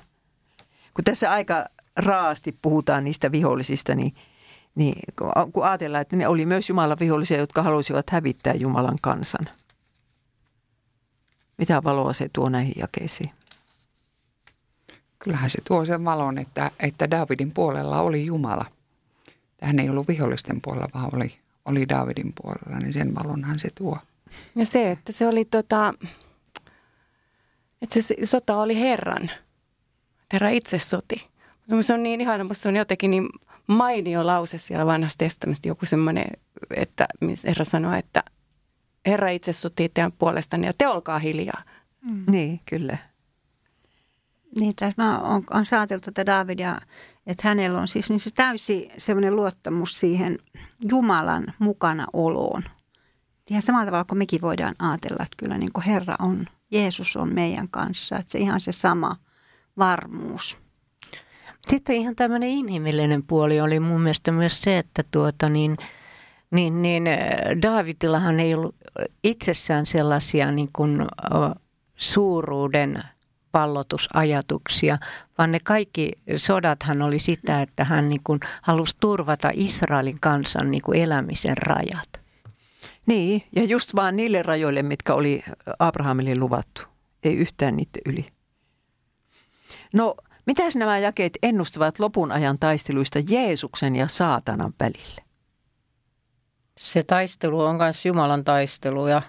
Kun 0.94 1.04
tässä 1.04 1.30
aika 1.30 1.66
raasti 1.96 2.58
puhutaan 2.62 3.04
niistä 3.04 3.32
vihollisista, 3.32 3.94
niin, 3.94 4.14
niin 4.74 5.02
kun 5.52 5.64
ajatellaan, 5.64 6.02
että 6.02 6.16
ne 6.16 6.28
oli 6.28 6.46
myös 6.46 6.68
Jumalan 6.68 6.98
vihollisia, 7.00 7.38
jotka 7.38 7.62
halusivat 7.62 8.10
hävittää 8.10 8.54
Jumalan 8.54 8.98
kansan. 9.00 9.48
Mitä 11.58 11.84
valoa 11.84 12.12
se 12.12 12.30
tuo 12.32 12.48
näihin 12.48 12.74
jakeisiin? 12.76 13.30
Kyllähän 15.22 15.50
se 15.50 15.58
tuo 15.68 15.84
sen 15.84 16.04
valon, 16.04 16.38
että, 16.38 16.70
että 16.80 17.10
Davidin 17.10 17.50
puolella 17.50 18.00
oli 18.00 18.26
Jumala– 18.26 18.64
hän 19.62 19.78
ei 19.78 19.90
ollut 19.90 20.08
vihollisten 20.08 20.60
puolella, 20.60 20.88
vaan 20.94 21.14
oli, 21.14 21.34
oli 21.64 21.88
Davidin 21.88 22.32
puolella, 22.42 22.78
niin 22.78 22.92
sen 22.92 23.14
valonhan 23.14 23.58
se 23.58 23.68
tuo. 23.74 23.98
Ja 24.54 24.66
se, 24.66 24.90
että 24.90 25.12
se 25.12 25.26
oli 25.26 25.44
tota, 25.44 25.94
että 27.82 28.02
se 28.02 28.14
sota 28.24 28.56
oli 28.56 28.80
Herran. 28.80 29.30
Herra 30.32 30.48
itse 30.48 30.78
soti. 30.78 31.28
Se 31.80 31.94
on 31.94 32.02
niin 32.02 32.20
ihana, 32.20 32.44
mutta 32.44 32.58
se 32.58 32.68
on 32.68 32.76
jotenkin 32.76 33.10
niin 33.10 33.28
mainio 33.66 34.26
lause 34.26 34.58
siellä 34.58 34.86
vanhassa 34.86 35.18
testamista, 35.18 35.68
joku 35.68 35.86
semmoinen, 35.86 36.26
että 36.76 37.06
missä 37.20 37.48
Herra 37.48 37.64
sanoi, 37.64 37.98
että 37.98 38.24
Herra 39.06 39.30
itse 39.30 39.52
sotii 39.52 39.88
teidän 39.88 40.12
puolestanne 40.12 40.66
ja 40.66 40.72
te 40.78 40.88
olkaa 40.88 41.18
hiljaa. 41.18 41.62
Mm. 42.10 42.24
Niin, 42.26 42.60
kyllä. 42.66 42.98
Niin, 44.58 44.72
tässä 44.76 45.02
on, 45.04 45.44
on 45.50 45.66
saateltu 45.66 46.10
tätä 46.12 46.26
Davidia, 46.26 46.80
että 47.26 47.48
hänellä 47.48 47.80
on 47.80 47.88
siis 47.88 48.10
niin 48.10 48.20
se 48.20 48.30
täysi 48.34 48.90
semmoinen 48.98 49.36
luottamus 49.36 50.00
siihen 50.00 50.38
Jumalan 50.90 51.46
mukana 51.58 52.06
oloon. 52.12 52.62
Ihan 53.50 53.62
samalla 53.62 53.86
tavalla 53.86 54.04
kuin 54.04 54.18
mekin 54.18 54.40
voidaan 54.40 54.74
ajatella, 54.78 55.22
että 55.22 55.36
kyllä 55.36 55.58
niin 55.58 55.72
kuin 55.72 55.84
Herra 55.84 56.14
on, 56.18 56.46
Jeesus 56.70 57.16
on 57.16 57.34
meidän 57.34 57.68
kanssa. 57.68 58.16
Että 58.16 58.32
se 58.32 58.38
ihan 58.38 58.60
se 58.60 58.72
sama 58.72 59.16
varmuus. 59.78 60.58
Sitten 61.68 61.96
ihan 61.96 62.16
tämmöinen 62.16 62.48
inhimillinen 62.48 63.22
puoli 63.22 63.60
oli 63.60 63.80
mun 63.80 64.00
mielestä 64.00 64.32
myös 64.32 64.62
se, 64.62 64.78
että 64.78 65.02
tuota 65.10 65.48
niin, 65.48 65.76
niin, 66.50 66.82
niin 66.82 67.04
Davidillahan 67.62 68.40
ei 68.40 68.54
ollut 68.54 68.76
itsessään 69.24 69.86
sellaisia 69.86 70.52
niin 70.52 70.68
kuin, 70.72 71.06
suuruuden– 71.96 73.02
pallotusajatuksia, 73.52 74.98
vaan 75.38 75.52
ne 75.52 75.58
kaikki 75.64 76.12
sodathan 76.36 77.02
oli 77.02 77.18
sitä, 77.18 77.62
että 77.62 77.84
hän 77.84 78.08
niin 78.08 78.20
kuin 78.24 78.40
halusi 78.62 78.96
turvata 79.00 79.50
Israelin 79.54 80.20
kansan 80.20 80.70
niin 80.70 80.82
kuin 80.82 80.98
elämisen 80.98 81.56
rajat. 81.56 82.22
Niin, 83.06 83.42
ja 83.56 83.64
just 83.64 83.94
vaan 83.96 84.16
niille 84.16 84.42
rajoille, 84.42 84.82
mitkä 84.82 85.14
oli 85.14 85.44
Abrahamille 85.78 86.36
luvattu. 86.36 86.82
Ei 87.24 87.34
yhtään 87.36 87.76
niiden 87.76 88.02
yli. 88.06 88.26
No, 89.92 90.14
mitäs 90.46 90.76
nämä 90.76 90.98
jakeet 90.98 91.38
ennustavat 91.42 91.98
lopun 91.98 92.32
ajan 92.32 92.58
taisteluista 92.58 93.18
Jeesuksen 93.28 93.96
ja 93.96 94.08
saatanan 94.08 94.74
välillä? 94.80 95.22
Se 96.78 97.02
taistelu 97.02 97.60
on 97.60 97.76
myös 97.76 98.06
Jumalan 98.06 98.44
taistelu 98.44 99.06
ja 99.06 99.22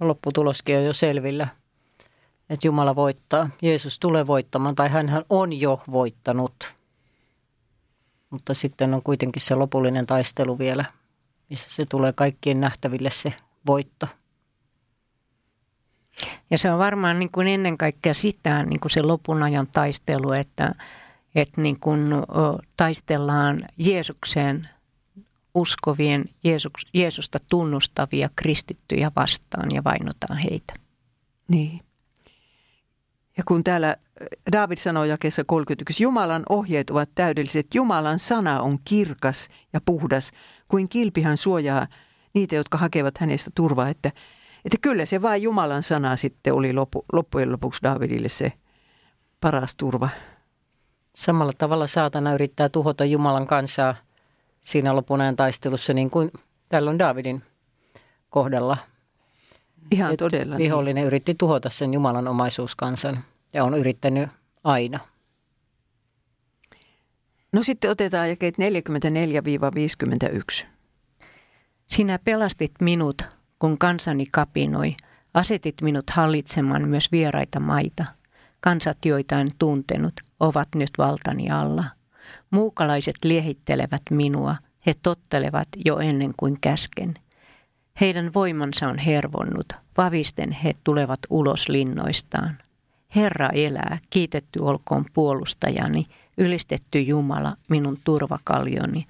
lopputuloskin 0.00 0.76
on 0.76 0.84
jo 0.84 0.92
selvillä– 0.92 1.48
että 2.52 2.66
Jumala 2.66 2.96
voittaa. 2.96 3.50
Jeesus 3.62 3.98
tulee 3.98 4.26
voittamaan 4.26 4.74
tai 4.74 4.88
hän 4.88 5.24
on 5.30 5.52
jo 5.60 5.82
voittanut. 5.90 6.74
Mutta 8.30 8.54
sitten 8.54 8.94
on 8.94 9.02
kuitenkin 9.02 9.42
se 9.42 9.54
lopullinen 9.54 10.06
taistelu 10.06 10.58
vielä, 10.58 10.84
missä 11.50 11.70
se 11.70 11.86
tulee 11.86 12.12
kaikkien 12.12 12.60
nähtäville 12.60 13.10
se 13.10 13.34
voitto. 13.66 14.06
Ja 16.50 16.58
se 16.58 16.70
on 16.70 16.78
varmaan 16.78 17.18
niin 17.18 17.30
kuin 17.32 17.48
ennen 17.48 17.78
kaikkea 17.78 18.14
sitä 18.14 18.62
niin 18.62 18.80
kuin 18.80 18.90
se 18.90 19.02
lopun 19.02 19.42
ajan 19.42 19.66
taistelu, 19.66 20.32
että, 20.32 20.70
että 21.34 21.60
niin 21.60 21.80
kuin 21.80 22.12
taistellaan 22.76 23.62
Jeesukseen 23.76 24.68
uskovien, 25.54 26.24
Jeesus, 26.44 26.72
Jeesusta 26.94 27.38
tunnustavia 27.50 28.28
kristittyjä 28.36 29.10
vastaan 29.16 29.68
ja 29.74 29.84
vainotaan 29.84 30.38
heitä. 30.38 30.74
Niin. 31.48 31.80
Ja 33.36 33.42
kun 33.46 33.64
täällä 33.64 33.88
äh, 33.88 33.96
David 34.52 34.76
sanoo 34.76 35.04
jakeessa 35.04 35.44
31, 35.44 36.02
Jumalan 36.02 36.42
ohjeet 36.48 36.90
ovat 36.90 37.10
täydelliset, 37.14 37.74
Jumalan 37.74 38.18
sana 38.18 38.62
on 38.62 38.78
kirkas 38.84 39.48
ja 39.72 39.80
puhdas, 39.84 40.30
kuin 40.68 40.88
kilpihän 40.88 41.36
suojaa 41.36 41.86
niitä, 42.34 42.56
jotka 42.56 42.78
hakevat 42.78 43.18
hänestä 43.18 43.50
turvaa. 43.54 43.88
Että, 43.88 44.12
että 44.64 44.78
kyllä 44.80 45.06
se 45.06 45.22
vain 45.22 45.42
Jumalan 45.42 45.82
sana 45.82 46.16
sitten 46.16 46.54
oli 46.54 46.72
loppu, 46.72 47.04
loppujen 47.12 47.52
lopuksi 47.52 47.82
Davidille 47.82 48.28
se 48.28 48.52
paras 49.40 49.74
turva. 49.74 50.08
Samalla 51.14 51.52
tavalla 51.58 51.86
saatana 51.86 52.34
yrittää 52.34 52.68
tuhota 52.68 53.04
Jumalan 53.04 53.46
kansaa 53.46 53.94
siinä 54.60 54.96
lopunajan 54.96 55.36
taistelussa, 55.36 55.92
niin 55.92 56.10
kuin 56.10 56.30
täällä 56.68 56.90
on 56.90 56.98
Davidin 56.98 57.42
kohdalla– 58.30 58.76
Ihan 59.90 60.16
todella. 60.16 60.56
Niin. 60.56 60.64
Vihollinen 60.64 60.94
niin. 60.94 61.06
yritti 61.06 61.34
tuhota 61.34 61.70
sen 61.70 61.94
Jumalan 61.94 62.28
omaisuuskansan 62.28 63.24
ja 63.52 63.64
on 63.64 63.74
yrittänyt 63.74 64.30
aina. 64.64 64.98
No 67.52 67.62
sitten 67.62 67.90
otetaan 67.90 68.28
jakeet 68.28 68.54
44-51. 70.62 70.66
Sinä 71.86 72.18
pelastit 72.18 72.72
minut, 72.80 73.22
kun 73.58 73.78
kansani 73.78 74.24
kapinoi. 74.32 74.96
Asetit 75.34 75.74
minut 75.82 76.10
hallitsemaan 76.10 76.88
myös 76.88 77.12
vieraita 77.12 77.60
maita. 77.60 78.04
Kansat, 78.60 79.04
joita 79.04 79.40
en 79.40 79.48
tuntenut, 79.58 80.20
ovat 80.40 80.68
nyt 80.74 80.90
valtani 80.98 81.50
alla. 81.50 81.84
Muukalaiset 82.50 83.14
liehittelevät 83.24 84.02
minua. 84.10 84.56
He 84.86 84.92
tottelevat 85.02 85.68
jo 85.84 85.98
ennen 85.98 86.32
kuin 86.36 86.58
käsken. 86.60 87.14
Heidän 88.00 88.34
voimansa 88.34 88.88
on 88.88 88.98
hervonnut, 88.98 89.72
vavisten 89.96 90.52
he 90.52 90.72
tulevat 90.84 91.20
ulos 91.30 91.68
linnoistaan. 91.68 92.58
Herra 93.16 93.48
elää, 93.48 93.98
kiitetty 94.10 94.60
olkoon 94.60 95.04
puolustajani, 95.12 96.06
ylistetty 96.38 97.00
Jumala, 97.00 97.56
minun 97.70 97.98
turvakaljoni. 98.04 99.06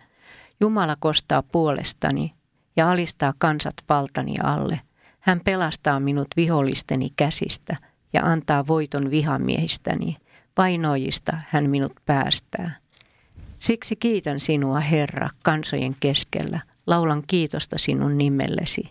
Jumala 0.60 0.96
kostaa 1.00 1.42
puolestani 1.42 2.34
ja 2.76 2.90
alistaa 2.90 3.32
kansat 3.38 3.74
valtani 3.88 4.34
alle. 4.42 4.80
Hän 5.20 5.40
pelastaa 5.44 6.00
minut 6.00 6.28
vihollisteni 6.36 7.12
käsistä 7.16 7.76
ja 8.12 8.22
antaa 8.24 8.66
voiton 8.66 9.10
vihamiehistäni. 9.10 10.16
Vainoijista 10.56 11.38
hän 11.48 11.70
minut 11.70 11.92
päästää. 12.06 12.76
Siksi 13.58 13.96
kiitän 13.96 14.40
sinua, 14.40 14.80
Herra, 14.80 15.28
kansojen 15.44 15.96
keskellä– 16.00 16.60
laulan 16.86 17.22
kiitosta 17.26 17.78
sinun 17.78 18.18
nimellesi. 18.18 18.82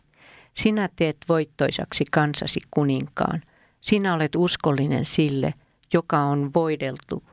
Sinä 0.53 0.89
teet 0.95 1.17
voittoisaksi 1.29 2.05
kansasi 2.11 2.59
kuninkaan. 2.71 3.41
Sinä 3.81 4.13
olet 4.13 4.35
uskollinen 4.35 5.05
sille, 5.05 5.53
joka 5.93 6.19
on 6.19 6.51
voideltu 6.53 7.23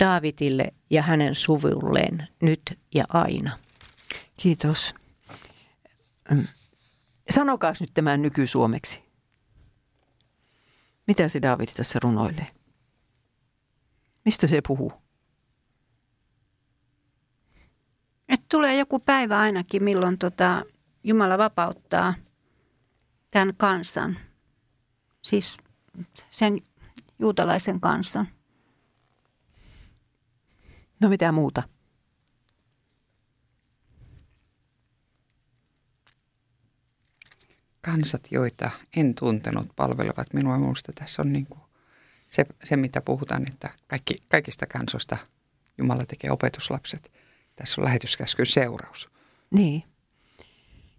Daavidille 0.00 0.72
ja 0.90 1.02
hänen 1.02 1.34
suvulleen 1.34 2.28
nyt 2.42 2.62
ja 2.94 3.04
aina. 3.08 3.58
Kiitos. 4.36 4.94
Sanokaa 7.30 7.72
nyt 7.80 7.90
tämän 7.94 8.22
nykysuomeksi. 8.22 9.02
Mitä 11.06 11.28
se 11.28 11.42
Daavid 11.42 11.68
tässä 11.76 11.98
runoilee? 12.02 12.46
Mistä 14.24 14.46
se 14.46 14.60
puhuu? 14.68 15.01
Että 18.32 18.46
tulee 18.48 18.76
joku 18.76 18.98
päivä 18.98 19.38
ainakin, 19.38 19.84
milloin 19.84 20.18
tota 20.18 20.64
Jumala 21.04 21.38
vapauttaa 21.38 22.14
tämän 23.30 23.54
kansan 23.56 24.18
siis 25.22 25.56
sen 26.30 26.58
juutalaisen 27.18 27.80
kansan. 27.80 28.28
No 31.00 31.08
mitä 31.08 31.32
muuta? 31.32 31.62
Kansat, 37.80 38.28
joita 38.30 38.70
en 38.96 39.14
tuntenut, 39.14 39.68
palvelevat 39.76 40.34
minua. 40.34 40.58
Minusta 40.58 40.92
tässä 40.92 41.22
on 41.22 41.32
niin 41.32 41.46
kuin 41.46 41.60
se, 42.28 42.44
se, 42.64 42.76
mitä 42.76 43.00
puhutaan, 43.00 43.48
että 43.48 43.70
kaikki, 43.86 44.16
kaikista 44.28 44.66
kansoista 44.66 45.16
Jumala 45.78 46.06
tekee 46.06 46.30
opetuslapset. 46.30 47.21
Tässä 47.56 47.80
on 47.80 47.84
lähetyskäskyn 47.84 48.46
seuraus. 48.46 49.08
Niin. 49.50 49.82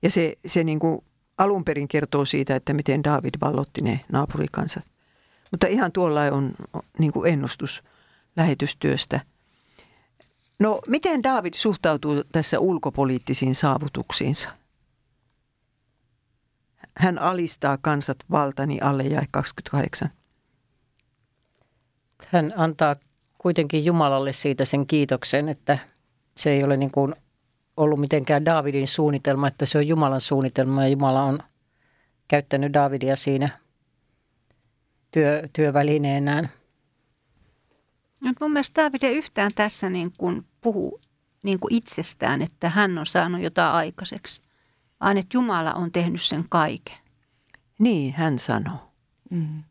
Ja 0.02 0.12
se, 0.12 0.38
se 0.46 0.64
niin 0.64 0.80
kuin 0.80 1.04
alun 1.38 1.66
perin 1.66 1.88
kertoo 1.88 2.26
siitä, 2.26 2.56
että 2.56 2.74
miten 2.74 3.04
David 3.04 3.34
vallotti 3.42 3.82
ne 3.82 4.00
naapurikansat. 4.12 4.86
Mutta 5.52 5.68
ihan 5.68 5.92
tuolla 5.92 6.22
on 6.22 6.54
niin 7.00 7.12
kuin 7.12 7.34
ennustus 7.34 7.84
lähetystyöstä. 8.36 9.20
No, 10.60 10.82
miten 10.88 11.24
David 11.24 11.54
suhtautuu 11.54 12.24
tässä 12.32 12.60
ulkopoliittisiin 12.60 13.56
saavutuksiinsa? 13.56 14.50
Hän 16.98 17.20
alistaa 17.20 17.78
kansat 17.82 18.18
valtani 18.32 18.80
alle 18.82 19.04
ja 19.04 19.22
28. 19.32 20.10
Hän 22.28 22.54
antaa 22.56 22.96
kuitenkin 23.38 23.86
Jumalalle 23.86 24.34
siitä 24.34 24.66
sen 24.66 24.88
kiitoksen, 24.88 25.50
että 25.50 25.80
se 26.38 26.52
ei 26.52 26.64
ole 26.64 26.78
niin 26.78 26.92
kuin 26.92 27.16
ollut 27.78 28.00
mitenkään 28.00 28.46
Davidin 28.46 28.88
suunnitelma, 28.88 29.48
että 29.48 29.66
se 29.66 29.78
on 29.78 29.88
Jumalan 29.88 30.22
suunnitelma 30.22 30.84
ja 30.84 30.88
Jumala 30.88 31.24
on 31.24 31.40
käyttänyt 32.28 32.74
Davidia 32.74 33.16
siinä 33.16 33.60
työ, 35.12 35.50
työvälineenään. 35.54 36.50
No, 38.22 38.34
mun 38.40 38.52
mielestä 38.52 38.84
David 38.84 39.04
ei 39.04 39.16
yhtään 39.16 39.52
tässä 39.56 39.90
niin 39.90 40.14
kuin 40.18 40.46
puhu 40.62 41.00
niin 41.44 41.60
kuin 41.60 41.74
itsestään, 41.74 42.42
että 42.42 42.70
hän 42.70 42.98
on 42.98 43.06
saanut 43.06 43.42
jotain 43.42 43.74
aikaiseksi, 43.74 44.42
vaan 45.00 45.18
että 45.18 45.38
Jumala 45.38 45.74
on 45.74 45.92
tehnyt 45.92 46.22
sen 46.22 46.46
kaiken. 46.50 46.98
Niin, 47.80 48.14
hän 48.14 48.40
sanoo. 48.40 48.92
Mm. 49.30 49.64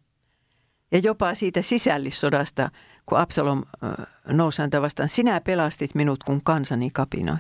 Ja 0.93 0.99
jopa 0.99 1.35
siitä 1.35 1.63
sisällissodasta, 1.63 2.71
kun 3.07 3.19
Absalom 3.19 3.63
nousi 4.27 4.63
häntä 4.63 4.83
vastaan, 4.83 5.09
sinä 5.09 5.41
pelastit 5.41 5.95
minut, 5.95 6.25
kun 6.25 6.41
kansani 6.45 6.91
kapinoi. 6.91 7.37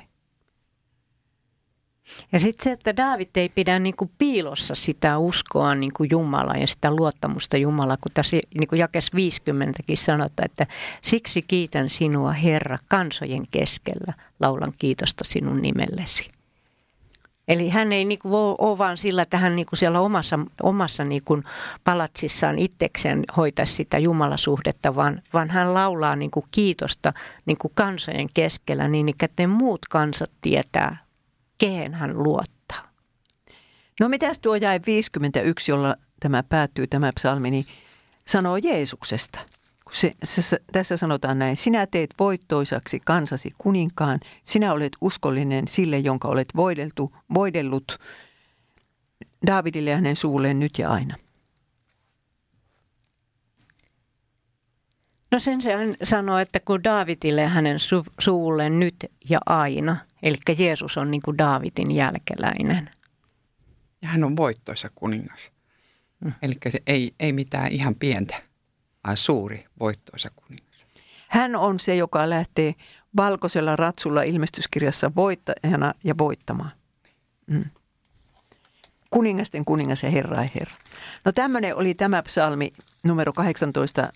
Ja 2.33 2.39
sitten 2.39 2.65
se, 2.65 2.73
että 2.73 2.97
Daavid 2.97 3.29
ei 3.35 3.49
pidä 3.49 3.79
niin 3.79 3.97
kuin 3.97 4.11
piilossa 4.19 4.75
sitä 4.75 5.19
uskoa 5.19 5.75
niin 5.75 5.93
kuin 5.97 6.09
Jumalaa 6.13 6.57
ja 6.57 6.67
sitä 6.67 6.91
luottamusta 6.91 7.57
Jumalaa, 7.57 7.97
kun 7.97 8.13
tässä 8.15 8.37
niin 8.59 8.69
kuin 8.69 8.79
jakes 8.79 9.11
50kin 9.17 9.97
sanotaan, 9.97 10.45
että 10.45 10.67
siksi 11.03 11.43
kiitän 11.43 11.89
sinua 11.89 12.33
Herra 12.33 12.79
kansojen 12.89 13.43
keskellä, 13.51 14.15
laulan 14.41 14.73
kiitosta 14.79 15.25
sinun 15.25 15.63
nimellesi. 15.63 16.31
Eli 17.53 17.69
hän 17.69 17.93
ei 17.93 18.05
niinku 18.05 18.29
ole 18.59 18.79
vaan 18.79 18.97
sillä, 18.97 19.23
että 19.23 19.39
hän 19.39 19.57
niinku 19.57 19.77
siellä 19.77 20.01
omassa, 20.01 20.39
omassa 20.63 21.05
niinku 21.05 21.43
palatsissaan 21.85 22.59
itsekseen 22.59 23.25
hoitaisi 23.37 23.75
sitä 23.75 23.99
jumalasuhdetta, 23.99 24.95
vaan, 24.95 25.23
vaan 25.33 25.51
hän 25.51 25.75
laulaa 25.75 26.17
niinku 26.17 26.45
kiitosta 26.51 27.13
niinku 27.47 27.73
kansojen 27.75 28.29
keskellä 28.35 28.89
niin, 28.89 29.09
että 29.09 29.43
ne 29.43 29.47
muut 29.47 29.81
kansat 29.91 30.31
tietää, 30.41 30.97
kehen 31.59 31.95
hän 31.95 32.23
luottaa. 32.23 32.89
No 34.01 34.09
mitäs 34.09 34.39
tuo 34.39 34.55
jäi 34.55 34.81
51, 34.87 35.73
jolla 35.73 35.97
tämä 36.21 36.43
päättyy 36.43 36.87
tämä 36.87 37.13
psalmi, 37.13 37.51
niin 37.51 37.67
sanoo 38.27 38.57
Jeesuksesta– 38.57 39.41
se, 39.93 40.13
se, 40.25 40.59
tässä 40.73 40.97
sanotaan 40.97 41.39
näin, 41.39 41.57
sinä 41.57 41.87
teet 41.87 42.11
voittoisaksi 42.19 43.01
kansasi 43.05 43.55
kuninkaan, 43.59 44.21
sinä 44.43 44.73
olet 44.73 44.93
uskollinen 45.01 45.69
sille, 45.69 45.99
jonka 45.99 46.29
olet 46.29 46.49
voideltu, 46.57 47.17
voidellut 47.35 47.99
Daavidille 49.47 49.91
ja 49.91 49.97
hänen 49.97 50.17
suulleen 50.17 50.61
nyt 50.61 50.79
ja 50.79 50.91
aina. 50.91 51.17
No 55.31 55.39
sen 55.39 55.61
se 55.63 55.73
sanoo, 56.03 56.39
että 56.39 56.61
kun 56.61 56.85
Daavidille 56.85 57.41
ja 57.41 57.49
hänen 57.49 57.77
su- 57.77 58.13
suulleen 58.21 58.81
nyt 58.81 58.97
ja 59.31 59.41
aina, 59.47 59.97
eli 60.23 60.37
Jeesus 60.59 60.99
on 60.99 61.11
niin 61.11 61.23
kuin 61.23 61.39
Daavidin 61.39 61.91
jälkeläinen. 61.91 62.91
Ja 64.03 64.09
hän 64.09 64.25
on 64.25 64.37
voittoisa 64.37 64.91
kuningas. 64.95 65.53
Mm. 66.21 66.33
Eli 66.43 66.55
se 66.69 66.83
ei, 66.87 67.15
ei 67.21 67.33
mitään 67.33 67.73
ihan 67.73 67.95
pientä 67.95 68.43
suuri 69.15 69.65
voittoisa 69.81 70.29
kuningas. 70.37 70.87
Hän 71.29 71.57
on 71.57 71.81
se, 71.81 71.97
joka 71.97 72.31
lähtee 72.31 72.75
valkoisella 73.17 73.77
ratsulla 73.77 74.23
ilmestyskirjassa 74.23 75.15
voittajana 75.15 75.95
ja 76.05 76.19
voittamaan. 76.19 76.71
Mm. 77.47 77.65
Kuningasten 79.11 79.65
kuningas 79.65 80.03
ja 80.03 80.11
Herra 80.11 80.43
ja 80.43 80.49
Herra. 80.55 80.75
No 81.25 81.33
tämmöinen 81.33 81.77
oli 81.77 81.95
tämä 81.95 82.23
psalmi 82.23 82.73
numero 83.05 83.33
18 83.33 84.09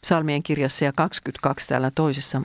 psalmien 0.00 0.42
kirjassa 0.42 0.84
ja 0.84 0.92
22 0.92 1.68
täällä 1.68 1.90
toisessa, 1.90 2.42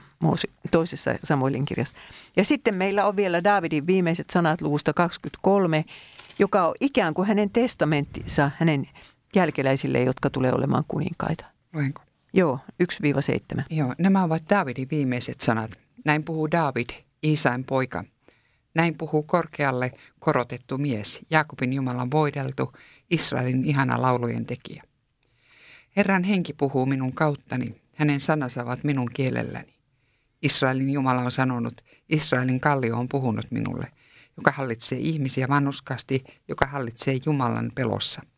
toisessa 0.71 1.15
Samuelin 1.23 1.65
kirjassa. 1.65 1.95
Ja 2.35 2.45
sitten 2.45 2.77
meillä 2.77 3.05
on 3.05 3.15
vielä 3.15 3.43
Daavidin 3.43 3.87
viimeiset 3.87 4.29
sanat 4.29 4.61
luvusta 4.61 4.93
23, 4.93 5.85
joka 6.39 6.67
on 6.67 6.75
ikään 6.79 7.13
kuin 7.13 7.27
hänen 7.27 7.49
testamenttinsa 7.49 8.51
hänen 8.59 8.89
jälkeläisille, 9.35 10.01
jotka 10.01 10.29
tulee 10.29 10.53
olemaan 10.53 10.83
kuninkaita. 10.87 11.52
Luenko? 11.73 12.01
Joo, 12.33 12.59
1-7. 13.59 13.63
Joo, 13.69 13.95
nämä 13.97 14.23
ovat 14.23 14.43
Davidin 14.49 14.87
viimeiset 14.91 15.41
sanat. 15.41 15.71
Näin 16.05 16.23
puhuu 16.23 16.51
David, 16.51 16.89
Iisain 17.23 17.63
poika. 17.63 18.03
Näin 18.75 18.97
puhuu 18.97 19.23
korkealle 19.23 19.91
korotettu 20.19 20.77
mies, 20.77 21.21
Jaakobin 21.29 21.73
Jumalan 21.73 22.11
voideltu, 22.11 22.73
Israelin 23.09 23.63
ihana 23.63 24.01
laulujen 24.01 24.45
tekijä. 24.45 24.83
Herran 25.95 26.23
henki 26.23 26.53
puhuu 26.53 26.85
minun 26.85 27.13
kauttani, 27.13 27.81
hänen 27.95 28.19
sanansa 28.19 28.63
ovat 28.63 28.83
minun 28.83 29.09
kielelläni. 29.13 29.73
Israelin 30.41 30.89
Jumala 30.89 31.21
on 31.21 31.31
sanonut, 31.31 31.81
Israelin 32.09 32.59
kallio 32.59 32.97
on 32.97 33.09
puhunut 33.09 33.51
minulle, 33.51 33.87
joka 34.37 34.51
hallitsee 34.51 34.97
ihmisiä 34.99 35.47
vannuskasti, 35.49 36.23
joka 36.47 36.65
hallitsee 36.65 37.17
Jumalan 37.25 37.71
pelossa– 37.75 38.21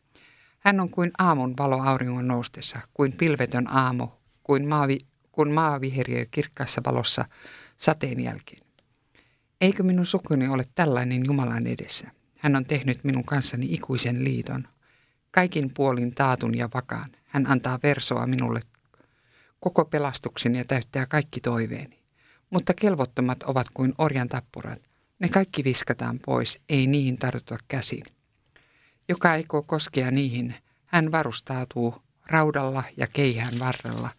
hän 0.65 0.79
on 0.79 0.89
kuin 0.89 1.11
aamun 1.17 1.53
valo 1.57 1.81
auringon 1.81 2.27
noustessa, 2.27 2.79
kuin 2.93 3.13
pilvetön 3.17 3.73
aamu, 3.73 4.07
kuin 4.43 4.67
maavi, 4.67 4.97
kun 5.31 5.51
maa 5.51 5.81
viheriö 5.81 6.25
kirkkaassa 6.31 6.81
valossa 6.85 7.25
sateen 7.77 8.19
jälkeen. 8.19 8.65
Eikö 9.61 9.83
minun 9.83 10.05
sukuni 10.05 10.47
ole 10.47 10.65
tällainen 10.75 11.25
Jumalan 11.25 11.67
edessä? 11.67 12.11
Hän 12.37 12.55
on 12.55 12.65
tehnyt 12.65 13.03
minun 13.03 13.23
kanssani 13.23 13.65
ikuisen 13.69 14.23
liiton. 14.23 14.67
Kaikin 15.31 15.71
puolin 15.73 16.15
taatun 16.15 16.57
ja 16.57 16.69
vakaan. 16.73 17.11
Hän 17.25 17.47
antaa 17.47 17.79
versoa 17.83 18.27
minulle 18.27 18.61
koko 19.59 19.85
pelastuksen 19.85 20.55
ja 20.55 20.65
täyttää 20.65 21.05
kaikki 21.05 21.41
toiveeni. 21.41 21.99
Mutta 22.49 22.73
kelvottomat 22.73 23.43
ovat 23.43 23.67
kuin 23.73 23.93
orjan 23.97 24.29
tappurat. 24.29 24.81
Ne 25.19 25.29
kaikki 25.29 25.63
viskataan 25.63 26.19
pois, 26.25 26.59
ei 26.69 26.87
niihin 26.87 27.17
tartuta 27.17 27.57
käsin 27.67 28.03
joka 29.09 29.31
aikoo 29.31 29.63
koskea 29.67 30.11
niihin. 30.11 30.55
Hän 30.85 31.11
varustautuu 31.11 31.95
raudalla 32.27 32.83
ja 32.97 33.07
keihään 33.07 33.59
varrella. 33.59 34.09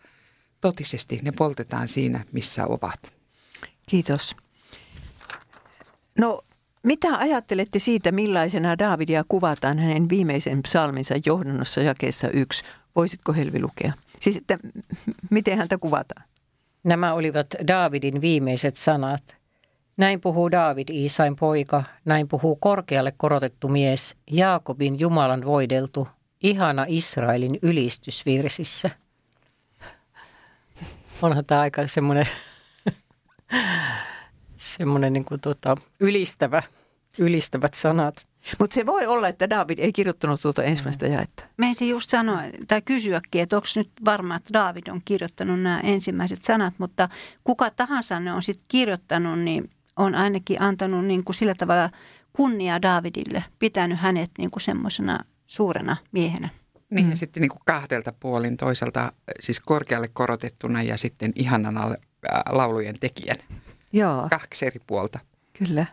Totisesti 0.60 1.20
ne 1.22 1.32
poltetaan 1.32 1.88
siinä, 1.88 2.24
missä 2.32 2.66
ovat. 2.66 3.12
Kiitos. 3.86 4.36
No, 6.18 6.42
mitä 6.82 7.18
ajattelette 7.18 7.78
siitä, 7.78 8.12
millaisena 8.12 8.78
Daavidia 8.78 9.24
kuvataan 9.28 9.78
hänen 9.78 10.08
viimeisen 10.08 10.62
psalminsa 10.62 11.14
johdannossa 11.26 11.80
jakeessa 11.80 12.28
yksi? 12.28 12.64
Voisitko 12.96 13.32
Helvi 13.32 13.60
lukea? 13.60 13.92
Siis, 14.20 14.36
että 14.36 14.58
miten 15.30 15.58
häntä 15.58 15.78
kuvataan? 15.78 16.24
Nämä 16.84 17.14
olivat 17.14 17.46
Daavidin 17.68 18.20
viimeiset 18.20 18.76
sanat. 18.76 19.35
Näin 19.96 20.20
puhuu 20.20 20.50
Daavid, 20.50 20.88
Iisain 20.88 21.36
poika, 21.36 21.82
näin 22.04 22.28
puhuu 22.28 22.56
korkealle 22.56 23.12
korotettu 23.16 23.68
mies, 23.68 24.16
Jaakobin 24.30 25.00
Jumalan 25.00 25.44
voideltu, 25.44 26.08
ihana 26.42 26.84
Israelin 26.88 27.58
ylistysvirsissä. 27.62 28.90
Onhan 31.22 31.44
tämä 31.44 31.60
aika 31.60 31.86
semmoinen, 31.86 32.28
semmoinen 34.56 35.12
niin 35.12 35.24
kuin 35.24 35.40
tuota, 35.40 35.74
ylistävä, 36.00 36.62
ylistävät 37.18 37.74
sanat. 37.74 38.26
Mutta 38.58 38.74
se 38.74 38.86
voi 38.86 39.06
olla, 39.06 39.28
että 39.28 39.50
David 39.50 39.78
ei 39.78 39.92
kirjoittanut 39.92 40.40
tuota 40.40 40.62
ensimmäistä 40.62 41.06
jaetta. 41.06 41.44
Mä 41.56 41.66
se 41.72 41.84
just 41.84 42.10
sanoa 42.10 42.42
tai 42.68 42.82
kysyäkin, 42.82 43.42
että 43.42 43.56
onko 43.56 43.66
nyt 43.76 43.90
varma, 44.04 44.36
että 44.36 44.52
David 44.52 44.86
on 44.88 45.00
kirjoittanut 45.04 45.60
nämä 45.60 45.80
ensimmäiset 45.80 46.42
sanat, 46.42 46.74
mutta 46.78 47.08
kuka 47.44 47.70
tahansa 47.70 48.20
ne 48.20 48.32
on 48.32 48.42
sitten 48.42 48.66
kirjoittanut, 48.68 49.38
niin 49.38 49.68
on 49.96 50.14
ainakin 50.14 50.62
antanut 50.62 51.04
niin 51.04 51.24
kuin 51.24 51.36
sillä 51.36 51.54
tavalla 51.58 51.90
kunnia 52.32 52.82
Davidille, 52.82 53.44
pitänyt 53.58 53.98
hänet 53.98 54.30
niin 54.38 54.50
kuin 54.50 54.62
semmoisena 54.62 55.24
suurena 55.46 55.96
miehenä. 56.12 56.48
Niin, 56.90 57.06
mm. 57.06 57.10
ja 57.10 57.16
sitten 57.16 57.40
niin 57.40 57.50
kuin 57.50 57.62
kahdelta 57.66 58.12
puolin, 58.20 58.56
toiselta 58.56 59.12
siis 59.40 59.60
korkealle 59.60 60.08
korotettuna 60.08 60.82
ja 60.82 60.98
sitten 60.98 61.32
ihanana 61.34 61.84
äh, 61.84 61.94
laulujen 62.48 62.96
tekijän. 63.00 63.38
Joo. 63.92 64.28
Kaksi 64.30 64.66
eri 64.66 64.80
puolta. 64.86 65.18
Kyllä. 65.58 65.86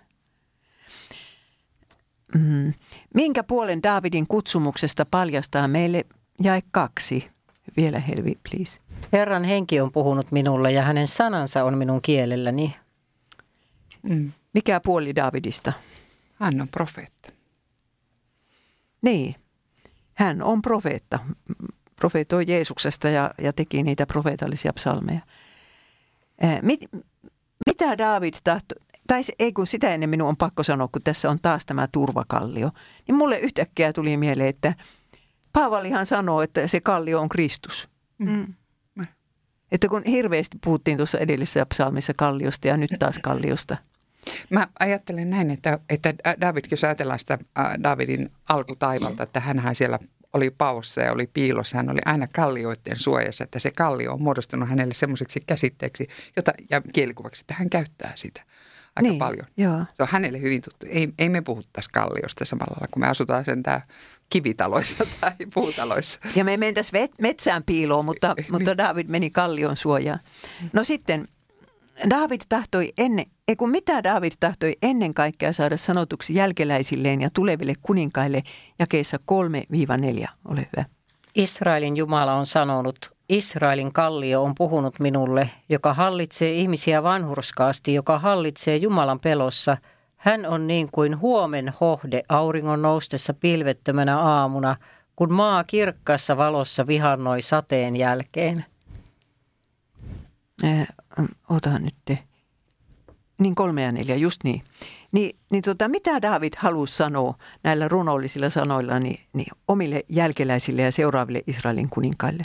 Mm. 2.36 2.74
Minkä 3.14 3.44
puolen 3.44 3.84
Davidin 3.84 4.28
kutsumuksesta 4.28 5.06
paljastaa 5.06 5.68
meille 5.68 6.06
jae 6.44 6.62
kaksi? 6.72 7.30
Vielä 7.78 8.00
Helvi, 8.00 8.38
please. 8.50 8.80
Herran 9.12 9.44
henki 9.44 9.82
on 9.82 9.92
puhunut 9.92 10.32
minulle 10.32 10.72
ja 10.72 10.82
hänen 10.82 11.08
sanansa 11.08 11.64
on 11.64 11.78
minun 11.78 12.02
kielelläni. 12.02 12.76
Mm. 14.04 14.32
Mikä 14.54 14.80
puoli 14.80 15.16
Davidista? 15.16 15.74
Hän 16.40 16.62
on 16.62 16.68
profeetta. 16.68 17.34
Niin, 19.02 19.36
hän 20.14 20.44
on 20.44 20.62
profeetta. 20.62 21.20
Profeetoi 21.96 22.44
Jeesuksesta 22.48 23.10
ja, 23.10 23.34
ja 23.42 23.54
teki 23.54 23.84
niitä 23.84 24.06
profeetallisia 24.06 24.74
psalmeja. 24.74 25.22
Mit, 26.62 26.80
mitä 27.66 27.98
David 27.98 28.34
tahtoi, 28.44 28.78
tai 29.08 29.22
ei 29.40 29.54
kun 29.54 29.68
sitä 29.68 29.94
ennen 29.94 30.10
minun 30.10 30.30
on 30.30 30.38
pakko 30.38 30.64
sanoa, 30.64 30.88
kun 30.88 31.02
tässä 31.04 31.30
on 31.30 31.40
taas 31.42 31.66
tämä 31.66 31.88
turvakallio, 31.92 32.72
niin 33.08 33.16
mulle 33.16 33.40
yhtäkkiä 33.40 33.94
tuli 33.94 34.18
mieleen, 34.18 34.50
että 34.50 34.74
Paavalihan 35.54 36.06
sanoo, 36.06 36.42
että 36.42 36.68
se 36.68 36.82
kallio 36.82 37.22
on 37.22 37.30
Kristus. 37.30 37.90
Mm. 38.18 38.54
mm. 38.96 39.08
Että 39.72 39.88
kun 39.88 40.04
hirveästi 40.06 40.58
puhuttiin 40.64 40.98
tuossa 40.98 41.20
edellisessä 41.20 41.66
psalmissa 41.66 42.14
kalliosta 42.14 42.68
ja 42.68 42.78
nyt 42.78 42.92
taas 43.00 43.20
kalliosta. 43.20 43.78
Mä 44.50 44.68
ajattelen 44.80 45.30
näin, 45.30 45.52
että, 45.52 45.80
että 45.90 46.14
David, 46.42 46.66
jos 46.72 46.84
ajatellaan 46.84 47.20
sitä 47.20 47.38
Davidin 47.84 48.32
alkutaivalta, 48.50 49.24
että 49.24 49.40
hän 49.40 49.76
siellä 49.76 50.00
oli 50.34 50.50
paussa 50.50 51.02
ja 51.02 51.12
oli 51.12 51.28
piilossa, 51.28 51.78
hän 51.78 51.90
oli 51.90 52.00
aina 52.06 52.28
kallioiden 52.36 53.00
suojassa, 53.00 53.44
että 53.44 53.60
se 53.60 53.72
kallio 53.72 54.14
on 54.14 54.22
muodostunut 54.22 54.70
hänelle 54.70 54.94
semmoiseksi 54.94 55.40
käsitteeksi 55.48 56.08
jota, 56.36 56.54
ja 56.70 56.82
kielikuvaksi, 56.94 57.44
että 57.44 57.54
hän 57.54 57.70
käyttää 57.70 58.12
sitä 58.16 58.42
aika 58.96 59.10
niin, 59.10 59.20
paljon. 59.20 59.48
Joo. 59.58 59.78
Se 59.98 60.04
on 60.04 60.08
hänelle 60.12 60.42
hyvin 60.42 60.62
tuttu. 60.62 60.86
Ei, 60.90 61.14
ei 61.20 61.30
me 61.30 61.42
puhuttaisi 61.42 61.90
kalliosta 61.90 62.46
samalla 62.46 62.72
lailla, 62.72 62.88
kun 62.94 63.00
me 63.02 63.08
asutaan 63.08 63.46
sen 63.46 63.64
tää 63.64 63.82
kivitaloissa 64.30 65.06
tai 65.22 65.32
puutaloissa. 65.54 66.20
Ja 66.36 66.44
me 66.44 66.58
mentäisiin 66.58 67.10
metsään 67.22 67.64
piiloon, 67.64 68.06
mutta, 68.06 68.36
mutta 68.52 68.78
David 68.78 69.08
meni 69.10 69.30
kallion 69.30 69.78
suojaan. 69.78 70.20
No 70.74 70.84
sitten 70.84 71.28
David 72.10 72.42
tahtoi 72.50 72.94
ennen, 72.98 73.26
ei 73.48 73.56
kun 73.56 73.70
mitä 73.70 74.04
David 74.04 74.32
tahtoi 74.40 74.76
ennen 74.82 75.14
kaikkea 75.14 75.54
saada 75.54 75.78
sanotuksi 75.78 76.36
jälkeläisilleen 76.36 77.22
ja 77.22 77.30
tuleville 77.34 77.74
kuninkaille 77.82 78.44
jakeessa 78.80 79.18
3-4. 80.26 80.28
Ole 80.46 80.68
hyvä. 80.76 80.86
Israelin 81.36 81.98
Jumala 81.98 82.34
on 82.34 82.46
sanonut, 82.46 83.14
Israelin 83.30 83.94
kallio 83.94 84.44
on 84.44 84.56
puhunut 84.56 85.00
minulle, 85.00 85.50
joka 85.70 85.94
hallitsee 85.94 86.54
ihmisiä 86.54 87.04
vanhurskaasti, 87.04 87.94
joka 87.94 88.20
hallitsee 88.20 88.78
Jumalan 88.78 89.20
pelossa. 89.20 89.78
Hän 90.16 90.46
on 90.46 90.68
niin 90.68 90.90
kuin 90.92 91.20
huomen 91.20 91.74
hohde 91.82 92.24
auringon 92.30 92.82
noustessa 92.82 93.34
pilvettömänä 93.34 94.20
aamuna, 94.20 94.76
kun 95.16 95.34
maa 95.34 95.64
kirkkaassa 95.64 96.38
valossa 96.38 96.88
vihannoi 96.88 97.42
sateen 97.42 97.96
jälkeen. 97.96 98.66
Äh, 100.64 100.88
ota 101.50 101.80
nyt 101.80 101.96
te. 102.06 102.20
Niin 103.44 103.56
kolme 103.56 103.84
ja 103.84 103.92
neljä, 103.92 104.16
just 104.16 104.44
niin. 104.44 104.64
Ni, 105.12 105.34
niin 105.50 105.64
tota, 105.64 105.88
mitä 105.88 106.22
David 106.22 106.54
halusi 106.58 106.96
sanoa 106.96 107.38
näillä 107.64 107.88
runollisilla 107.88 108.50
sanoilla 108.50 109.00
niin, 109.00 109.24
niin 109.34 109.48
omille 109.68 110.04
jälkeläisille 110.10 110.82
ja 110.82 110.92
seuraaville 110.92 111.44
Israelin 111.48 111.90
kuninkaille? 111.90 112.44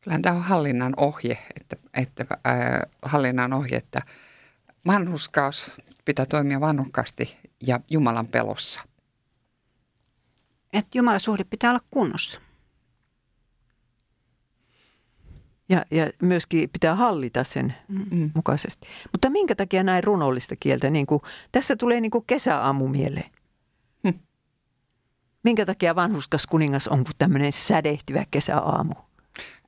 Kyllähän 0.00 0.22
tämä 0.22 0.36
on 0.36 0.42
hallinnan 0.42 0.94
ohje, 0.96 1.38
että, 1.60 1.76
että 1.94 2.24
äh, 2.30 2.80
hallinnan 3.02 3.52
ohje, 3.52 3.76
että 3.76 4.02
vanhuskaus 4.86 5.70
pitää 6.04 6.26
toimia 6.26 6.60
vanhukkaasti 6.60 7.36
ja 7.66 7.80
Jumalan 7.90 8.26
pelossa. 8.26 8.80
Että 10.72 10.98
Jumalan 10.98 11.20
suhde 11.20 11.44
pitää 11.44 11.70
olla 11.70 11.84
kunnossa. 11.90 12.40
Ja, 15.68 15.84
ja 15.90 16.10
myöskin 16.22 16.70
pitää 16.70 16.94
hallita 16.94 17.44
sen 17.44 17.74
mm. 17.88 18.30
mukaisesti. 18.34 18.86
Mutta 19.12 19.30
minkä 19.30 19.54
takia 19.54 19.82
näin 19.82 20.04
runollista 20.04 20.54
kieltä? 20.60 20.90
Niin 20.90 21.06
kuin, 21.06 21.22
tässä 21.52 21.76
tulee 21.76 22.00
niin 22.00 22.10
kuin 22.10 22.24
kesäaamu 22.26 22.88
mieleen. 22.88 23.30
Hm. 24.08 24.18
Minkä 25.44 25.66
takia 25.66 25.94
vanhuskas 25.94 26.46
kuningas 26.46 26.88
on 26.88 27.04
kuin 27.04 27.16
tämmöinen 27.18 27.52
sädehtivä 27.52 28.24
kesäaamu? 28.30 28.94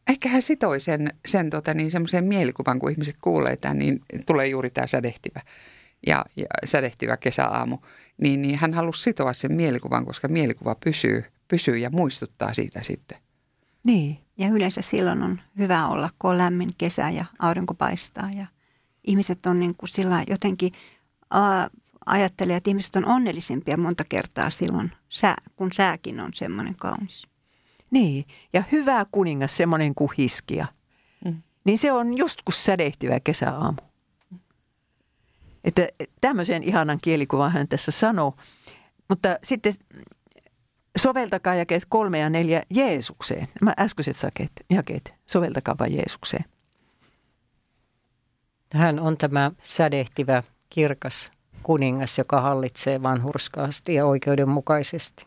Ehkä 0.09 0.29
hän 0.29 0.43
sitoi 0.43 0.81
sen, 0.81 1.13
sen 1.27 1.51
tota, 1.51 1.75
niin 1.75 1.91
semmoisen 1.91 2.25
mielikuvan, 2.25 2.79
kun 2.79 2.91
ihmiset 2.91 3.17
kuulee 3.21 3.57
tämän, 3.57 3.79
niin 3.79 4.01
tulee 4.27 4.47
juuri 4.47 4.71
tämä 4.71 4.87
sädehtivä 4.87 5.41
ja, 6.07 6.25
ja 6.37 6.47
sädehtivä 6.65 7.17
kesäaamu. 7.17 7.79
Niin, 8.21 8.43
niin 8.43 8.59
hän 8.59 8.75
halusi 8.75 9.03
sitoa 9.03 9.33
sen 9.33 9.53
mielikuvan, 9.53 10.07
koska 10.07 10.29
mielikuva 10.29 10.75
pysyy, 10.85 11.25
pysyy 11.49 11.79
ja 11.79 11.91
muistuttaa 11.91 12.55
siitä 12.55 12.83
sitten. 12.83 13.19
Niin. 13.87 14.24
Ja 14.39 14.49
yleensä 14.49 14.83
silloin 14.83 15.23
on 15.23 15.41
hyvä 15.59 15.89
olla, 15.89 16.11
kun 16.19 16.31
on 16.31 16.39
lämmin 16.39 16.71
kesä 16.79 17.11
ja 17.11 17.25
aurinko 17.39 17.75
paistaa 17.75 18.31
ja 18.31 18.47
ihmiset 19.05 19.47
on 19.47 19.61
niin 19.61 19.75
kuin 19.77 19.89
sillä 19.89 20.25
jotenkin 20.29 20.73
ajattelee, 22.07 22.57
että 22.57 22.71
ihmiset 22.71 22.97
on 22.97 23.07
onnellisimpia 23.07 23.77
monta 23.77 24.05
kertaa 24.09 24.51
silloin, 24.51 24.93
sää, 25.09 25.37
kun 25.57 25.73
sääkin 25.73 26.21
on 26.21 26.31
semmoinen 26.35 26.77
kaunis. 26.77 27.29
Niin, 27.91 28.25
ja 28.53 28.63
hyvä 28.73 29.07
kuningas, 29.13 29.57
semmoinen 29.57 29.95
kuin 29.95 30.11
hiskia. 30.19 30.67
Mm. 31.25 31.43
Niin 31.65 31.79
se 31.79 31.93
on 31.93 32.19
just 32.19 32.43
kuin 32.45 32.55
sädehtivä 32.55 33.21
kesäaamu. 33.21 33.79
Että 35.65 35.89
tämmöisen 36.21 36.63
ihanan 36.63 36.99
kielikuvan 37.03 37.53
hän 37.53 37.69
tässä 37.69 37.93
sanoo. 37.93 38.37
Mutta 39.09 39.39
sitten 39.43 39.75
soveltakaa 40.97 41.55
jakeet 41.55 41.83
kolme 41.89 42.19
ja 42.19 42.31
neljä 42.31 42.63
Jeesukseen. 42.71 43.49
Nämä 43.61 43.75
äskeiset 43.79 44.17
sakeet, 44.17 44.53
jakeet, 44.71 45.15
soveltakaa 45.27 45.77
vain 45.79 45.97
Jeesukseen. 45.97 46.45
Hän 48.75 49.01
on 49.01 49.17
tämä 49.17 49.51
sädehtivä, 49.63 50.43
kirkas 50.71 51.31
kuningas, 51.63 52.19
joka 52.19 52.41
hallitsee 52.41 53.03
vanhurskaasti 53.03 53.95
ja 53.95 54.07
oikeudenmukaisesti. 54.07 55.27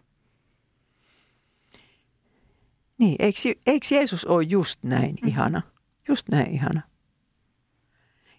Niin, 2.97 3.15
eikö, 3.19 3.39
eikö 3.67 3.87
Jeesus 3.91 4.25
ole 4.25 4.43
just 4.43 4.83
näin 4.83 5.15
mm. 5.21 5.27
ihana? 5.27 5.61
Just 6.07 6.29
näin 6.29 6.51
ihana. 6.51 6.81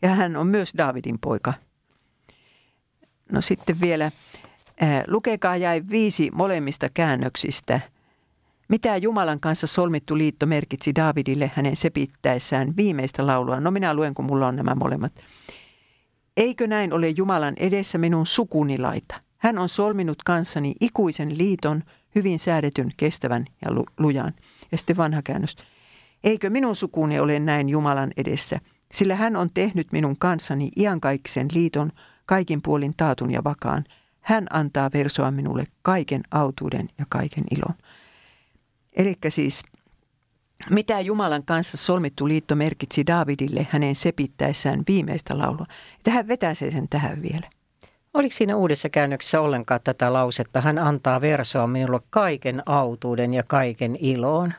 Ja 0.03 0.09
hän 0.09 0.37
on 0.37 0.47
myös 0.47 0.73
Davidin 0.79 1.19
poika. 1.19 1.55
No 3.33 3.41
sitten 3.41 3.81
vielä 3.81 4.11
lukekaa 5.07 5.57
jäi 5.57 5.83
viisi 5.91 6.31
molemmista 6.35 6.89
käännöksistä. 6.95 7.81
Mitä 8.69 8.97
Jumalan 8.97 9.41
kanssa 9.41 9.67
solmittu 9.67 10.19
liitto 10.19 10.47
merkitsi 10.47 10.95
Davidille 10.95 11.51
hänen 11.55 11.77
sepittäessään 11.77 12.77
viimeistä 12.77 13.27
laulua? 13.27 13.61
No 13.61 13.71
minä 13.71 13.95
luen, 13.95 14.15
kun 14.15 14.25
mulla 14.25 14.49
on 14.49 14.57
nämä 14.57 14.75
molemmat. 14.75 15.13
Eikö 16.37 16.67
näin 16.67 16.93
ole 16.93 17.09
Jumalan 17.09 17.55
edessä 17.57 17.99
minun 17.99 18.27
sukunilaita? 18.27 19.21
Hän 19.39 19.59
on 19.59 19.69
solminut 19.69 20.23
kanssani 20.23 20.75
ikuisen 20.81 21.39
liiton, 21.39 21.83
hyvin 22.15 22.39
säädetyn, 22.39 22.91
kestävän 22.97 23.45
ja 23.65 23.71
lujan. 23.99 24.33
Ja 24.73 24.79
sitten 24.79 24.97
vanha 24.97 25.23
käännös. 25.23 25.57
Eikö 26.25 26.51
minun 26.51 26.77
sukuni 26.77 27.21
ole 27.21 27.39
näin 27.39 27.69
Jumalan 27.69 28.11
edessä? 28.17 28.61
Sillä 28.93 29.15
hän 29.15 29.37
on 29.37 29.51
tehnyt 29.55 29.93
minun 29.93 30.17
kanssani 30.19 30.71
iankaikkisen 30.77 31.49
liiton, 31.55 31.91
kaikin 32.27 32.63
puolin 32.63 32.95
taatun 32.97 33.31
ja 33.31 33.45
vakaan– 33.45 33.85
hän 34.29 34.47
antaa 34.51 34.91
versoa 34.95 35.31
minulle 35.31 35.65
kaiken 35.83 36.23
autuuden 36.31 36.89
ja 36.99 37.05
kaiken 37.09 37.45
ilon. 37.51 37.75
Eli 38.97 39.15
siis 39.29 39.63
mitä 40.71 41.01
Jumalan 41.01 41.45
kanssa 41.45 41.77
solmittu 41.77 42.29
liitto 42.29 42.55
merkitsi 42.55 43.07
Davidille 43.07 43.67
hänen 43.71 43.95
sepittäessään 43.95 44.83
viimeistä 44.89 45.39
laulua. 45.39 45.67
Tähän 46.03 46.29
vetäisee 46.29 46.71
sen 46.71 46.89
tähän 46.89 47.23
vielä. 47.23 47.51
Oliko 48.15 48.35
siinä 48.35 48.57
uudessa 48.57 48.89
käännöksessä 48.89 49.41
ollenkaan 49.41 49.81
tätä 49.85 50.13
lausetta, 50.13 50.61
hän 50.61 50.79
antaa 50.79 51.21
versoa 51.21 51.67
minulle 51.67 52.01
kaiken 52.11 52.63
autuuden 52.67 53.35
ja 53.35 53.43
kaiken 53.43 53.97
iloon? 54.01 54.53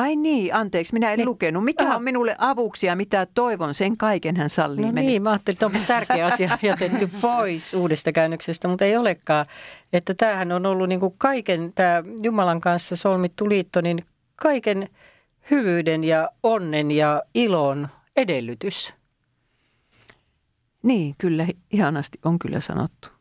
Ai 0.00 0.16
niin, 0.16 0.54
anteeksi, 0.54 0.92
minä 0.92 1.12
en 1.12 1.16
niin. 1.16 1.26
lukenut. 1.26 1.64
Mikä 1.64 1.84
Aha. 1.84 1.96
on 1.96 2.02
minulle 2.02 2.36
avuksi 2.38 2.86
ja 2.86 2.96
mitä 2.96 3.26
toivon, 3.34 3.74
sen 3.74 3.96
kaiken 3.96 4.36
hän 4.36 4.50
sallii. 4.50 4.84
No 4.84 4.92
niin, 4.92 5.22
mä 5.22 5.30
ajattelin, 5.30 5.54
että 5.54 5.66
onpas 5.66 5.84
tärkeä 5.84 6.26
asia 6.26 6.58
jätetty 6.62 7.10
pois 7.20 7.74
uudesta 7.74 8.12
käännöksestä, 8.12 8.68
mutta 8.68 8.84
ei 8.84 8.96
olekaan. 8.96 9.46
Että 9.92 10.14
tämähän 10.14 10.52
on 10.52 10.66
ollut 10.66 10.88
niin 10.88 11.00
kuin 11.00 11.14
kaiken, 11.18 11.72
tämä 11.74 12.02
Jumalan 12.22 12.60
kanssa 12.60 12.96
solmittu 12.96 13.48
liitto, 13.48 13.80
niin 13.80 14.04
kaiken 14.36 14.88
hyvyyden 15.50 16.04
ja 16.04 16.30
onnen 16.42 16.90
ja 16.90 17.22
ilon 17.34 17.88
edellytys. 18.16 18.94
Niin, 20.82 21.14
kyllä, 21.18 21.46
ihanasti 21.70 22.18
on 22.24 22.38
kyllä 22.38 22.60
sanottu. 22.60 23.19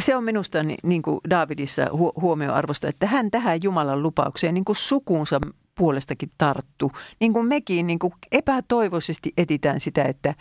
Ja 0.00 0.04
se 0.04 0.16
on 0.16 0.24
minusta 0.24 0.58
niin 0.62 1.02
kuin 1.02 1.20
Davidissa 1.30 1.86
huomioarvosta, 2.20 2.88
että 2.88 3.06
hän 3.06 3.30
tähän 3.30 3.62
Jumalan 3.62 4.02
lupaukseen 4.02 4.54
niin 4.54 4.64
kuin 4.64 4.76
sukunsa 4.76 5.40
puolestakin 5.78 6.28
tarttu. 6.38 6.92
Niin 7.20 7.32
kuin 7.32 7.46
mekin 7.46 7.86
niin 7.86 7.98
kuin 7.98 8.12
epätoivoisesti 8.32 9.32
etitään 9.36 9.80
sitä, 9.80 10.04
että 10.04 10.34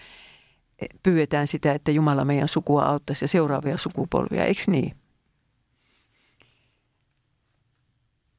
pyydetään 1.03 1.47
sitä, 1.47 1.73
että 1.73 1.91
Jumala 1.91 2.25
meidän 2.25 2.47
sukua 2.47 2.83
auttaisi 2.83 3.23
ja 3.23 3.27
seuraavia 3.27 3.77
sukupolvia, 3.77 4.45
eikö 4.45 4.61
niin? 4.67 4.97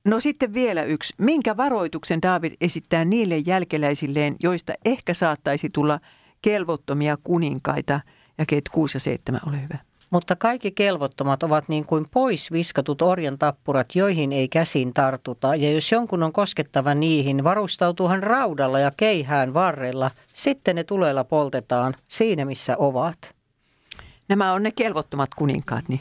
No 0.05 0.21
sitten 0.21 0.55
vielä 0.55 0.83
yksi. 0.83 1.15
Minkä 1.19 1.57
varoituksen 1.57 2.23
David 2.23 2.53
esittää 2.61 3.05
niille 3.05 3.39
jälkeläisilleen, 3.39 4.37
joista 4.43 4.73
ehkä 4.85 5.15
saattaisi 5.15 5.71
tulla 5.71 6.01
kelvottomia 6.43 7.17
kuninkaita? 7.25 8.01
Ja 8.39 8.47
keet 8.47 8.69
6 8.69 8.97
ja 8.97 9.01
7, 9.01 9.41
ole 9.47 9.63
hyvä. 9.63 9.90
Mutta 10.11 10.37
kaikki 10.37 10.71
kelvottomat 10.71 11.43
ovat 11.43 11.69
niin 11.69 11.85
kuin 11.85 12.07
pois 12.11 12.53
viskatut 12.53 13.03
orjan 13.03 13.39
tappurat, 13.39 13.95
joihin 13.95 14.33
ei 14.33 14.49
käsin 14.49 14.95
tartuta. 14.95 15.57
Ja 15.57 15.73
jos 15.73 15.93
jonkun 15.93 16.23
on 16.23 16.33
koskettava 16.33 16.95
niihin, 16.95 17.45
varustautuu 17.45 18.09
hän 18.09 18.23
raudalla 18.23 18.79
ja 18.79 18.91
keihään 18.97 19.55
varrella. 19.55 20.11
Sitten 20.35 20.77
ne 20.77 20.85
tulella 20.85 21.25
poltetaan 21.25 21.95
siinä, 22.09 22.45
missä 22.45 22.77
ovat. 22.77 23.35
Nämä 24.29 24.53
on 24.53 24.63
ne 24.63 24.71
kelvottomat 24.71 25.35
kuninkaat, 25.35 25.89
niin 25.89 26.01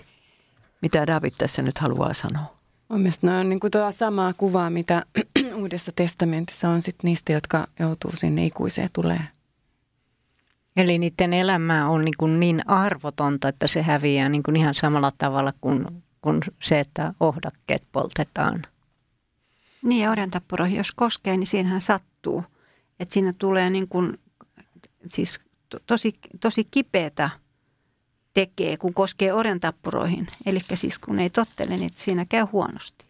mitä 0.81 1.07
David 1.07 1.33
tässä 1.37 1.61
nyt 1.61 1.77
haluaa 1.77 2.13
sanoa? 2.13 2.59
Mielestäni 2.89 3.33
on 3.33 3.49
niin 3.49 3.59
kuin 3.59 3.71
tuo 3.71 3.91
samaa 3.91 4.33
kuvaa, 4.37 4.69
mitä 4.69 5.05
Uudessa 5.61 5.91
testamentissa 5.95 6.69
on 6.69 6.81
sit 6.81 6.95
niistä, 7.03 7.33
jotka 7.33 7.67
joutuu 7.79 8.11
sinne 8.13 8.45
ikuiseen 8.45 8.89
tulee. 8.93 9.38
Eli 10.77 10.97
niiden 10.97 11.33
elämä 11.33 11.89
on 11.89 12.01
niin, 12.01 12.17
kuin 12.17 12.39
niin 12.39 12.69
arvotonta, 12.69 13.47
että 13.47 13.67
se 13.67 13.81
häviää 13.81 14.29
niin 14.29 14.43
kuin 14.43 14.55
ihan 14.55 14.73
samalla 14.73 15.11
tavalla 15.17 15.53
kuin, 15.61 15.85
kuin 16.21 16.39
se, 16.61 16.79
että 16.79 17.13
ohdakkeet 17.19 17.83
poltetaan. 17.91 18.61
Niin 19.83 20.03
ja 20.03 20.11
orjantappuroihin, 20.11 20.77
jos 20.77 20.91
koskee, 20.91 21.37
niin 21.37 21.47
siinähän 21.47 21.81
sattuu. 21.81 22.43
Että 22.99 23.13
siinä 23.13 23.33
tulee 23.37 23.69
niin 23.69 23.87
kuin, 23.87 24.19
siis 25.07 25.39
to, 25.69 25.77
tosi, 25.87 26.13
tosi 26.39 26.63
kipeätä 26.71 27.29
tekee, 28.33 28.77
kun 28.77 28.93
koskee 28.93 29.33
orjantappuroihin. 29.33 30.27
Eli 30.45 30.59
siis 30.73 30.99
kun 30.99 31.19
ei 31.19 31.29
tottele, 31.29 31.77
niin 31.77 31.91
siinä 31.95 32.25
käy 32.25 32.45
huonosti. 32.51 33.05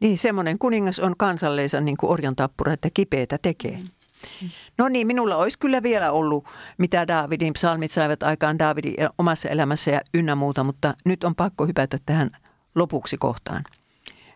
Niin, 0.00 0.18
semmoinen 0.18 0.58
kuningas 0.58 0.98
on 0.98 1.14
kansalleisa 1.16 1.80
niin 1.80 1.96
kuin 1.96 2.10
orjantappura, 2.10 2.72
että 2.72 2.90
kipeätä 2.94 3.38
tekee. 3.42 3.78
Mm. 4.42 4.48
No 4.78 4.88
niin, 4.88 5.06
minulla 5.06 5.36
olisi 5.36 5.58
kyllä 5.58 5.82
vielä 5.82 6.12
ollut, 6.12 6.44
mitä 6.78 7.06
Daavidin 7.08 7.52
psalmit 7.52 7.92
saivat 7.92 8.22
aikaan 8.22 8.58
Daavidin 8.58 8.94
omassa 9.18 9.48
elämässä 9.48 9.90
ja 9.90 10.00
ynnä 10.14 10.34
muuta, 10.34 10.64
mutta 10.64 10.94
nyt 11.04 11.24
on 11.24 11.34
pakko 11.34 11.66
hypätä 11.66 11.98
tähän 12.06 12.30
lopuksi 12.74 13.16
kohtaan. 13.16 13.64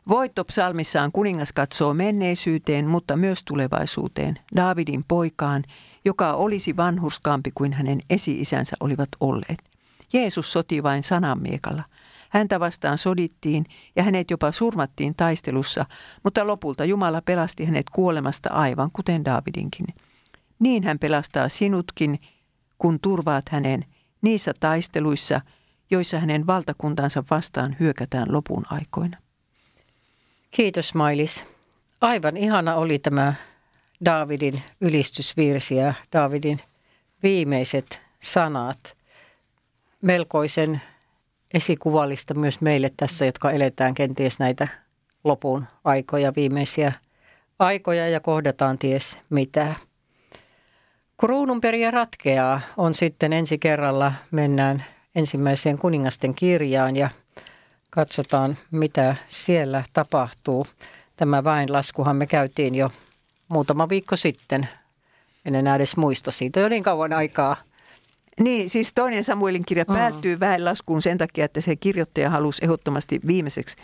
Voitto 0.09 0.45
psalmissaan 0.45 1.13
kuningas 1.13 1.53
katsoo 1.53 1.95
menneisyyteen, 1.95 2.87
mutta 2.87 3.17
myös 3.17 3.43
tulevaisuuteen, 3.45 4.35
Daavidin 4.57 5.05
poikaan, 5.09 5.65
joka 6.05 6.33
olisi 6.33 6.77
vanhurskaampi 6.77 7.51
kuin 7.55 7.73
hänen 7.73 8.01
esi-isänsä 8.11 8.77
olivat 8.81 9.09
olleet. 9.21 9.59
Jeesus 10.13 10.53
soti 10.53 10.83
vain 10.83 11.03
sananmiekalla. 11.03 11.83
Häntä 12.29 12.61
vastaan 12.61 12.99
sodittiin 12.99 13.65
ja 13.97 14.03
hänet 14.03 14.31
jopa 14.31 14.53
surmattiin 14.53 15.15
taistelussa, 15.17 15.87
mutta 16.25 16.47
lopulta 16.47 16.85
Jumala 16.85 17.23
pelasti 17.23 17.65
hänet 17.65 17.91
kuolemasta 17.91 18.51
aivan 18.53 18.91
kuten 18.93 19.25
Daavidinkin. 19.25 19.87
Niin 20.61 20.85
hän 20.85 20.99
pelastaa 20.99 21.49
sinutkin, 21.49 22.19
kun 22.79 23.01
turvaat 23.01 23.49
hänen 23.49 23.85
niissä 24.23 24.53
taisteluissa, 24.61 25.41
joissa 25.91 26.19
hänen 26.21 26.47
valtakuntansa 26.47 27.25
vastaan 27.31 27.77
hyökätään 27.81 28.33
lopun 28.33 28.63
aikoina. 28.71 29.19
Kiitos 30.51 30.95
Mailis. 30.95 31.45
Aivan 32.01 32.37
ihana 32.37 32.75
oli 32.75 32.99
tämä 32.99 33.35
Daavidin 34.05 34.63
ylistysvirsi 34.81 35.77
ja 35.77 35.95
Daavidin 36.13 36.61
viimeiset 37.23 38.03
sanat. 38.21 38.97
Melkoisen 40.03 40.81
esikuvallista 41.55 42.35
myös 42.35 42.61
meille 42.61 42.91
tässä, 42.97 43.25
jotka 43.25 43.51
eletään 43.51 43.95
kenties 43.95 44.39
näitä 44.39 44.69
lopun 45.25 45.67
aikoja, 45.85 46.33
viimeisiä 46.37 46.93
aikoja 47.59 48.09
ja 48.09 48.21
kohdataan 48.21 48.79
ties 48.79 49.19
mitä. 49.31 49.75
Kruununperiä 51.21 51.91
ratkeaa 51.91 52.61
on 52.77 52.95
sitten 52.95 53.33
ensi 53.33 53.59
kerralla 53.59 54.13
mennään 54.31 54.85
ensimmäiseen 55.15 55.79
kuningasten 55.79 56.35
kirjaan 56.35 56.97
ja 56.97 57.11
katsotaan 57.91 58.59
mitä 58.71 59.17
siellä 59.29 59.85
tapahtuu. 59.93 60.67
Tämä 61.17 61.45
väenlaskuhan 61.45 62.17
me 62.17 62.27
käytiin 62.27 62.75
jo 62.75 62.93
muutama 63.49 63.89
viikko 63.89 64.17
sitten. 64.17 64.69
En 65.45 65.55
enää 65.55 65.77
edes 65.77 65.97
muista 65.97 66.31
siitä 66.31 66.61
jo 66.61 66.69
niin 66.69 66.83
kauan 66.83 67.13
aikaa– 67.13 67.57
niin, 68.41 68.71
siis 68.71 68.93
toinen 68.95 69.25
Samuelin 69.25 69.65
kirja 69.67 69.85
mm. 69.89 69.95
päättyy 69.95 70.41
väenlaskuun 70.41 71.03
sen 71.03 71.19
takia, 71.19 71.45
että 71.45 71.61
se 71.61 71.77
kirjoittaja 71.77 72.31
halusi 72.31 72.65
ehdottomasti 72.65 73.21
viimeiseksi 73.27 73.77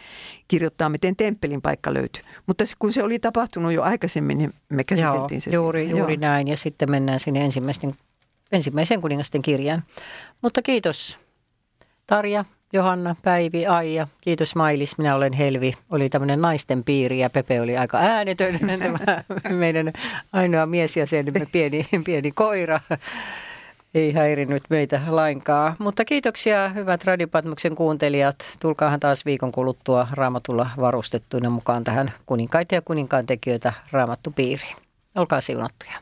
kirjoittaa, 0.48 0.88
miten 0.88 1.16
temppelin 1.16 1.62
paikka 1.62 1.94
löytyy. 1.94 2.22
Mutta 2.46 2.64
kun 2.78 2.92
se 2.92 3.02
oli 3.02 3.18
tapahtunut 3.18 3.72
jo 3.72 3.82
aikaisemmin, 3.82 4.38
niin 4.38 4.52
me 4.68 4.84
käsiteltiin 4.84 5.38
Joo, 5.38 5.40
se. 5.40 5.50
Juuri, 5.50 5.90
juuri 5.90 6.14
Joo. 6.14 6.20
näin 6.20 6.48
ja 6.48 6.56
sitten 6.56 6.90
mennään 6.90 7.20
sinne 7.20 7.44
ensimmäisten, 7.44 7.94
ensimmäisen 8.52 9.00
kuningasten 9.00 9.42
kirjaan. 9.42 9.82
Mutta 10.42 10.62
kiitos 10.62 11.18
Tarja, 12.06 12.44
Johanna, 12.72 13.16
Päivi, 13.22 13.66
Aija. 13.66 14.06
Kiitos 14.20 14.54
Mailis, 14.54 14.98
minä 14.98 15.14
olen 15.14 15.32
Helvi. 15.32 15.72
Oli 15.90 16.08
tämmöinen 16.08 16.40
naisten 16.40 16.84
piiri 16.84 17.18
ja 17.18 17.30
Pepe 17.30 17.60
oli 17.60 17.76
aika 17.76 17.98
äänetön. 17.98 18.58
meidän 19.50 19.92
ainoa 20.32 20.66
mies 20.66 20.96
ja 20.96 21.06
sen 21.06 21.26
pieni, 21.52 21.86
pieni 22.04 22.32
koira 22.32 22.80
ei 23.96 24.12
häirinyt 24.12 24.62
meitä 24.70 25.00
lainkaan. 25.06 25.76
Mutta 25.78 26.04
kiitoksia 26.04 26.68
hyvät 26.68 27.04
Radiopatmoksen 27.04 27.74
kuuntelijat. 27.74 28.36
Tulkaahan 28.60 29.00
taas 29.00 29.24
viikon 29.24 29.52
kuluttua 29.52 30.08
raamatulla 30.12 30.70
varustettuina 30.80 31.50
mukaan 31.50 31.84
tähän 31.84 32.12
kuninkaita 32.26 32.74
ja 32.74 32.82
kuninkaan 32.82 33.26
tekijöitä 33.26 33.72
raamattu 33.92 34.30
piiriin. 34.36 34.76
Olkaa 35.14 35.40
siunattuja. 35.40 35.92